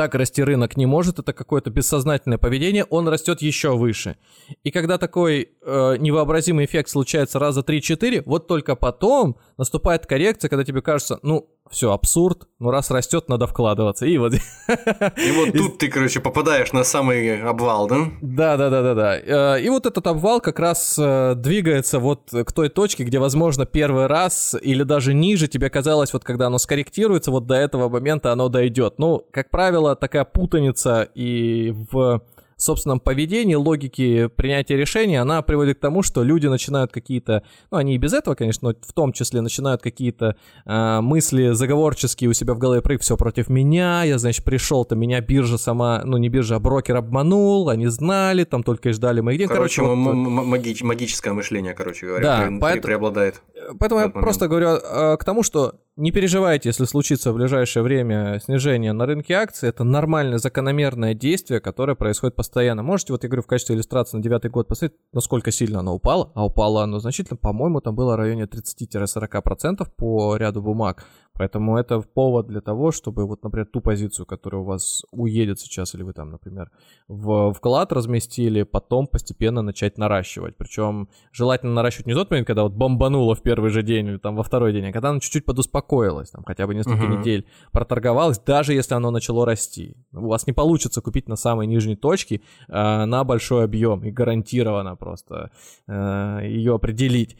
так 0.00 0.14
расти 0.14 0.42
рынок 0.42 0.78
не 0.78 0.86
может, 0.86 1.18
это 1.18 1.34
какое-то 1.34 1.68
бессознательное 1.68 2.38
поведение, 2.38 2.84
он 2.84 3.06
растет 3.06 3.42
еще 3.42 3.76
выше. 3.76 4.16
И 4.64 4.70
когда 4.70 4.96
такой 4.96 5.50
э, 5.60 5.96
невообразимый 5.98 6.64
эффект 6.64 6.88
случается 6.88 7.38
раза 7.38 7.60
3-4, 7.60 8.22
вот 8.24 8.48
только 8.48 8.76
потом 8.76 9.36
наступает 9.58 10.06
коррекция, 10.06 10.48
когда 10.48 10.64
тебе 10.64 10.80
кажется, 10.80 11.18
ну, 11.22 11.50
все, 11.70 11.92
абсурд, 11.92 12.48
ну 12.58 12.70
раз 12.70 12.90
растет, 12.90 13.28
надо 13.28 13.46
вкладываться. 13.46 14.04
И 14.04 14.18
вот... 14.18 14.34
И 14.74 15.30
вот 15.32 15.52
тут 15.52 15.78
ты, 15.78 15.88
короче, 15.88 16.20
попадаешь 16.20 16.72
на 16.72 16.82
самый 16.82 17.42
обвал, 17.42 17.86
да? 17.86 18.10
Да, 18.20 18.56
да, 18.56 18.70
да, 18.70 18.82
да, 18.82 18.94
да. 18.94 19.58
И 19.58 19.68
вот 19.68 19.86
этот 19.86 20.06
обвал 20.06 20.40
как 20.40 20.58
раз 20.58 20.98
э, 20.98 21.34
двигается 21.36 22.00
вот 22.00 22.30
к 22.30 22.52
той 22.52 22.68
точке, 22.68 23.04
где, 23.04 23.18
возможно, 23.18 23.66
первый 23.66 24.06
раз 24.06 24.56
или 24.60 24.82
даже 24.82 25.14
ниже 25.14 25.46
тебе 25.46 25.70
казалось, 25.70 26.12
вот 26.12 26.24
когда 26.24 26.48
оно 26.48 26.58
скорректируется, 26.58 27.30
вот 27.30 27.46
до 27.46 27.54
этого 27.54 27.88
момента 27.88 28.32
оно 28.32 28.48
дойдет. 28.48 28.94
Ну, 28.98 29.24
как 29.30 29.50
правило, 29.50 29.94
такая 29.94 30.24
путаница 30.24 31.08
и 31.14 31.72
в 31.90 32.20
собственном 32.62 33.00
поведении, 33.00 33.54
логике 33.54 34.28
принятия 34.28 34.76
решений, 34.76 35.16
она 35.16 35.42
приводит 35.42 35.78
к 35.78 35.80
тому, 35.80 36.02
что 36.02 36.22
люди 36.22 36.46
начинают 36.46 36.92
какие-то, 36.92 37.42
ну, 37.70 37.78
они 37.78 37.94
и 37.94 37.98
без 37.98 38.12
этого, 38.12 38.34
конечно, 38.34 38.70
но 38.70 38.74
в 38.80 38.92
том 38.92 39.12
числе 39.12 39.40
начинают 39.40 39.82
какие-то 39.82 40.36
э, 40.66 41.00
мысли 41.00 41.52
заговорческие 41.52 42.30
у 42.30 42.32
себя 42.32 42.54
в 42.54 42.58
голове 42.58 42.82
прыг, 42.82 43.00
все 43.02 43.16
против 43.16 43.48
меня, 43.48 44.04
я, 44.04 44.18
значит, 44.18 44.44
пришел-то, 44.44 44.96
меня 44.96 45.20
биржа 45.20 45.58
сама, 45.58 46.02
ну, 46.04 46.16
не 46.16 46.28
биржа, 46.28 46.56
а 46.56 46.58
брокер 46.60 46.96
обманул, 46.96 47.68
они 47.68 47.86
знали, 47.86 48.44
там 48.44 48.62
только 48.62 48.90
и 48.90 48.92
ждали 48.92 49.20
моих 49.20 49.38
денег. 49.38 49.50
Короче, 49.52 49.82
короче 49.82 50.02
вот... 50.02 50.14
маги- 50.14 50.84
магическое 50.84 51.32
мышление, 51.32 51.74
короче 51.74 52.06
говоря, 52.06 52.24
да, 52.24 52.48
пре- 52.48 52.58
поэтому, 52.60 52.82
преобладает. 52.82 53.42
Поэтому 53.78 54.00
я 54.00 54.06
момент. 54.08 54.22
просто 54.22 54.48
говорю 54.48 54.68
э, 54.68 55.16
к 55.16 55.24
тому, 55.24 55.42
что 55.42 55.74
не 56.00 56.12
переживайте, 56.12 56.70
если 56.70 56.86
случится 56.86 57.30
в 57.30 57.36
ближайшее 57.36 57.82
время 57.82 58.40
снижение 58.42 58.92
на 58.92 59.04
рынке 59.04 59.34
акций. 59.34 59.68
Это 59.68 59.84
нормальное, 59.84 60.38
закономерное 60.38 61.12
действие, 61.12 61.60
которое 61.60 61.94
происходит 61.94 62.34
постоянно. 62.36 62.82
Можете, 62.82 63.12
вот 63.12 63.22
я 63.22 63.28
говорю, 63.28 63.42
в 63.42 63.46
качестве 63.46 63.76
иллюстрации 63.76 64.16
на 64.16 64.22
девятый 64.22 64.50
год 64.50 64.66
посмотреть, 64.66 64.98
насколько 65.12 65.50
сильно 65.50 65.80
оно 65.80 65.94
упало. 65.94 66.32
А 66.34 66.46
упало 66.46 66.82
оно 66.82 67.00
значительно, 67.00 67.36
по-моему, 67.36 67.82
там 67.82 67.94
было 67.94 68.14
в 68.14 68.16
районе 68.16 68.44
30-40% 68.44 69.86
по 69.94 70.36
ряду 70.36 70.62
бумаг. 70.62 71.04
Поэтому 71.34 71.76
это 71.78 72.00
повод 72.00 72.46
для 72.46 72.60
того, 72.60 72.92
чтобы 72.92 73.26
вот, 73.26 73.42
например, 73.42 73.66
ту 73.66 73.80
позицию, 73.80 74.26
которая 74.26 74.62
у 74.62 74.64
вас 74.64 75.02
уедет 75.10 75.58
сейчас, 75.58 75.94
или 75.94 76.02
вы 76.02 76.12
там, 76.12 76.30
например, 76.30 76.70
в 77.08 77.52
вклад 77.52 77.92
разместили, 77.92 78.62
потом 78.62 79.06
постепенно 79.06 79.62
начать 79.62 79.98
наращивать. 79.98 80.56
Причем 80.56 81.08
желательно 81.32 81.72
наращивать 81.72 82.06
не 82.06 82.12
в 82.12 82.16
тот 82.16 82.30
момент, 82.30 82.46
когда 82.46 82.62
вот 82.62 82.72
бомбануло 82.72 83.34
в 83.34 83.42
первый 83.42 83.70
же 83.70 83.82
день 83.82 84.06
или 84.06 84.18
там 84.18 84.36
во 84.36 84.42
второй 84.42 84.72
день, 84.72 84.86
а 84.86 84.92
когда 84.92 85.10
оно 85.10 85.20
чуть-чуть 85.20 85.44
подуспокоится 85.44 85.80
успокоилось, 85.80 86.30
там 86.30 86.44
хотя 86.44 86.66
бы 86.66 86.74
несколько 86.74 87.04
uh-huh. 87.04 87.18
недель 87.18 87.46
проторговалось, 87.72 88.38
даже 88.38 88.74
если 88.74 88.94
оно 88.94 89.10
начало 89.10 89.46
расти. 89.46 89.96
У 90.12 90.28
вас 90.28 90.46
не 90.46 90.52
получится 90.52 91.00
купить 91.00 91.28
на 91.28 91.36
самой 91.36 91.66
нижней 91.66 91.96
точке 91.96 92.42
э, 92.68 93.04
на 93.04 93.24
большой 93.24 93.64
объем 93.64 94.04
и 94.04 94.10
гарантированно 94.10 94.96
просто 94.96 95.50
э, 95.88 96.40
ее 96.44 96.74
определить, 96.74 97.36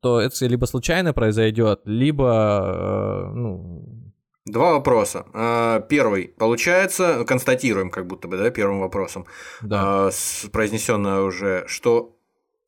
то 0.00 0.20
это 0.20 0.46
либо 0.46 0.66
случайно 0.66 1.12
произойдет, 1.12 1.80
либо 1.84 3.30
э, 3.30 3.34
ну, 3.34 4.02
Два 4.44 4.72
вопроса. 4.72 5.24
А, 5.34 5.80
первый. 5.80 6.34
Получается, 6.36 7.24
констатируем 7.24 7.90
как 7.90 8.08
будто 8.08 8.26
бы, 8.26 8.36
да, 8.36 8.50
первым 8.50 8.80
вопросом, 8.80 9.24
да. 9.60 10.10
произнесенное 10.50 11.20
уже, 11.20 11.64
что 11.68 12.18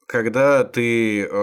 когда 0.06 0.64
ты 0.64 1.22
э, 1.22 1.36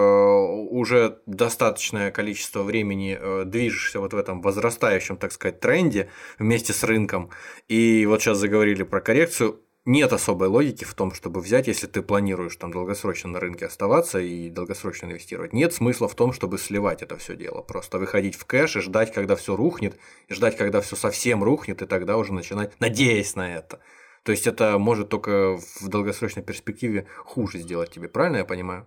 уже 0.70 1.18
достаточное 1.26 2.10
количество 2.10 2.62
времени 2.62 3.18
э, 3.20 3.44
движешься 3.44 4.00
вот 4.00 4.14
в 4.14 4.16
этом 4.16 4.40
возрастающем, 4.40 5.16
так 5.16 5.32
сказать, 5.32 5.60
тренде 5.60 6.08
вместе 6.38 6.72
с 6.72 6.82
рынком, 6.84 7.30
и 7.68 8.06
вот 8.06 8.22
сейчас 8.22 8.38
заговорили 8.38 8.84
про 8.84 9.00
коррекцию, 9.00 9.60
нет 9.84 10.12
особой 10.12 10.48
логики 10.48 10.84
в 10.84 10.94
том, 10.94 11.12
чтобы 11.12 11.40
взять, 11.40 11.66
если 11.66 11.86
ты 11.86 12.02
планируешь 12.02 12.56
там 12.56 12.72
долгосрочно 12.72 13.30
на 13.30 13.40
рынке 13.40 13.66
оставаться 13.66 14.20
и 14.20 14.48
долгосрочно 14.48 15.06
инвестировать. 15.06 15.52
Нет 15.52 15.72
смысла 15.72 16.08
в 16.08 16.14
том, 16.14 16.32
чтобы 16.32 16.58
сливать 16.58 17.02
это 17.02 17.16
все 17.16 17.34
дело. 17.34 17.62
Просто 17.62 17.98
выходить 17.98 18.36
в 18.36 18.44
кэш 18.44 18.76
и 18.76 18.80
ждать, 18.80 19.12
когда 19.12 19.34
все 19.34 19.56
рухнет, 19.56 19.98
и 20.28 20.34
ждать, 20.34 20.56
когда 20.56 20.80
все 20.80 20.96
совсем 20.96 21.42
рухнет, 21.42 21.82
и 21.82 21.86
тогда 21.86 22.16
уже 22.16 22.32
начинать, 22.32 22.78
надеясь 22.80 23.34
на 23.34 23.56
это. 23.56 23.80
То 24.22 24.30
есть 24.30 24.46
это 24.46 24.78
может 24.78 25.08
только 25.08 25.56
в 25.56 25.88
долгосрочной 25.88 26.44
перспективе 26.44 27.06
хуже 27.24 27.58
сделать 27.58 27.90
тебе, 27.90 28.08
правильно 28.08 28.36
я 28.38 28.44
понимаю? 28.44 28.86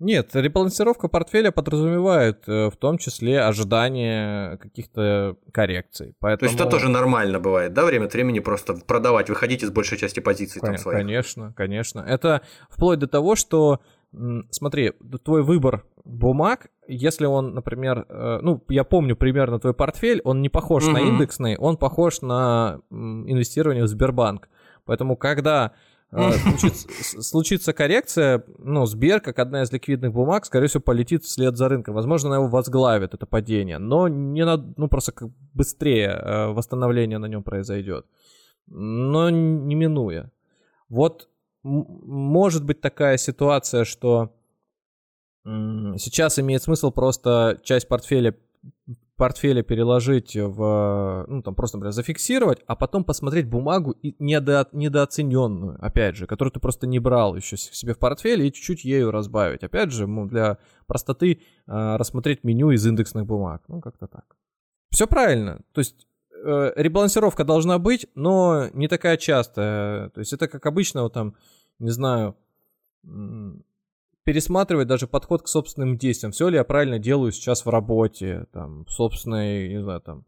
Нет, 0.00 0.34
ребалансировка 0.34 1.08
портфеля 1.08 1.52
подразумевает 1.52 2.48
э, 2.48 2.70
в 2.70 2.76
том 2.76 2.96
числе 2.96 3.42
ожидание 3.42 4.56
каких-то 4.56 5.36
коррекций. 5.52 6.14
Поэтому... 6.20 6.48
То 6.48 6.52
есть 6.52 6.58
это 6.58 6.70
тоже 6.70 6.88
нормально 6.88 7.38
бывает, 7.38 7.74
да, 7.74 7.84
время 7.84 8.06
от 8.06 8.14
времени 8.14 8.40
просто 8.40 8.74
продавать, 8.74 9.28
выходить 9.28 9.62
из 9.62 9.70
большей 9.70 9.98
части 9.98 10.20
позиций 10.20 10.62
там 10.62 10.78
своих? 10.78 10.98
Конечно, 10.98 11.52
конечно. 11.54 12.00
Это 12.00 12.40
вплоть 12.70 12.98
до 12.98 13.08
того, 13.08 13.36
что, 13.36 13.80
смотри, 14.50 14.92
твой 15.22 15.42
выбор 15.42 15.84
бумаг, 16.04 16.70
если 16.88 17.26
он, 17.26 17.52
например, 17.52 18.06
э, 18.08 18.38
ну, 18.40 18.64
я 18.70 18.84
помню 18.84 19.16
примерно 19.16 19.60
твой 19.60 19.74
портфель, 19.74 20.22
он 20.24 20.40
не 20.40 20.48
похож 20.48 20.84
угу. 20.84 20.92
на 20.92 20.98
индексный, 21.00 21.58
он 21.58 21.76
похож 21.76 22.22
на 22.22 22.80
инвестирование 22.90 23.84
в 23.84 23.88
Сбербанк. 23.88 24.48
Поэтому, 24.86 25.16
когда 25.16 25.72
случится, 26.42 27.22
случится 27.22 27.72
коррекция, 27.72 28.44
ну, 28.58 28.84
Сбер, 28.86 29.20
как 29.20 29.38
одна 29.38 29.62
из 29.62 29.70
ликвидных 29.70 30.12
бумаг, 30.12 30.44
скорее 30.44 30.66
всего, 30.66 30.82
полетит 30.82 31.24
вслед 31.24 31.56
за 31.56 31.68
рынком. 31.68 31.94
Возможно, 31.94 32.30
она 32.30 32.36
его 32.36 32.48
возглавит, 32.48 33.14
это 33.14 33.26
падение, 33.26 33.78
но 33.78 34.08
не 34.08 34.44
на, 34.44 34.56
ну, 34.56 34.88
просто 34.88 35.12
как 35.12 35.28
быстрее 35.54 36.08
э, 36.08 36.46
восстановление 36.48 37.18
на 37.18 37.26
нем 37.26 37.42
произойдет. 37.42 38.06
Но 38.66 39.30
не 39.30 39.74
минуя. 39.74 40.30
Вот 40.88 41.28
может 41.62 42.64
быть 42.64 42.80
такая 42.80 43.16
ситуация, 43.16 43.84
что 43.84 44.34
сейчас 45.44 46.38
имеет 46.38 46.62
смысл 46.62 46.90
просто 46.90 47.60
часть 47.62 47.88
портфеля 47.88 48.34
портфеля 49.20 49.62
переложить 49.62 50.34
в, 50.34 51.26
ну, 51.28 51.42
там 51.42 51.54
просто, 51.54 51.76
например, 51.76 51.92
зафиксировать, 51.92 52.60
а 52.66 52.74
потом 52.74 53.04
посмотреть 53.04 53.46
бумагу 53.46 53.94
недо, 54.18 54.66
недооцененную, 54.72 55.76
опять 55.78 56.16
же, 56.16 56.26
которую 56.26 56.52
ты 56.52 56.58
просто 56.58 56.86
не 56.86 56.98
брал 57.00 57.36
еще 57.36 57.58
себе 57.58 57.92
в 57.92 57.98
портфель 57.98 58.40
и 58.40 58.50
чуть-чуть 58.50 58.82
ею 58.82 59.10
разбавить. 59.10 59.62
Опять 59.62 59.92
же, 59.92 60.06
ну, 60.06 60.26
для 60.26 60.56
простоты 60.86 61.32
э, 61.32 61.96
рассмотреть 61.96 62.44
меню 62.44 62.70
из 62.70 62.86
индексных 62.86 63.26
бумаг. 63.26 63.62
Ну, 63.68 63.82
как-то 63.82 64.06
так. 64.06 64.24
Все 64.88 65.06
правильно. 65.06 65.60
То 65.74 65.80
есть 65.80 66.06
э, 66.42 66.72
ребалансировка 66.76 67.44
должна 67.44 67.78
быть, 67.78 68.06
но 68.14 68.70
не 68.72 68.88
такая 68.88 69.18
частая. 69.18 70.08
То 70.08 70.20
есть 70.20 70.32
это 70.32 70.48
как 70.48 70.64
обычно, 70.64 71.02
вот 71.02 71.12
там, 71.12 71.34
не 71.78 71.90
знаю, 71.90 72.36
пересматривать 74.24 74.88
даже 74.88 75.06
подход 75.06 75.42
к 75.42 75.48
собственным 75.48 75.96
действиям. 75.96 76.32
Все 76.32 76.48
ли 76.48 76.56
я 76.56 76.64
правильно 76.64 76.98
делаю 76.98 77.32
сейчас 77.32 77.64
в 77.64 77.68
работе, 77.68 78.46
там, 78.52 78.86
собственной, 78.88 79.68
не 79.68 79.82
знаю, 79.82 80.00
там... 80.00 80.24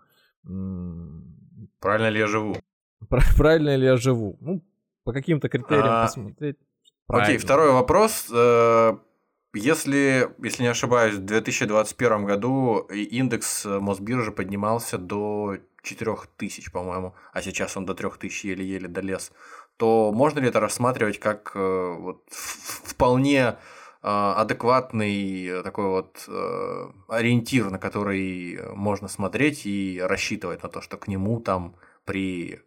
Правильно 1.81 2.09
ли 2.09 2.19
я 2.19 2.27
живу? 2.27 2.57
Правильно 3.37 3.77
ли 3.77 3.85
я 3.85 3.97
живу? 3.97 4.37
Ну, 4.41 4.63
по 5.05 5.13
каким-то 5.13 5.49
критериям 5.49 5.87
а... 5.87 6.07
посмотреть. 6.07 6.57
Окей, 7.09 7.37
второй 7.37 7.73
вопрос. 7.73 8.29
Э, 8.33 8.97
если, 9.55 10.31
если 10.43 10.63
не 10.63 10.69
ошибаюсь, 10.71 11.17
в 11.17 11.25
2021 11.25 12.25
году 12.25 12.79
индекс 12.89 13.67
Мосбиржи 13.67 14.33
поднимался 14.33 14.99
до 14.99 15.59
4000, 15.83 16.71
по-моему, 16.71 17.15
а 17.33 17.43
сейчас 17.43 17.77
он 17.77 17.85
до 17.85 17.95
3000 17.95 18.47
еле-еле 18.47 18.89
долез, 18.89 19.33
то 19.77 20.13
можно 20.13 20.41
ли 20.41 20.49
это 20.49 20.61
рассматривать 20.61 21.19
как 21.19 21.53
э, 21.55 21.97
вот, 21.99 22.25
вполне 22.31 23.57
адекватный 24.03 25.47
э, 25.47 25.63
такой 25.63 25.87
вот 25.87 26.25
э, 26.27 26.91
ориентир, 27.09 27.71
на 27.71 27.79
который 27.79 28.59
можно 28.75 29.09
смотреть 29.09 29.67
и 29.67 30.01
рассчитывать 30.03 30.63
на 30.63 30.69
то, 30.69 30.81
что 30.81 30.97
к 30.97 31.07
нему 31.09 31.41
там 31.41 31.77
при 32.05 32.61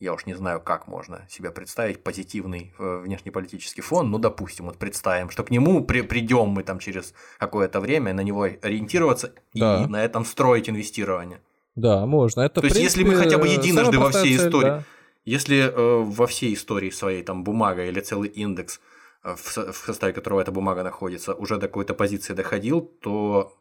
я 0.00 0.14
уж 0.14 0.24
не 0.24 0.34
знаю, 0.34 0.60
как 0.60 0.88
можно 0.88 1.26
себе 1.28 1.50
представить 1.50 2.02
позитивный 2.02 2.72
э, 2.78 3.02
внешнеполитический 3.04 3.82
фон, 3.82 4.10
ну, 4.10 4.18
допустим, 4.18 4.64
вот 4.66 4.78
представим, 4.78 5.28
что 5.28 5.44
к 5.44 5.50
нему 5.50 5.84
при, 5.84 6.00
придем 6.00 6.48
мы 6.48 6.62
там 6.62 6.78
через 6.78 7.12
какое-то 7.38 7.80
время, 7.80 8.14
на 8.14 8.22
него 8.22 8.44
ориентироваться 8.44 9.34
да. 9.52 9.84
и 9.84 9.86
на 9.86 10.02
этом 10.02 10.24
строить 10.24 10.70
инвестирование. 10.70 11.42
Да, 11.76 12.06
можно. 12.06 12.40
Это, 12.40 12.62
То 12.62 12.66
есть, 12.66 12.76
принципе, 12.76 13.02
если 13.02 13.14
мы 13.14 13.22
хотя 13.22 13.36
бы 13.36 13.46
единожды 13.46 13.98
во 13.98 14.10
всей 14.10 14.38
цель, 14.38 14.48
истории, 14.48 14.68
да. 14.68 14.84
если 15.26 15.58
э, 15.70 16.02
во 16.02 16.26
всей 16.26 16.54
истории 16.54 16.90
своей 16.90 17.22
там 17.22 17.44
бумага 17.44 17.84
или 17.84 18.00
целый 18.00 18.30
индекс 18.30 18.80
в 19.22 19.74
составе 19.74 20.12
которого 20.12 20.40
эта 20.40 20.52
бумага 20.52 20.82
находится, 20.82 21.34
уже 21.34 21.56
до 21.56 21.68
какой-то 21.68 21.94
позиции 21.94 22.34
доходил, 22.34 22.80
то 22.80 23.52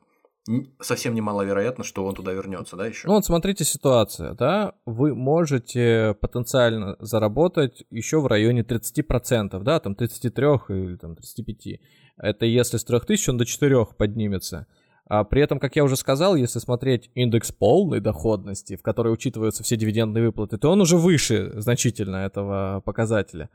совсем 0.80 1.14
немаловероятно, 1.14 1.84
что 1.84 2.06
он 2.06 2.16
туда 2.16 2.34
вернется, 2.34 2.76
да, 2.76 2.88
еще? 2.88 3.08
Ну 3.08 3.16
вот 3.16 3.26
смотрите 3.26 3.64
ситуация, 3.64 4.34
да, 4.34 4.74
вы 4.86 5.14
можете 5.14 6.16
потенциально 6.22 6.96
заработать 7.00 7.84
еще 7.92 8.20
в 8.20 8.28
районе 8.28 8.62
30%, 8.62 9.62
да, 9.62 9.80
там 9.80 9.96
33 9.96 10.46
или 10.70 10.96
там 10.96 11.16
35. 11.16 11.80
Это 12.18 12.46
если 12.46 12.78
с 12.78 12.84
3000 12.84 13.30
он 13.30 13.38
до 13.38 13.46
4 13.46 13.86
поднимется. 13.98 14.68
А 15.06 15.24
при 15.24 15.42
этом, 15.42 15.60
как 15.60 15.76
я 15.76 15.84
уже 15.84 15.96
сказал, 15.96 16.36
если 16.36 16.60
смотреть 16.60 17.10
индекс 17.16 17.52
полной 17.52 18.00
доходности, 18.00 18.76
в 18.76 18.84
которой 18.84 19.12
учитываются 19.12 19.64
все 19.64 19.76
дивидендные 19.76 20.26
выплаты, 20.28 20.58
то 20.58 20.70
он 20.70 20.82
уже 20.82 20.98
выше 20.98 21.52
значительно 21.56 22.18
этого 22.18 22.82
показателя 22.86 23.50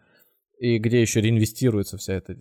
и 0.59 0.79
где 0.79 1.01
еще 1.01 1.21
реинвестируется 1.21 1.97
вся 1.97 2.15
эта 2.15 2.35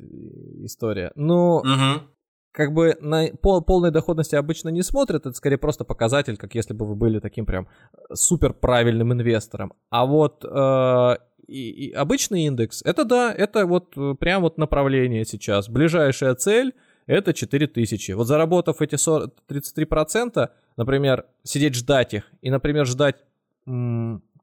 история. 0.64 1.12
Ну, 1.16 1.58
угу. 1.58 2.04
как 2.52 2.74
бы 2.74 2.98
на 3.02 3.28
пол, 3.42 3.62
полной 3.62 3.92
доходности 3.92 4.36
обычно 4.36 4.70
не 4.70 4.84
смотрят, 4.84 5.26
это 5.26 5.36
скорее 5.36 5.58
просто 5.58 5.84
показатель, 5.84 6.38
как 6.38 6.56
если 6.56 6.74
бы 6.74 6.86
вы 6.86 6.96
были 6.96 7.20
таким 7.20 7.46
прям 7.46 7.68
супер 8.14 8.54
правильным 8.54 9.14
инвестором. 9.14 9.74
А 9.90 10.06
вот 10.06 10.46
э, 10.46 11.16
и, 11.48 11.88
и 11.88 11.92
обычный 11.92 12.46
индекс, 12.46 12.82
это 12.84 13.06
да, 13.06 13.34
это 13.34 13.66
вот 13.66 13.98
э, 13.98 14.16
прям 14.20 14.42
вот 14.42 14.58
направление 14.58 15.26
сейчас. 15.26 15.70
Ближайшая 15.70 16.36
цель 16.36 16.74
это 17.06 17.34
4000. 17.34 18.12
Вот 18.14 18.28
заработав 18.28 18.82
эти 18.82 18.96
40, 18.96 19.34
33%, 19.50 20.50
например, 20.78 21.26
сидеть 21.44 21.76
ждать 21.76 22.14
их, 22.14 22.32
и, 22.42 22.50
например, 22.50 22.86
ждать 22.86 23.18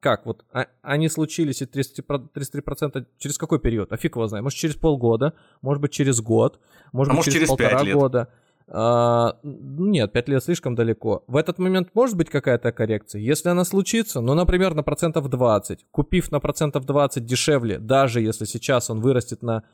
как 0.01 0.27
вот 0.27 0.45
а, 0.53 0.67
они 0.83 1.09
случились, 1.09 1.63
и 1.63 1.67
30%, 1.67 2.29
33% 2.35 3.07
через 3.19 3.39
какой 3.39 3.61
период? 3.61 3.93
А 3.93 3.97
фиг 3.97 4.17
его 4.17 4.27
знает. 4.27 4.43
Может, 4.43 4.59
через 4.59 4.77
полгода, 4.77 5.35
может 5.63 5.81
быть, 5.83 5.93
через 5.93 6.21
год, 6.21 6.59
может 6.93 7.13
а 7.13 7.17
быть, 7.17 7.19
может, 7.19 7.33
через, 7.33 7.49
через 7.49 7.49
полтора 7.49 7.83
лет. 7.83 7.95
года. 7.95 8.29
А, 8.73 9.39
нет, 9.43 10.13
5 10.13 10.29
лет 10.29 10.45
слишком 10.45 10.75
далеко. 10.75 11.25
В 11.27 11.37
этот 11.37 11.59
момент 11.59 11.89
может 11.95 12.17
быть 12.17 12.31
какая-то 12.31 12.73
коррекция. 12.73 13.21
Если 13.21 13.49
она 13.49 13.65
случится, 13.65 14.21
ну, 14.21 14.35
например, 14.35 14.75
на 14.75 14.83
процентов 14.83 15.29
20, 15.29 15.87
купив 15.91 16.31
на 16.31 16.41
процентов 16.41 16.87
20 16.87 17.25
дешевле, 17.25 17.79
даже 17.79 18.21
если 18.21 18.45
сейчас 18.45 18.89
он 18.89 19.01
вырастет 19.01 19.43
на 19.43 19.65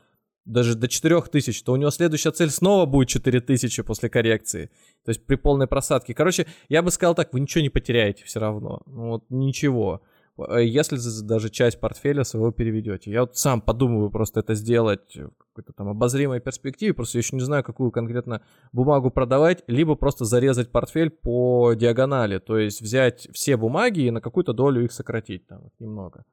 даже 0.46 0.76
до 0.76 0.88
4000, 0.88 1.64
то 1.64 1.72
у 1.72 1.76
него 1.76 1.90
следующая 1.90 2.30
цель 2.30 2.50
снова 2.50 2.86
будет 2.86 3.08
4000 3.08 3.82
после 3.82 4.08
коррекции. 4.08 4.70
То 5.04 5.10
есть 5.10 5.26
при 5.26 5.34
полной 5.34 5.66
просадке. 5.66 6.14
Короче, 6.14 6.46
я 6.68 6.82
бы 6.82 6.90
сказал 6.90 7.14
так, 7.14 7.32
вы 7.32 7.40
ничего 7.40 7.62
не 7.62 7.68
потеряете 7.68 8.24
все 8.24 8.38
равно. 8.38 8.80
Ну, 8.86 9.08
вот 9.08 9.24
ничего. 9.28 10.02
Э, 10.38 10.64
если 10.64 10.98
даже 11.22 11.50
часть 11.50 11.80
портфеля 11.80 12.24
своего 12.24 12.50
переведете. 12.52 13.10
Я 13.10 13.20
вот 13.22 13.36
сам 13.36 13.60
подумываю 13.60 14.10
просто 14.10 14.40
это 14.40 14.54
сделать 14.54 15.16
в 15.16 15.30
какой-то 15.38 15.72
там 15.72 15.88
обозримой 15.88 16.40
перспективе, 16.40 16.92
просто 16.92 17.18
еще 17.18 17.36
не 17.36 17.42
знаю, 17.42 17.64
какую 17.64 17.90
конкретно 17.90 18.42
бумагу 18.72 19.10
продавать, 19.10 19.64
либо 19.66 19.94
просто 19.94 20.24
зарезать 20.24 20.70
портфель 20.70 21.10
по 21.10 21.72
диагонали, 21.74 22.38
то 22.38 22.58
есть 22.58 22.82
взять 22.82 23.28
все 23.32 23.56
бумаги 23.56 24.00
и 24.00 24.10
на 24.10 24.20
какую-то 24.20 24.52
долю 24.52 24.84
их 24.84 24.92
сократить 24.92 25.46
там 25.46 25.70
немного. 25.78 26.24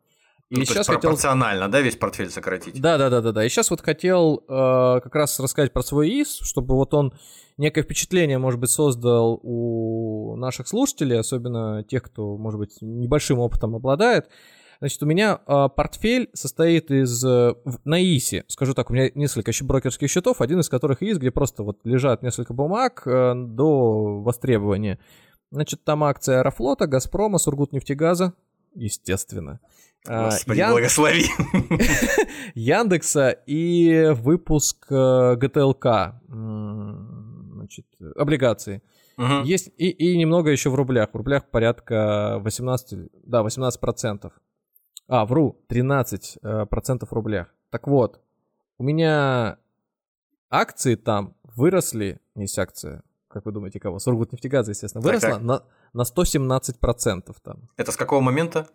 И 0.54 0.58
ну, 0.58 0.66
сейчас 0.66 0.86
пропорционально, 0.86 1.64
хотел... 1.64 1.72
да, 1.72 1.82
весь 1.82 1.96
портфель 1.96 2.30
сократить? 2.30 2.80
Да, 2.80 3.00
да, 3.00 3.10
да, 3.10 3.22
да, 3.22 3.32
да. 3.32 3.44
И 3.44 3.50
сейчас 3.50 3.72
вот 3.72 3.82
хотел 3.82 4.44
э, 4.48 5.00
как 5.02 5.16
раз 5.16 5.40
рассказать 5.40 5.74
про 5.74 5.82
свой 5.82 6.22
ИС, 6.22 6.42
чтобы 6.44 6.76
вот 6.76 6.94
он 6.94 7.12
некое 7.58 7.82
впечатление, 7.82 8.38
может 8.38 8.60
быть, 8.60 8.70
создал 8.70 9.40
у 9.42 10.36
наших 10.36 10.68
слушателей, 10.68 11.18
особенно 11.18 11.84
тех, 11.84 12.04
кто, 12.04 12.38
может 12.38 12.60
быть, 12.60 12.78
небольшим 12.82 13.40
опытом 13.40 13.76
обладает. 13.76 14.30
Значит, 14.78 15.02
у 15.02 15.08
меня 15.08 15.40
э, 15.48 15.70
портфель 15.76 16.30
состоит 16.34 16.92
из... 16.92 17.26
Э, 17.26 17.56
на 17.84 18.00
ИСе, 18.04 18.44
скажу 18.48 18.76
так, 18.76 18.92
у 18.92 18.94
меня 18.94 19.10
несколько 19.16 19.50
еще 19.50 19.66
брокерских 19.66 20.08
счетов, 20.08 20.40
один 20.40 20.60
из 20.60 20.70
которых 20.70 21.02
ИС, 21.02 21.18
где 21.18 21.32
просто 21.32 21.64
вот 21.64 21.80
лежат 21.84 22.22
несколько 22.22 22.54
бумаг 22.54 23.02
э, 23.08 23.34
до 23.36 24.22
востребования. 24.22 25.00
Значит, 25.50 25.84
там 25.84 26.04
акция 26.04 26.42
Аэрофлота, 26.42 26.86
Газпрома, 26.86 27.40
Сургутнефтегаза, 27.40 28.34
естественно. 28.76 29.60
Господи, 30.06 30.58
Ян... 30.60 30.72
благослови. 30.72 31.26
Яндекса 32.56 33.30
и 33.32 34.12
выпуск 34.14 34.88
э, 34.90 35.36
ГТЛК, 35.36 35.86
значит, 36.28 37.86
облигации. 38.16 38.82
Угу. 39.18 39.44
Есть 39.44 39.72
и, 39.78 39.90
и 39.90 40.18
немного 40.18 40.50
еще 40.50 40.70
в 40.70 40.76
рублях. 40.76 41.10
В 41.14 41.16
рублях 41.16 41.50
порядка 41.50 42.38
18, 42.40 43.12
да, 43.24 43.44
18 43.44 43.80
процентов. 43.80 44.34
А, 45.08 45.26
вру, 45.26 45.64
13 45.68 46.38
э, 46.42 46.66
процентов 46.66 47.10
в 47.10 47.14
рублях. 47.14 47.54
Так 47.70 47.88
вот, 47.88 48.22
у 48.78 48.84
меня 48.84 49.58
акции 50.50 50.96
там 50.96 51.36
выросли, 51.44 52.20
есть 52.36 52.58
акция, 52.58 53.04
как 53.28 53.46
вы 53.46 53.52
думаете, 53.52 53.80
кого? 53.80 54.00
Сургутнефтегаза, 54.00 54.72
естественно, 54.72 55.04
выросла 55.04 55.30
так, 55.30 55.38
так. 55.40 55.44
на, 55.44 55.64
на 55.94 56.04
117 56.04 56.80
процентов 56.80 57.40
там. 57.42 57.70
Это 57.78 57.92
с 57.92 57.98
какого 57.98 58.22
момента? 58.22 58.68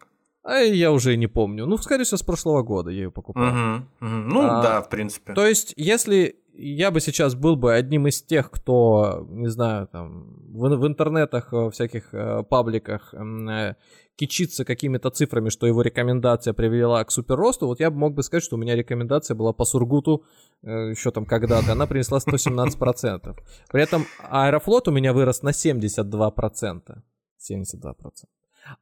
А 0.48 0.60
я 0.60 0.92
уже 0.92 1.16
не 1.16 1.26
помню. 1.26 1.66
Ну, 1.66 1.76
скорее 1.76 2.04
всего, 2.04 2.16
с 2.16 2.22
прошлого 2.22 2.62
года 2.62 2.90
я 2.90 3.02
ее 3.02 3.10
покупал. 3.10 3.48
Угу, 3.48 3.76
угу. 4.00 4.16
Ну, 4.32 4.40
а, 4.40 4.62
да, 4.62 4.80
в 4.80 4.88
принципе. 4.88 5.34
То 5.34 5.46
есть, 5.46 5.74
если 5.76 6.36
я 6.54 6.90
бы 6.90 7.00
сейчас 7.00 7.34
был 7.34 7.54
бы 7.56 7.74
одним 7.74 8.06
из 8.06 8.22
тех, 8.22 8.50
кто, 8.50 9.26
не 9.28 9.48
знаю, 9.48 9.88
там, 9.88 10.24
в, 10.48 10.68
в 10.74 10.86
интернетах, 10.86 11.52
в 11.52 11.70
всяких 11.70 12.14
э, 12.14 12.44
пабликах 12.44 13.12
э, 13.12 13.74
кичится 14.16 14.64
какими-то 14.64 15.10
цифрами, 15.10 15.50
что 15.50 15.66
его 15.66 15.82
рекомендация 15.82 16.54
привела 16.54 17.04
к 17.04 17.10
суперросту, 17.10 17.66
вот 17.66 17.80
я 17.80 17.90
бы 17.90 17.98
мог 17.98 18.14
бы 18.14 18.22
сказать, 18.22 18.42
что 18.42 18.56
у 18.56 18.58
меня 18.58 18.74
рекомендация 18.74 19.34
была 19.34 19.52
по 19.52 19.66
Сургуту 19.66 20.24
э, 20.62 20.90
еще 20.92 21.10
там 21.10 21.26
когда-то, 21.26 21.72
она 21.72 21.86
принесла 21.86 22.18
117%. 22.18 23.36
При 23.70 23.82
этом 23.82 24.06
Аэрофлот 24.30 24.88
у 24.88 24.92
меня 24.92 25.12
вырос 25.12 25.42
на 25.42 25.50
72%. 25.50 27.02
72%. 27.38 27.92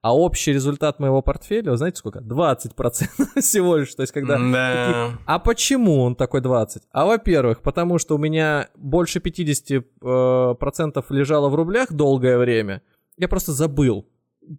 А 0.03 0.17
общий 0.17 0.53
результат 0.53 1.01
моего 1.01 1.23
портфеля, 1.23 1.73
вы 1.73 1.77
знаете 1.77 1.99
сколько? 1.99 2.21
20% 2.21 3.09
всего 3.41 3.77
лишь. 3.77 3.95
То 3.95 4.03
есть, 4.03 4.13
когда... 4.13 4.39
Да. 4.39 4.87
Такие, 4.87 5.19
а 5.27 5.39
почему 5.39 6.03
он 6.03 6.15
такой 6.15 6.41
20? 6.41 6.83
А 6.91 7.07
во-первых, 7.07 7.63
потому 7.63 7.99
что 7.99 8.15
у 8.15 8.19
меня 8.19 8.69
больше 8.77 9.19
50% 9.19 9.85
э, 10.03 10.55
процентов 10.57 11.07
лежало 11.11 11.49
в 11.49 11.55
рублях 11.55 11.93
долгое 11.93 12.39
время. 12.39 12.83
Я 13.17 13.29
просто 13.29 13.53
забыл 13.53 14.07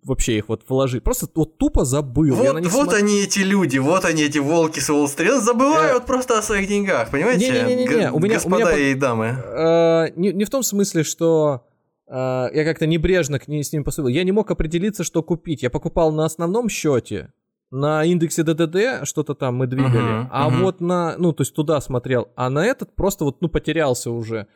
вообще 0.04 0.38
их 0.38 0.50
вот 0.50 0.64
вложить. 0.68 1.04
Просто 1.04 1.28
вот 1.34 1.58
тупо 1.58 1.86
забыл. 1.86 2.36
Вот, 2.36 2.54
вот 2.54 2.72
см... 2.72 2.96
они 2.96 3.22
эти 3.22 3.40
люди, 3.40 3.78
вот 3.78 4.06
они 4.06 4.24
эти 4.24 4.38
волки 4.38 4.80
с 4.80 4.90
Уолл-стрит, 4.90 5.42
забывают 5.42 6.04
э... 6.04 6.06
просто 6.06 6.38
о 6.38 6.42
своих 6.42 6.68
деньгах, 6.68 7.10
понимаете? 7.10 7.52
Не-не-не, 7.52 8.12
у 8.12 8.20
меня, 8.20 8.36
господа 8.36 8.56
у 8.56 8.76
меня... 8.76 8.78
и 8.78 8.94
дамы. 8.96 9.38
Э, 9.46 10.10
не, 10.16 10.34
не 10.34 10.46
в 10.46 10.50
том 10.50 10.64
смысле, 10.64 11.04
что 11.04 11.67
я 12.10 12.64
как-то 12.64 12.88
небрежно 12.88 13.40
к 13.40 13.48
ней, 13.48 13.64
с 13.64 13.74
ним 13.74 13.84
поступил. 13.84 14.08
Я 14.08 14.24
не 14.24 14.32
мог 14.32 14.50
определиться, 14.50 15.04
что 15.04 15.24
купить. 15.24 15.64
Я 15.64 15.70
покупал 15.70 16.12
на 16.12 16.26
основном 16.26 16.70
счете, 16.70 17.32
на 17.72 18.04
индексе 18.06 18.44
ДДД 18.44 19.06
что-то 19.06 19.36
там 19.36 19.56
мы 19.56 19.68
двигали, 19.68 20.24
uh-huh, 20.24 20.28
а 20.32 20.50
uh-huh. 20.50 20.62
вот 20.62 20.82
на, 20.82 21.16
ну, 21.18 21.34
то 21.34 21.42
есть 21.42 21.54
туда 21.54 21.82
смотрел, 21.82 22.30
а 22.36 22.50
на 22.50 22.66
этот 22.66 22.96
просто 22.96 23.26
вот, 23.26 23.42
ну, 23.42 23.50
потерялся 23.50 24.12
уже. 24.12 24.48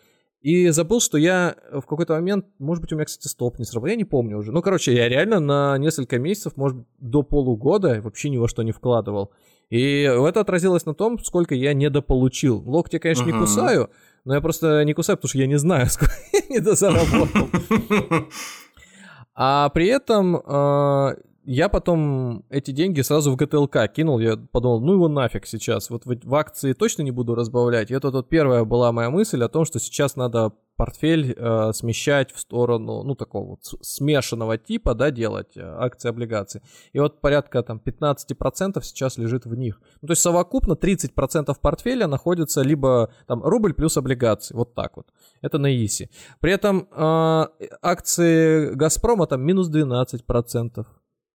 И 0.41 0.69
забыл, 0.69 0.99
что 0.99 1.19
я 1.19 1.55
в 1.71 1.81
какой-то 1.81 2.13
момент, 2.13 2.45
может 2.57 2.81
быть, 2.81 2.91
у 2.91 2.95
меня, 2.95 3.05
кстати, 3.05 3.27
стоп 3.27 3.59
не 3.59 3.65
сработал, 3.65 3.91
я 3.91 3.95
не 3.95 4.05
помню 4.05 4.37
уже. 4.37 4.51
Ну, 4.51 4.61
короче, 4.61 4.95
я 4.95 5.07
реально 5.07 5.39
на 5.39 5.77
несколько 5.77 6.17
месяцев, 6.17 6.53
может, 6.55 6.79
до 6.97 7.21
полугода 7.21 8.01
вообще 8.01 8.29
ни 8.29 8.37
во 8.37 8.47
что 8.47 8.63
не 8.63 8.71
вкладывал. 8.71 9.31
И 9.69 10.01
это 10.01 10.39
отразилось 10.39 10.85
на 10.85 10.95
том, 10.95 11.19
сколько 11.19 11.53
я 11.53 11.73
недополучил. 11.73 12.63
Локти, 12.65 12.97
конечно, 12.97 13.23
uh-huh. 13.23 13.33
не 13.33 13.39
кусаю, 13.39 13.89
но 14.25 14.33
я 14.33 14.41
просто 14.41 14.83
не 14.83 14.93
кусаю, 14.93 15.17
потому 15.17 15.29
что 15.29 15.37
я 15.37 15.47
не 15.47 15.57
знаю, 15.57 15.85
сколько 15.89 16.13
недозаработал. 16.51 17.47
А 19.33 19.69
при 19.69 19.87
этом 19.87 20.35
э, 20.35 21.15
я 21.45 21.69
потом 21.69 22.45
эти 22.49 22.71
деньги 22.71 23.01
сразу 23.01 23.31
в 23.31 23.35
ГТЛК 23.35 23.87
кинул. 23.91 24.19
Я 24.19 24.37
подумал, 24.37 24.81
ну 24.81 24.93
его 24.93 25.07
нафиг 25.07 25.47
сейчас. 25.47 25.89
Вот 25.89 26.05
в, 26.05 26.15
в 26.23 26.35
акции 26.35 26.73
точно 26.73 27.01
не 27.03 27.11
буду 27.11 27.33
разбавлять. 27.33 27.91
И 27.91 27.93
это 27.93 28.11
вот 28.11 28.29
первая 28.29 28.63
была 28.65 28.91
моя 28.91 29.09
мысль 29.09 29.43
о 29.43 29.49
том, 29.49 29.65
что 29.65 29.79
сейчас 29.79 30.15
надо 30.15 30.53
портфель 30.81 31.35
э, 31.37 31.73
смещать 31.73 32.31
в 32.31 32.39
сторону, 32.39 33.03
ну, 33.03 33.13
такого 33.13 33.49
вот 33.49 33.59
смешанного 33.81 34.57
типа, 34.57 34.95
да, 34.95 35.11
делать 35.11 35.55
э, 35.55 35.61
акции, 35.61 36.09
облигации. 36.09 36.63
И 36.95 36.99
вот 36.99 37.21
порядка 37.21 37.61
там 37.61 37.79
15% 37.85 38.81
сейчас 38.81 39.19
лежит 39.19 39.45
в 39.45 39.53
них. 39.53 39.79
Ну, 40.01 40.07
то 40.07 40.13
есть 40.13 40.23
совокупно 40.23 40.73
30% 40.73 41.55
портфеля 41.61 42.07
находится 42.07 42.63
либо 42.63 43.13
там 43.27 43.43
рубль 43.43 43.75
плюс 43.75 43.97
облигации, 43.97 44.55
вот 44.55 44.73
так 44.73 44.97
вот. 44.97 45.05
Это 45.43 45.59
на 45.59 45.67
ИСИ. 45.67 46.09
При 46.39 46.51
этом 46.51 46.87
э, 46.91 47.47
акции 47.83 48.73
Газпрома 48.73 49.27
там 49.27 49.41
минус 49.41 49.69
12%. 49.69 50.85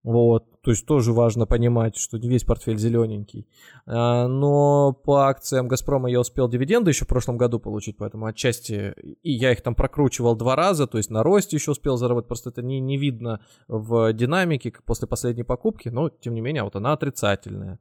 Вот, 0.02 0.60
то 0.62 0.72
есть 0.72 0.84
тоже 0.84 1.12
важно 1.12 1.46
понимать, 1.46 1.96
что 1.96 2.18
не 2.18 2.28
весь 2.28 2.42
портфель 2.42 2.76
зелененький. 2.76 3.46
А, 3.86 4.26
но 4.26 4.92
по 4.92 5.28
акциям 5.28 5.68
Газпрома 5.68 6.10
я 6.10 6.18
успел 6.18 6.48
дивиденды 6.48 6.90
еще 6.90 7.04
в 7.04 7.08
прошлом 7.08 7.36
году 7.36 7.60
получить, 7.60 7.96
поэтому 7.96 8.26
отчасти 8.26 8.94
и 9.22 9.30
я 9.30 9.52
их 9.52 9.62
там 9.62 9.76
прокручивал 9.76 10.34
два 10.34 10.56
раза, 10.56 10.88
то 10.88 10.98
есть 10.98 11.10
на 11.10 11.22
росте 11.22 11.56
еще 11.56 11.70
успел 11.70 11.96
заработать, 11.96 12.26
просто 12.26 12.50
это 12.50 12.62
не, 12.62 12.80
не 12.80 12.98
видно 12.98 13.40
в 13.68 14.12
динамике 14.12 14.72
после 14.84 15.06
последней 15.06 15.44
покупки, 15.44 15.88
но 15.88 16.08
тем 16.08 16.34
не 16.34 16.40
менее 16.40 16.64
вот 16.64 16.74
она 16.74 16.92
отрицательная. 16.92 17.78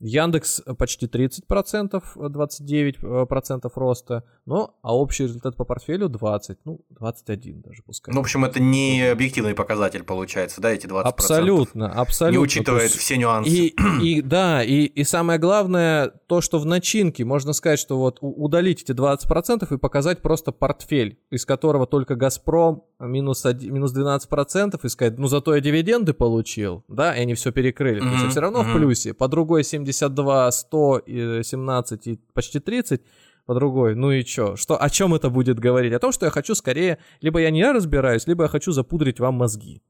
Яндекс 0.00 0.62
почти 0.78 1.06
30%, 1.06 2.02
29% 2.16 3.72
роста, 3.74 4.24
но 4.44 4.76
а 4.82 4.96
общий 4.96 5.24
результат 5.24 5.56
по 5.56 5.64
портфелю 5.64 6.08
20, 6.08 6.58
ну 6.64 6.80
21 6.90 7.62
даже 7.62 7.82
пускай. 7.82 8.14
Ну, 8.14 8.20
в 8.20 8.24
общем, 8.24 8.44
это 8.44 8.60
не 8.60 9.02
объективный 9.10 9.54
показатель 9.54 10.02
получается, 10.02 10.60
да, 10.60 10.70
эти 10.70 10.86
20%? 10.86 11.02
Абсолютно, 11.02 11.92
абсолютно. 11.92 12.38
Не 12.38 12.42
учитывает 12.42 12.90
есть, 12.90 12.96
все 12.96 13.16
нюансы. 13.16 13.50
И, 13.50 13.74
и 14.02 14.20
да, 14.20 14.62
и, 14.62 14.84
и 14.84 15.04
самое 15.04 15.38
главное, 15.38 16.12
то, 16.26 16.40
что 16.40 16.58
в 16.58 16.66
начинке 16.66 17.24
можно 17.24 17.52
сказать, 17.52 17.78
что 17.78 17.98
вот 17.98 18.18
удалить 18.20 18.82
эти 18.82 18.92
20% 18.92 19.74
и 19.74 19.78
показать 19.78 20.20
просто 20.20 20.52
портфель, 20.52 21.18
из 21.30 21.46
которого 21.46 21.86
только 21.86 22.16
Газпром 22.16 22.84
минус, 22.98 23.44
1, 23.44 23.72
минус 23.72 23.94
12%, 23.94 24.80
и 24.82 24.88
сказать, 24.88 25.18
ну 25.18 25.28
зато 25.28 25.54
я 25.54 25.60
дивиденды 25.60 26.12
получил, 26.12 26.84
да, 26.88 27.14
и 27.16 27.20
они 27.20 27.34
все 27.34 27.52
перекрыли, 27.52 28.02
mm-hmm. 28.02 28.10
то 28.10 28.14
есть 28.16 28.30
все 28.30 28.40
равно 28.40 28.60
mm-hmm. 28.62 28.72
в 28.72 28.76
плюсе, 28.76 29.14
по 29.14 29.28
другой 29.28 29.64
70 29.64 29.85
72, 29.92 30.52
100, 30.52 31.02
17 31.42 32.06
и 32.06 32.20
почти 32.32 32.60
30 32.60 33.02
по 33.46 33.54
другой. 33.54 33.94
Ну 33.94 34.10
и 34.10 34.24
чё? 34.24 34.56
Что, 34.56 34.82
о 34.82 34.90
чем 34.90 35.14
это 35.14 35.30
будет 35.30 35.58
говорить? 35.58 35.92
О 35.92 35.98
том, 35.98 36.12
что 36.12 36.26
я 36.26 36.30
хочу 36.30 36.54
скорее, 36.54 36.98
либо 37.20 37.40
я 37.40 37.50
не 37.50 37.70
разбираюсь, 37.72 38.26
либо 38.26 38.44
я 38.44 38.48
хочу 38.48 38.72
запудрить 38.72 39.20
вам 39.20 39.34
мозги. 39.34 39.82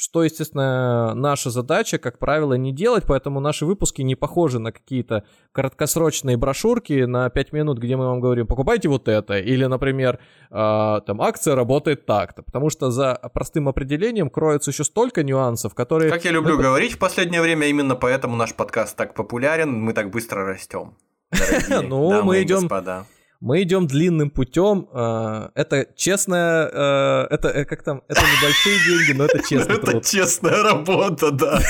Что, 0.00 0.22
естественно, 0.22 1.12
наша 1.14 1.50
задача, 1.50 1.98
как 1.98 2.20
правило, 2.20 2.54
не 2.54 2.70
делать, 2.70 3.02
поэтому 3.04 3.40
наши 3.40 3.66
выпуски 3.66 4.02
не 4.02 4.14
похожи 4.14 4.60
на 4.60 4.70
какие-то 4.70 5.24
краткосрочные 5.50 6.36
брошюрки 6.36 7.02
на 7.02 7.28
5 7.30 7.52
минут, 7.52 7.78
где 7.78 7.96
мы 7.96 8.06
вам 8.06 8.20
говорим, 8.20 8.46
покупайте 8.46 8.88
вот 8.88 9.08
это, 9.08 9.40
или, 9.40 9.64
например, 9.64 10.20
э, 10.52 11.00
там, 11.04 11.20
акция 11.20 11.56
работает 11.56 12.06
так-то, 12.06 12.44
потому 12.44 12.70
что 12.70 12.92
за 12.92 13.18
простым 13.34 13.68
определением 13.68 14.30
кроется 14.30 14.70
еще 14.70 14.84
столько 14.84 15.24
нюансов, 15.24 15.74
которые... 15.74 16.12
Как 16.12 16.24
я 16.24 16.30
люблю 16.30 16.54
мы... 16.58 16.62
говорить 16.62 16.92
в 16.92 16.98
последнее 17.00 17.42
время, 17.42 17.66
именно 17.66 17.96
поэтому 17.96 18.36
наш 18.36 18.54
подкаст 18.54 18.96
так 18.96 19.14
популярен, 19.14 19.72
мы 19.72 19.94
так 19.94 20.10
быстро 20.10 20.44
растем. 20.44 20.94
Ну, 21.82 22.22
мы 22.22 22.40
идем 22.44 22.68
мы 23.40 23.62
идем 23.62 23.86
длинным 23.86 24.30
путем. 24.30 24.88
Э, 24.92 25.50
это 25.54 25.86
честная, 25.94 26.68
э, 26.68 27.26
это 27.30 27.48
э, 27.48 27.64
как 27.64 27.82
там, 27.82 28.02
это 28.08 28.20
небольшие 28.20 28.78
деньги, 28.86 29.12
но 29.16 29.24
это 29.24 29.38
честный. 29.38 29.76
Это 29.76 30.00
честная 30.00 30.62
работа, 30.62 31.30
да, 31.30 31.60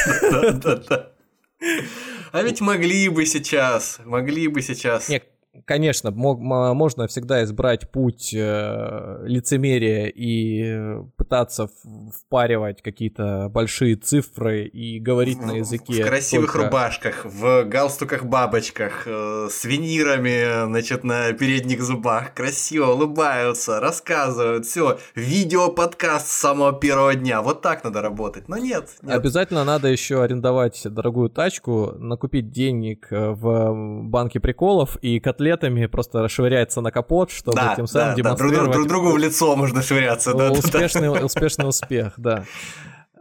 А 2.33 2.43
ведь 2.43 2.61
могли 2.61 3.09
бы 3.09 3.27
сейчас, 3.27 4.01
могли 4.05 4.49
бы 4.49 4.63
сейчас. 4.63 5.09
Нет, 5.09 5.25
конечно, 5.65 6.11
мог, 6.11 6.41
можно 6.41 7.07
всегда 7.07 7.43
избрать 7.45 7.91
путь 7.91 8.33
э, 8.35 9.23
лицемерия 9.25 10.07
и 10.07 11.03
пытаться 11.17 11.69
впаривать 12.15 12.83
какие-то 12.83 13.49
большие 13.49 13.97
цифры 13.97 14.67
и 14.67 14.99
говорить 14.99 15.39
в, 15.39 15.47
на 15.47 15.53
языке. 15.53 16.03
В 16.03 16.07
красивых 16.07 16.53
только... 16.53 16.67
рубашках, 16.67 17.25
в 17.25 17.65
галстуках-бабочках, 17.65 19.03
э, 19.07 19.49
с 19.51 19.65
винирами, 19.65 20.67
значит, 20.67 21.05
на 21.05 21.33
передних 21.33 21.83
зубах, 21.83 22.35
красиво 22.35 22.93
улыбаются, 22.93 23.81
рассказывают, 23.81 24.67
все, 24.67 24.99
видео-подкаст 25.15 26.29
с 26.29 26.33
самого 26.33 26.73
первого 26.73 27.15
дня. 27.15 27.43
Вот 27.43 27.63
так 27.63 27.85
надо 27.85 28.03
работать. 28.03 28.49
Но 28.49 28.57
нет. 28.57 28.89
нет. 29.03 29.15
Обязательно 29.15 29.65
надо 29.65 29.89
еще 29.89 30.23
арендовать 30.23 30.83
дорогую 30.85 31.31
тачку, 31.31 31.93
накупить 31.99 32.51
денег 32.51 33.09
э, 33.11 33.31
в 33.31 33.73
банке 34.05 34.41
приколов 34.41 34.97
и 35.03 35.21
котлетами 35.49 35.87
просто 35.87 36.23
расшвыряться 36.23 36.81
на 36.81 36.91
капот, 36.91 37.31
чтобы 37.31 37.57
да, 37.57 37.75
тем 37.75 37.87
самым 37.87 38.11
да, 38.11 38.17
демонстрировать... 38.17 38.67
Да, 38.67 38.73
друг, 38.73 38.75
друг 38.75 38.89
другу 38.89 39.17
в 39.17 39.19
лицо 39.19 39.57
можно 39.57 39.83
швыряться. 39.83 40.35
Да, 40.35 40.51
успешный, 40.51 41.09
да, 41.13 41.21
да. 41.21 41.25
успешный 41.25 41.69
успех, 41.69 42.15
да. 42.17 42.45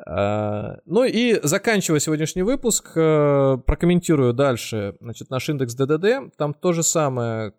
А, 0.05 0.77
ну 0.85 1.03
и 1.03 1.39
заканчивая 1.43 1.99
сегодняшний 1.99 2.43
выпуск, 2.43 2.91
э, 2.95 3.57
прокомментирую 3.65 4.33
дальше. 4.33 4.95
Значит, 5.01 5.29
наш 5.29 5.49
индекс 5.49 5.75
ДДД, 5.75 6.35
там 6.37 6.53
то 6.53 6.73
же 6.73 6.83
самое, 6.83 7.53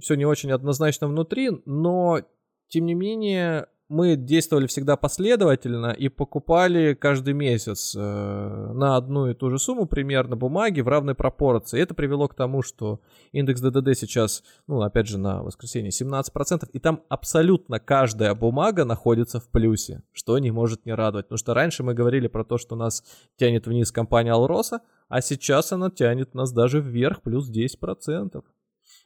все 0.00 0.14
не 0.14 0.24
очень 0.24 0.52
однозначно 0.52 1.08
внутри, 1.08 1.50
но 1.64 2.20
тем 2.68 2.86
не 2.86 2.94
менее 2.94 3.66
мы 3.88 4.16
действовали 4.16 4.66
всегда 4.66 4.96
последовательно 4.96 5.92
и 5.92 6.08
покупали 6.08 6.94
каждый 6.94 7.34
месяц 7.34 7.94
э, 7.96 8.00
на 8.00 8.96
одну 8.96 9.28
и 9.28 9.34
ту 9.34 9.50
же 9.50 9.58
сумму 9.58 9.86
примерно 9.86 10.34
бумаги 10.34 10.80
в 10.80 10.88
равной 10.88 11.14
пропорции. 11.14 11.80
Это 11.80 11.94
привело 11.94 12.26
к 12.26 12.34
тому, 12.34 12.62
что 12.62 13.00
индекс 13.32 13.60
ДДД 13.60 13.96
сейчас, 13.96 14.42
ну, 14.66 14.82
опять 14.82 15.06
же, 15.06 15.18
на 15.18 15.42
воскресенье 15.42 15.90
17%, 15.90 16.68
и 16.72 16.78
там 16.80 17.02
абсолютно 17.08 17.78
каждая 17.78 18.34
бумага 18.34 18.84
находится 18.84 19.38
в 19.38 19.48
плюсе, 19.48 20.02
что 20.12 20.38
не 20.38 20.50
может 20.50 20.84
не 20.84 20.92
радовать. 20.92 21.26
Потому 21.26 21.38
что 21.38 21.54
раньше 21.54 21.84
мы 21.84 21.94
говорили 21.94 22.26
про 22.26 22.44
то, 22.44 22.58
что 22.58 22.74
нас 22.74 23.04
тянет 23.36 23.66
вниз 23.66 23.92
компания 23.92 24.32
Алроса, 24.32 24.80
а 25.08 25.20
сейчас 25.20 25.72
она 25.72 25.90
тянет 25.90 26.34
нас 26.34 26.52
даже 26.52 26.80
вверх 26.80 27.22
плюс 27.22 27.48
10%. 27.48 28.42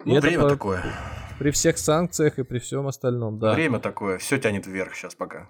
Ну, 0.04 0.16
и 0.16 0.18
время 0.18 0.44
по... 0.44 0.48
такое. 0.48 0.82
При 1.40 1.50
всех 1.52 1.78
санкциях 1.78 2.38
и 2.38 2.44
при 2.44 2.58
всем 2.58 2.86
остальном, 2.86 3.38
да. 3.38 3.54
Время 3.54 3.78
такое, 3.78 4.18
все 4.18 4.38
тянет 4.38 4.66
вверх 4.66 4.94
сейчас 4.94 5.14
пока. 5.14 5.48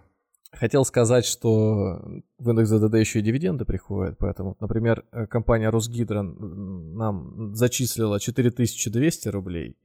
Хотел 0.53 0.85
сказать, 0.85 1.25
что 1.25 2.01
в 2.39 2.51
индекс 2.51 2.71
ДДД 2.71 2.95
еще 2.95 3.19
и 3.19 3.23
дивиденды 3.23 3.65
приходят, 3.65 4.17
поэтому, 4.17 4.57
например, 4.61 5.05
компания 5.29 5.69
Росгидро 5.69 6.23
нам 6.23 7.57
зачислила 7.57 8.21
4200 8.21 9.29
рублей, 9.31 9.77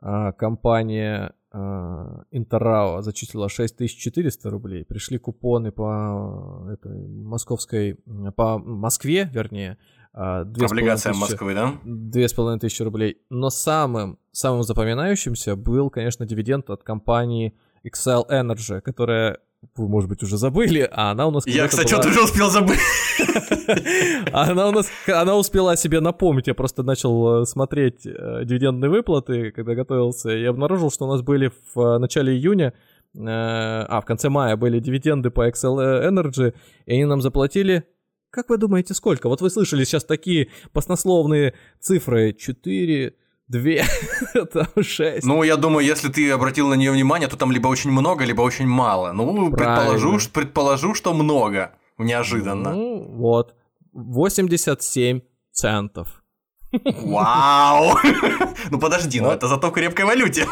а 0.00 0.32
компания 0.32 1.32
Интеррао 1.50 3.00
зачислила 3.00 3.48
6400 3.48 4.50
рублей, 4.50 4.84
пришли 4.84 5.16
купоны 5.16 5.72
по 5.72 6.68
этой 6.70 7.06
московской, 7.08 7.94
по 8.36 8.58
Москве, 8.58 9.30
вернее, 9.32 9.78
Облигация 10.14 11.12
тысячи, 11.12 11.20
Москвы, 11.20 11.54
да? 11.54 11.74
Две 11.84 12.28
с 12.28 12.32
половиной 12.32 12.60
тысячи 12.60 12.82
рублей. 12.82 13.18
Но 13.30 13.50
самым, 13.50 14.18
самым 14.30 14.62
запоминающимся 14.62 15.56
был, 15.56 15.90
конечно, 15.90 16.24
дивиденд 16.24 16.70
от 16.70 16.84
компании 16.84 17.54
Excel 17.84 18.24
Energy, 18.30 18.80
которая 18.80 19.38
вы, 19.76 19.88
может 19.88 20.08
быть, 20.08 20.22
уже 20.22 20.36
забыли, 20.36 20.88
а 20.92 21.10
она 21.10 21.26
у 21.26 21.30
нас... 21.30 21.46
Я, 21.46 21.68
кстати, 21.68 21.92
была... 21.92 22.02
тоже 22.02 22.22
успел 22.22 22.50
забыть. 22.50 22.78
она 24.32 24.68
у 24.68 24.72
нас, 24.72 24.88
она 25.06 25.36
успела 25.36 25.72
о 25.72 25.76
себе 25.76 26.00
напомнить. 26.00 26.46
Я 26.46 26.54
просто 26.54 26.82
начал 26.82 27.42
э, 27.42 27.46
смотреть 27.46 28.06
э, 28.06 28.42
дивидендные 28.44 28.90
выплаты, 28.90 29.50
когда 29.52 29.74
готовился, 29.74 30.30
и 30.30 30.44
обнаружил, 30.44 30.90
что 30.90 31.06
у 31.06 31.08
нас 31.10 31.22
были 31.22 31.50
в 31.74 31.80
э, 31.80 31.98
начале 31.98 32.34
июня, 32.34 32.74
а, 33.16 34.00
в 34.00 34.04
конце 34.04 34.28
мая 34.28 34.56
были 34.56 34.80
дивиденды 34.80 35.30
по 35.30 35.48
Excel 35.48 36.08
Energy, 36.10 36.52
и 36.86 36.92
они 36.92 37.04
нам 37.04 37.22
заплатили 37.22 37.84
как 38.34 38.50
вы 38.50 38.58
думаете, 38.58 38.94
сколько? 38.94 39.28
Вот 39.28 39.40
вы 39.40 39.50
слышали 39.50 39.84
сейчас 39.84 40.04
такие 40.04 40.48
баснословные 40.74 41.54
цифры. 41.80 42.32
4, 42.32 43.14
2, 43.48 44.44
там 44.52 44.82
6. 44.82 45.24
Ну, 45.24 45.42
я 45.42 45.56
думаю, 45.56 45.86
если 45.86 46.08
ты 46.08 46.30
обратил 46.30 46.68
на 46.68 46.74
нее 46.74 46.90
внимание, 46.90 47.28
то 47.28 47.36
там 47.36 47.52
либо 47.52 47.68
очень 47.68 47.90
много, 47.90 48.24
либо 48.24 48.42
очень 48.42 48.66
мало. 48.66 49.12
Ну, 49.12 49.50
предположу, 49.50 50.18
предположу, 50.32 50.94
что 50.94 51.14
много. 51.14 51.74
Неожиданно. 51.98 52.72
Ну, 52.74 53.04
вот. 53.08 53.54
87 53.92 55.20
центов. 55.52 56.23
Вау! 56.84 57.94
Ну 58.70 58.78
подожди, 58.78 59.20
ну 59.20 59.30
это 59.30 59.46
зато 59.46 59.68
в 59.68 59.72
крепкой 59.72 60.06
валюте. 60.06 60.46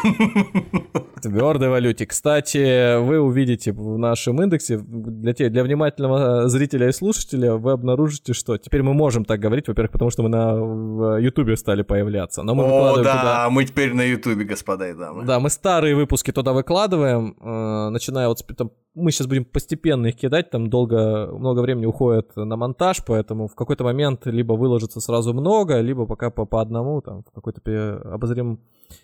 Твердой 1.21 1.69
валюте. 1.69 2.05
Кстати, 2.05 2.99
вы 2.99 3.19
увидите 3.19 3.71
в 3.71 3.97
нашем 3.97 4.41
индексе, 4.41 4.77
для, 4.77 5.33
те, 5.33 5.49
для 5.49 5.63
внимательного 5.63 6.47
зрителя 6.47 6.89
и 6.89 6.91
слушателя, 6.91 7.55
вы 7.55 7.71
обнаружите, 7.71 8.33
что 8.33 8.57
теперь 8.57 8.83
мы 8.83 8.93
можем 8.93 9.25
так 9.25 9.39
говорить, 9.39 9.67
во-первых, 9.67 9.91
потому 9.91 10.11
что 10.11 10.23
мы 10.23 10.29
на 10.29 11.17
Ютубе 11.17 11.57
стали 11.57 11.81
появляться. 11.81 12.43
Но 12.43 12.55
мы 12.55 12.65
О, 12.65 12.97
да, 12.97 13.01
туда... 13.01 13.49
мы 13.49 13.65
теперь 13.65 13.93
на 13.93 14.03
Ютубе, 14.03 14.45
господа 14.45 14.89
и 14.89 14.93
дамы. 14.93 15.25
Да, 15.25 15.39
мы 15.39 15.49
старые 15.49 15.95
выпуски 15.95 16.31
туда 16.31 16.53
выкладываем, 16.53 17.35
э, 17.41 17.89
начиная 17.89 18.27
вот 18.27 18.39
с... 18.39 18.43
Там, 18.43 18.71
мы 18.95 19.11
сейчас 19.11 19.27
будем 19.27 19.45
постепенно 19.45 20.07
их 20.07 20.15
кидать, 20.15 20.51
там 20.51 20.69
долго, 20.69 21.27
много 21.31 21.61
времени 21.61 21.85
уходит 21.85 22.35
на 22.35 22.55
монтаж, 22.55 23.03
поэтому 23.05 23.47
в 23.47 23.55
какой-то 23.55 23.83
момент 23.83 24.25
либо 24.25 24.53
выложится 24.53 24.99
сразу 24.99 25.33
много, 25.33 25.79
либо 25.79 26.05
пока 26.13 26.29
по, 26.29 26.45
по 26.45 26.61
одному, 26.61 27.01
там, 27.01 27.23
в 27.23 27.31
какой-то 27.31 28.01
обозрим 28.13 28.59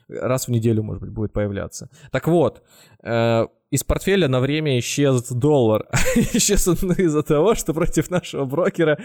раз 0.10 0.48
в 0.48 0.52
неделю, 0.52 0.84
может 0.84 1.02
быть, 1.02 1.12
будет 1.12 1.34
появляться. 1.34 1.90
Так 2.12 2.28
вот, 2.28 2.62
э, 3.04 3.48
из 3.72 3.84
портфеля 3.84 4.28
на 4.28 4.40
время 4.40 4.78
исчез 4.78 5.30
доллар. 5.30 5.88
исчез 6.34 6.68
он 6.68 6.92
из-за 6.92 7.24
того, 7.24 7.56
что 7.56 7.74
против 7.74 8.12
нашего 8.12 8.46
брокера 8.46 9.00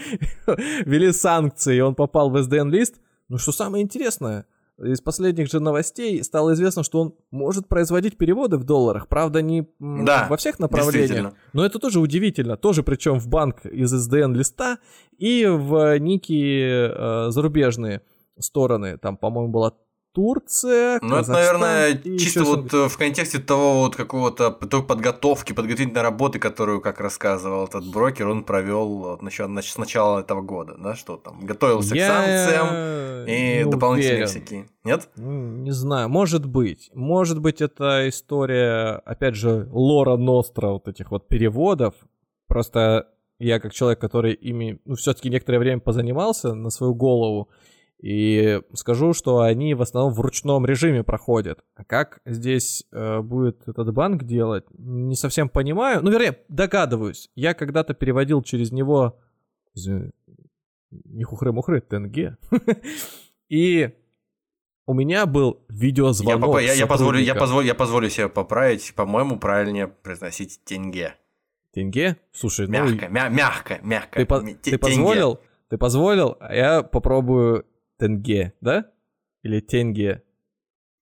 ввели 0.85 1.11
санкции, 1.13 1.77
и 1.77 1.81
он 1.81 1.95
попал 1.95 2.29
в 2.29 2.35
SDN-лист. 2.35 2.95
Ну, 3.29 3.39
что 3.39 3.51
самое 3.51 3.83
интересное, 3.83 4.45
из 4.77 4.99
последних 4.99 5.49
же 5.49 5.59
новостей 5.59 6.21
стало 6.23 6.53
известно, 6.53 6.83
что 6.83 7.01
он 7.01 7.15
может 7.31 7.67
производить 7.67 8.17
переводы 8.17 8.57
в 8.57 8.65
долларах. 8.65 9.07
Правда, 9.07 9.41
не 9.41 9.67
да, 9.79 10.27
во 10.29 10.35
всех 10.37 10.59
направлениях. 10.59 11.33
Но 11.53 11.65
это 11.65 11.79
тоже 11.79 11.99
удивительно. 11.99 12.57
Тоже 12.57 12.83
причем 12.83 13.19
в 13.19 13.27
банк 13.27 13.65
из 13.65 13.93
SDN 13.93 14.33
листа 14.33 14.79
и 15.17 15.45
в 15.45 15.97
ники 15.99 16.89
э, 16.89 17.31
зарубежные 17.31 18.01
стороны. 18.37 18.97
Там, 18.97 19.15
по-моему, 19.15 19.51
была 19.51 19.73
Турция, 20.15 20.99
Ну, 21.01 21.17
это, 21.17 21.31
наверное, 21.31 21.97
чисто 22.17 22.45
вот 22.45 22.71
в 22.71 22.97
контексте 22.97 23.37
того 23.39 23.81
вот 23.81 23.97
какого-то 23.97 24.49
той 24.49 24.81
подготовки, 24.81 25.51
подготовительной 25.51 26.01
работы, 26.01 26.39
которую, 26.39 26.79
как 26.79 27.01
рассказывал 27.01 27.65
этот 27.65 27.85
брокер, 27.91 28.29
он 28.29 28.45
провел 28.45 29.19
с 29.21 29.77
начала 29.77 30.21
этого 30.21 30.41
года, 30.41 30.75
да, 30.79 30.95
что 30.95 31.17
там, 31.17 31.45
готовился 31.45 31.95
Я... 31.95 32.07
к 32.07 32.11
санкциям 32.11 33.27
и 33.27 33.63
дополнительные 33.69 34.23
уверен. 34.23 34.27
всякие. 34.27 34.69
Нет? 34.85 35.09
Не 35.17 35.71
знаю, 35.71 36.07
может 36.07 36.45
быть. 36.45 36.89
Может 36.93 37.41
быть, 37.41 37.61
это 37.61 38.07
история, 38.07 39.01
опять 39.05 39.35
же, 39.35 39.67
Лора 39.71 40.15
Ностра 40.15 40.69
вот 40.69 40.87
этих 40.87 41.11
вот 41.11 41.27
переводов. 41.27 41.93
Просто 42.47 43.09
я 43.37 43.59
как 43.59 43.73
человек, 43.73 43.99
который 43.99 44.33
ими, 44.33 44.79
ну, 44.85 44.95
все 44.95 45.13
таки 45.13 45.29
некоторое 45.29 45.59
время 45.59 45.81
позанимался 45.81 46.53
на 46.53 46.69
свою 46.69 46.93
голову, 46.93 47.49
и 48.01 48.61
скажу, 48.73 49.13
что 49.13 49.39
они 49.39 49.73
в 49.73 49.81
основном 49.81 50.13
в 50.13 50.19
ручном 50.19 50.65
режиме 50.65 51.03
проходят. 51.03 51.63
А 51.75 51.83
как 51.83 52.19
здесь 52.25 52.85
э, 52.91 53.21
будет 53.21 53.67
этот 53.67 53.93
банк 53.93 54.23
делать, 54.23 54.65
не 54.77 55.15
совсем 55.15 55.49
понимаю. 55.49 56.03
Ну, 56.03 56.11
вернее, 56.11 56.39
догадываюсь. 56.49 57.29
Я 57.35 57.53
когда-то 57.53 57.93
переводил 57.93 58.41
через 58.43 58.71
него... 58.71 59.19
Не 59.75 61.23
хухры-мухры, 61.23 61.81
тенге. 61.81 62.37
И 63.49 63.91
у 64.85 64.93
меня 64.93 65.25
был 65.25 65.65
видеозвонок. 65.67 66.61
Я, 66.61 66.67
я, 66.67 66.73
я, 66.73 66.87
позволю, 66.87 67.19
я, 67.19 67.35
позволю, 67.35 67.65
я 67.65 67.75
позволю 67.75 68.09
себе 68.09 68.29
поправить. 68.29 68.93
По-моему, 68.95 69.39
правильнее 69.39 69.87
произносить 69.87 70.63
тенге. 70.63 71.15
Тенге? 71.73 72.17
Слушай, 72.31 72.67
мягко, 72.67 73.07
ну... 73.07 73.13
Мя- 73.13 73.29
мягко, 73.29 73.79
мягко. 73.81 74.19
Ты, 74.19 74.25
по- 74.25 74.41
ты 74.41 74.77
позволил? 74.77 75.39
Ты 75.69 75.77
позволил? 75.77 76.37
А 76.39 76.55
я 76.55 76.83
попробую 76.83 77.65
тенге, 77.97 78.53
да? 78.61 78.91
Или 79.43 79.59
тенге? 79.59 80.23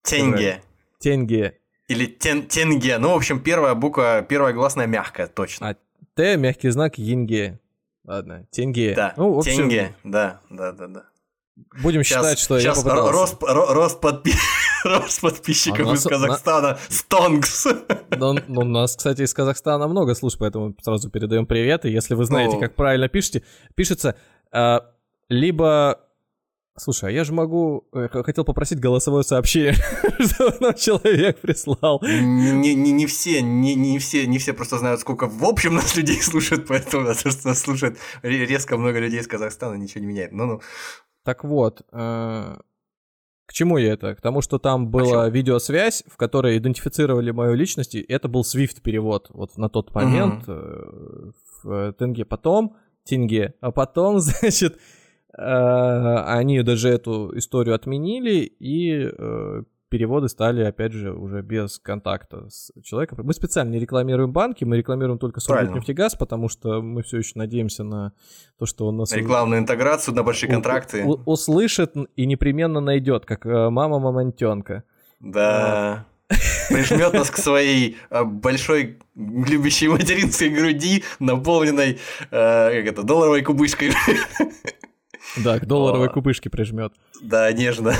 Тенге. 0.03 0.61
Тенге. 0.99 1.59
Или 1.87 2.05
тен, 2.05 2.47
тенге. 2.47 2.97
Ну, 2.97 3.09
в 3.09 3.15
общем, 3.15 3.39
первая 3.41 3.75
буква, 3.75 4.25
первая 4.27 4.53
гласная 4.53 4.87
мягкая, 4.87 5.27
точно. 5.27 5.69
А 5.69 5.75
Т 6.15 6.37
мягкий 6.37 6.69
знак 6.69 6.97
Йинге. 6.97 7.59
Ладно, 8.05 8.45
тенге. 8.51 8.93
Да, 8.95 9.13
ну, 9.17 9.33
в 9.33 9.39
общем, 9.39 9.69
тенге, 9.69 9.95
да, 10.03 10.41
да, 10.49 10.71
да, 10.71 10.87
да. 10.87 11.03
Будем 11.81 12.03
сейчас, 12.03 12.23
считать, 12.23 12.39
что 12.39 12.59
сейчас 12.59 12.77
я 12.77 12.83
попытался. 12.83 13.11
Рост, 13.11 13.43
рост, 13.43 14.01
подпи... 14.01 14.33
рост 14.83 15.21
подписчиков 15.21 15.87
а 15.87 15.93
из 15.93 16.03
Казахстана 16.03 16.69
на... 16.69 16.77
Стонгс. 16.89 17.67
Но, 18.17 18.33
но 18.47 18.61
у 18.61 18.65
нас, 18.65 18.95
кстати, 18.95 19.21
из 19.21 19.33
Казахстана 19.33 19.87
много 19.87 20.15
слушай, 20.15 20.37
поэтому 20.39 20.75
сразу 20.81 21.09
передаем 21.09 21.45
привет. 21.45 21.85
И 21.85 21.91
если 21.91 22.15
вы 22.15 22.25
знаете, 22.25 22.57
О. 22.57 22.59
как 22.59 22.75
правильно 22.75 23.07
пишете, 23.07 23.43
пишется 23.75 24.15
э, 24.51 24.79
либо 25.29 25.99
Слушай, 26.75 27.09
а 27.09 27.11
я 27.11 27.23
же 27.23 27.33
могу... 27.33 27.87
Я 27.93 28.07
хотел 28.07 28.43
попросить 28.45 28.79
голосовое 28.79 29.23
сообщение, 29.23 29.73
что 30.19 30.55
нам 30.59 30.73
человек 30.73 31.39
прислал. 31.39 32.01
Не, 32.01 32.73
не, 32.73 32.91
не 32.91 33.05
все, 33.05 33.43
не, 33.43 33.75
не 33.75 33.99
все, 33.99 34.25
не 34.25 34.39
все 34.39 34.53
просто 34.53 34.79
знают, 34.79 34.99
сколько 34.99 35.27
в 35.27 35.43
общем 35.45 35.75
нас 35.75 35.95
людей 35.95 36.19
слушают, 36.19 36.65
поэтому 36.67 37.05
то, 37.05 37.29
что 37.29 37.47
нас 37.47 37.59
слушает 37.59 37.99
резко 38.23 38.75
много 38.77 38.99
людей 38.99 39.19
из 39.19 39.27
Казахстана, 39.27 39.75
ничего 39.75 40.01
не 40.01 40.07
меняет. 40.07 40.31
Ну-ну. 40.31 40.61
Так 41.23 41.43
вот, 41.43 41.83
э, 41.91 42.57
к 43.45 43.53
чему 43.53 43.77
я 43.77 43.93
это? 43.93 44.15
К 44.15 44.21
тому, 44.21 44.41
что 44.41 44.57
там 44.57 44.89
была 44.89 45.29
видеосвязь, 45.29 46.03
в 46.07 46.17
которой 46.17 46.57
идентифицировали 46.57 47.29
мою 47.29 47.53
личность, 47.53 47.93
и 47.93 48.01
это 48.01 48.27
был 48.27 48.41
Swift 48.41 48.81
перевод 48.81 49.27
вот 49.29 49.57
на 49.57 49.69
тот 49.69 49.93
момент 49.93 50.49
угу. 50.49 51.33
в 51.61 51.93
тенге. 51.93 52.25
Потом, 52.25 52.77
тенге, 53.05 53.53
а 53.61 53.71
потом, 53.71 54.19
значит, 54.19 54.79
Э, 54.79 54.79
они 55.35 56.61
даже 56.61 56.89
эту 56.89 57.35
историю 57.37 57.75
отменили, 57.75 58.41
и 58.59 59.09
э, 59.11 59.63
переводы 59.89 60.27
стали, 60.29 60.63
опять 60.63 60.91
же, 60.93 61.13
уже 61.13 61.41
без 61.41 61.79
контакта 61.79 62.49
с 62.49 62.71
человеком. 62.83 63.19
Мы 63.23 63.33
специально 63.33 63.71
не 63.71 63.79
рекламируем 63.79 64.31
банки, 64.31 64.63
мы 64.63 64.77
рекламируем 64.77 65.19
только 65.19 65.39
Сургутнефтегаз, 65.39 66.15
потому 66.15 66.49
что 66.49 66.81
мы 66.81 67.03
все 67.03 67.17
еще 67.17 67.33
надеемся 67.35 67.83
на 67.83 68.13
то, 68.57 68.65
что 68.65 68.87
он 68.87 68.97
нас... 68.97 69.11
Рекламную 69.13 69.61
интеграцию, 69.61 70.15
на 70.15 70.23
большие 70.23 70.51
контракты. 70.51 71.03
Услышит 71.05 71.95
и 72.15 72.25
непременно 72.25 72.79
найдет, 72.79 73.25
как 73.25 73.45
э, 73.45 73.69
мама 73.69 73.99
мамонтенка. 73.99 74.83
Да. 75.19 76.05
Прижмет 76.69 77.13
нас 77.13 77.29
к 77.29 77.37
своей 77.37 77.97
большой 78.09 78.97
любящей 79.15 79.87
материнской 79.87 80.49
груди, 80.49 81.03
наполненной, 81.19 81.99
как 82.29 82.85
это, 82.85 83.03
долларовой 83.03 83.43
кубышкой. 83.43 83.91
Да, 85.37 85.59
к 85.59 85.65
долларовой 85.65 86.09
кубышке 86.09 86.49
прижмет. 86.49 86.93
Да, 87.21 87.51
нежно. 87.51 87.93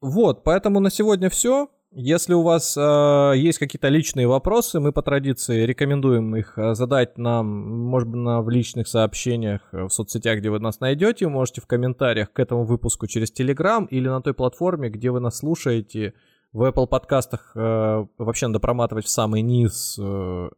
Вот, 0.00 0.44
поэтому 0.44 0.80
на 0.80 0.90
сегодня 0.90 1.30
все. 1.30 1.68
Если 1.92 2.34
у 2.34 2.42
вас 2.42 2.76
э, 2.76 3.32
есть 3.36 3.58
какие-то 3.58 3.88
личные 3.88 4.26
вопросы, 4.26 4.80
мы 4.80 4.92
по 4.92 5.00
традиции 5.00 5.64
рекомендуем 5.64 6.36
их 6.36 6.58
э, 6.58 6.74
задать 6.74 7.16
нам, 7.16 7.46
может 7.46 8.08
быть, 8.08 8.20
на, 8.20 8.42
в 8.42 8.50
личных 8.50 8.86
сообщениях 8.86 9.62
э, 9.72 9.84
в 9.84 9.88
соцсетях, 9.88 10.40
где 10.40 10.50
вы 10.50 10.58
нас 10.58 10.80
найдете. 10.80 11.26
Можете 11.28 11.62
в 11.62 11.66
комментариях 11.66 12.30
к 12.32 12.38
этому 12.38 12.64
выпуску 12.64 13.06
через 13.06 13.32
Telegram 13.32 13.86
или 13.88 14.08
на 14.08 14.20
той 14.20 14.34
платформе, 14.34 14.90
где 14.90 15.10
вы 15.10 15.20
нас 15.20 15.38
слушаете. 15.38 16.12
В 16.52 16.64
Apple 16.64 16.86
подкастах 16.86 17.52
э, 17.54 18.06
вообще 18.18 18.48
надо 18.48 18.60
проматывать 18.60 19.06
в 19.06 19.10
самый 19.10 19.40
низ, 19.40 19.98
э, 19.98 20.48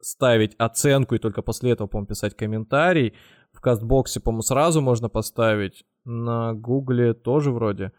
ставить 0.00 0.54
оценку 0.58 1.14
и 1.14 1.18
только 1.18 1.42
после 1.42 1.72
этого, 1.72 1.88
по-моему, 1.88 2.06
писать 2.06 2.36
комментарий. 2.36 3.14
В 3.52 3.60
кастбоксе, 3.60 4.20
по-моему, 4.20 4.42
сразу 4.42 4.80
можно 4.80 5.08
поставить. 5.08 5.84
На 6.04 6.52
гугле 6.52 7.14
тоже 7.14 7.50
вроде. 7.50 7.92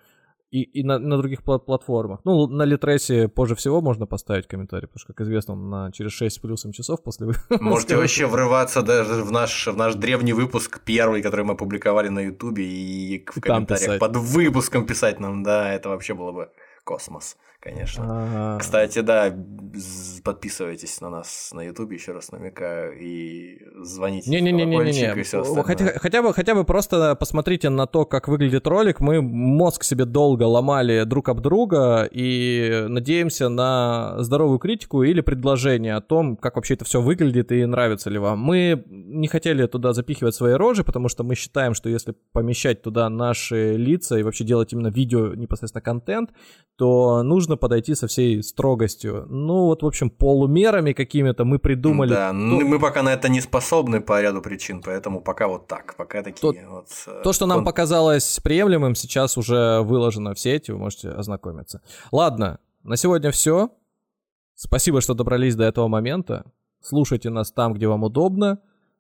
И, 0.50 0.62
и 0.62 0.84
на, 0.84 0.98
на 0.98 1.18
других 1.18 1.44
платформах. 1.44 2.22
Ну, 2.24 2.48
на 2.48 2.64
Литресе 2.64 3.28
позже 3.28 3.56
всего 3.56 3.82
можно 3.82 4.06
поставить 4.06 4.48
комментарий, 4.48 4.88
потому 4.88 5.00
что, 5.00 5.14
как 5.14 5.22
известно, 5.26 5.56
на, 5.56 5.92
через 5.92 6.14
6 6.14 6.36
с 6.36 6.40
плюсом 6.40 6.72
часов 6.72 7.04
после 7.04 7.28
Можете 7.60 7.98
вообще 7.98 8.28
врываться 8.28 8.82
даже 8.82 9.24
в 9.24 9.32
наш, 9.32 9.68
в 9.68 9.76
наш 9.76 9.96
древний 9.96 10.32
выпуск, 10.32 10.80
первый, 10.86 11.22
который 11.22 11.44
мы 11.44 11.56
опубликовали 11.56 12.08
на 12.08 12.20
Ютубе, 12.20 12.64
и 12.64 13.26
в 13.26 13.42
комментариях 13.42 14.00
под 14.00 14.16
выпуском 14.16 14.86
писать 14.86 15.20
нам, 15.20 15.44
да, 15.44 15.74
это 15.74 15.90
вообще 15.90 16.14
было 16.14 16.32
бы 16.32 16.50
космос 16.86 17.36
конечно. 17.60 18.04
А-а-а. 18.04 18.60
Кстати, 18.60 19.00
да, 19.00 19.34
подписывайтесь 20.24 21.02
на 21.02 21.10
нас 21.10 21.52
на 21.54 21.62
Ютубе, 21.62 21.96
еще 21.96 22.12
раз 22.12 22.32
намекаю, 22.32 22.98
и 23.00 23.60
звоните 23.82 24.30
не, 24.30 24.42
не, 24.42 24.52
не, 24.52 24.66
не, 24.66 24.78
не, 24.78 24.92
не. 24.92 25.64
Хотя, 25.64 26.00
хотя, 26.00 26.22
бы, 26.22 26.34
хотя 26.34 26.56
бы 26.56 26.64
просто 26.64 27.16
посмотрите 27.16 27.70
на 27.70 27.86
то, 27.88 28.06
как 28.06 28.28
выглядит 28.28 28.68
ролик. 28.68 29.00
Мы 29.00 29.22
мозг 29.22 29.84
себе 29.84 30.06
долго 30.06 30.44
ломали 30.44 31.04
друг 31.04 31.30
об 31.30 31.42
друга 31.42 32.08
и 32.12 32.86
надеемся 32.88 33.50
на 33.50 34.16
здоровую 34.20 34.60
критику 34.60 35.04
или 35.04 35.22
предложение 35.22 35.96
о 35.96 36.02
том, 36.02 36.38
как 36.38 36.56
вообще 36.56 36.76
это 36.76 36.86
все 36.86 37.02
выглядит 37.02 37.52
и 37.52 37.66
нравится 37.66 38.10
ли 38.10 38.20
вам. 38.20 38.40
Мы 38.40 38.84
не 38.88 39.28
хотели 39.28 39.66
туда 39.68 39.94
запихивать 39.94 40.36
свои 40.36 40.54
рожи, 40.54 40.84
потому 40.84 41.10
что 41.10 41.24
мы 41.24 41.36
считаем, 41.36 41.74
что 41.74 41.90
если 41.90 42.16
помещать 42.32 42.82
туда 42.82 43.10
наши 43.10 43.76
лица 43.78 44.18
и 44.18 44.24
вообще 44.24 44.44
делать 44.44 44.74
именно 44.74 44.88
видео, 44.88 45.34
непосредственно 45.36 45.82
контент, 45.82 46.32
то 46.78 47.24
нужно 47.24 47.47
подойти 47.56 47.96
со 47.96 48.08
всей 48.08 48.44
строгостью. 48.44 49.26
Ну 49.30 49.66
вот, 49.66 49.84
в 49.84 49.86
общем, 49.86 50.10
полумерами 50.10 50.92
какими-то 50.92 51.46
мы 51.46 51.60
придумали. 51.60 52.10
Да, 52.10 52.30
то... 52.32 52.36
мы 52.36 52.80
пока 52.80 53.04
на 53.04 53.14
это 53.14 53.30
не 53.30 53.40
способны 53.40 54.02
по 54.02 54.22
ряду 54.22 54.42
причин, 54.42 54.82
поэтому 54.82 55.22
пока 55.22 55.48
вот 55.48 55.68
так, 55.68 55.96
пока 55.96 56.24
такие 56.24 56.42
то, 56.42 56.70
вот... 56.70 56.88
Э, 57.08 57.22
то, 57.24 57.32
что 57.32 57.46
нам 57.46 57.64
показалось 57.64 58.40
приемлемым, 58.44 58.96
сейчас 58.96 59.38
уже 59.38 59.82
выложено 59.82 60.34
в 60.34 60.40
сети, 60.40 60.72
вы 60.72 60.80
можете 60.80 61.10
ознакомиться. 61.10 61.82
Ладно, 62.12 62.60
на 62.84 62.98
сегодня 62.98 63.32
все. 63.32 63.70
Спасибо, 64.56 65.02
что 65.02 65.14
добрались 65.14 65.56
до 65.56 65.64
этого 65.64 65.88
момента. 65.88 66.44
Слушайте 66.82 67.30
нас 67.30 67.52
там, 67.52 67.74
где 67.74 67.88
вам 67.88 68.04
удобно. 68.04 68.60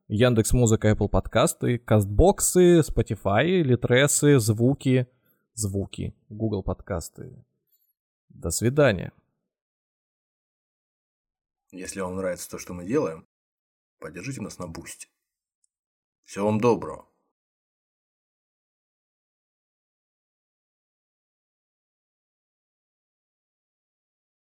Яндекс 0.10 0.54
Музыка, 0.54 0.92
Apple 0.92 1.10
подкасты, 1.10 1.80
кастбоксы, 1.80 2.80
Spotify, 2.80 3.62
Литресы, 3.62 4.40
звуки, 4.40 5.08
звуки, 5.54 6.16
Google 6.30 6.64
подкасты. 6.64 7.44
До 8.38 8.52
свидания. 8.52 9.12
Если 11.72 12.02
вам 12.02 12.18
нравится 12.18 12.48
то, 12.48 12.60
что 12.60 12.76
мы 12.76 12.86
делаем, 12.86 13.28
поддержите 13.98 14.42
нас 14.42 14.60
на 14.60 14.68
бусте. 14.68 15.08
Всего 16.24 16.46
вам 16.46 16.62
доброго. 16.62 17.10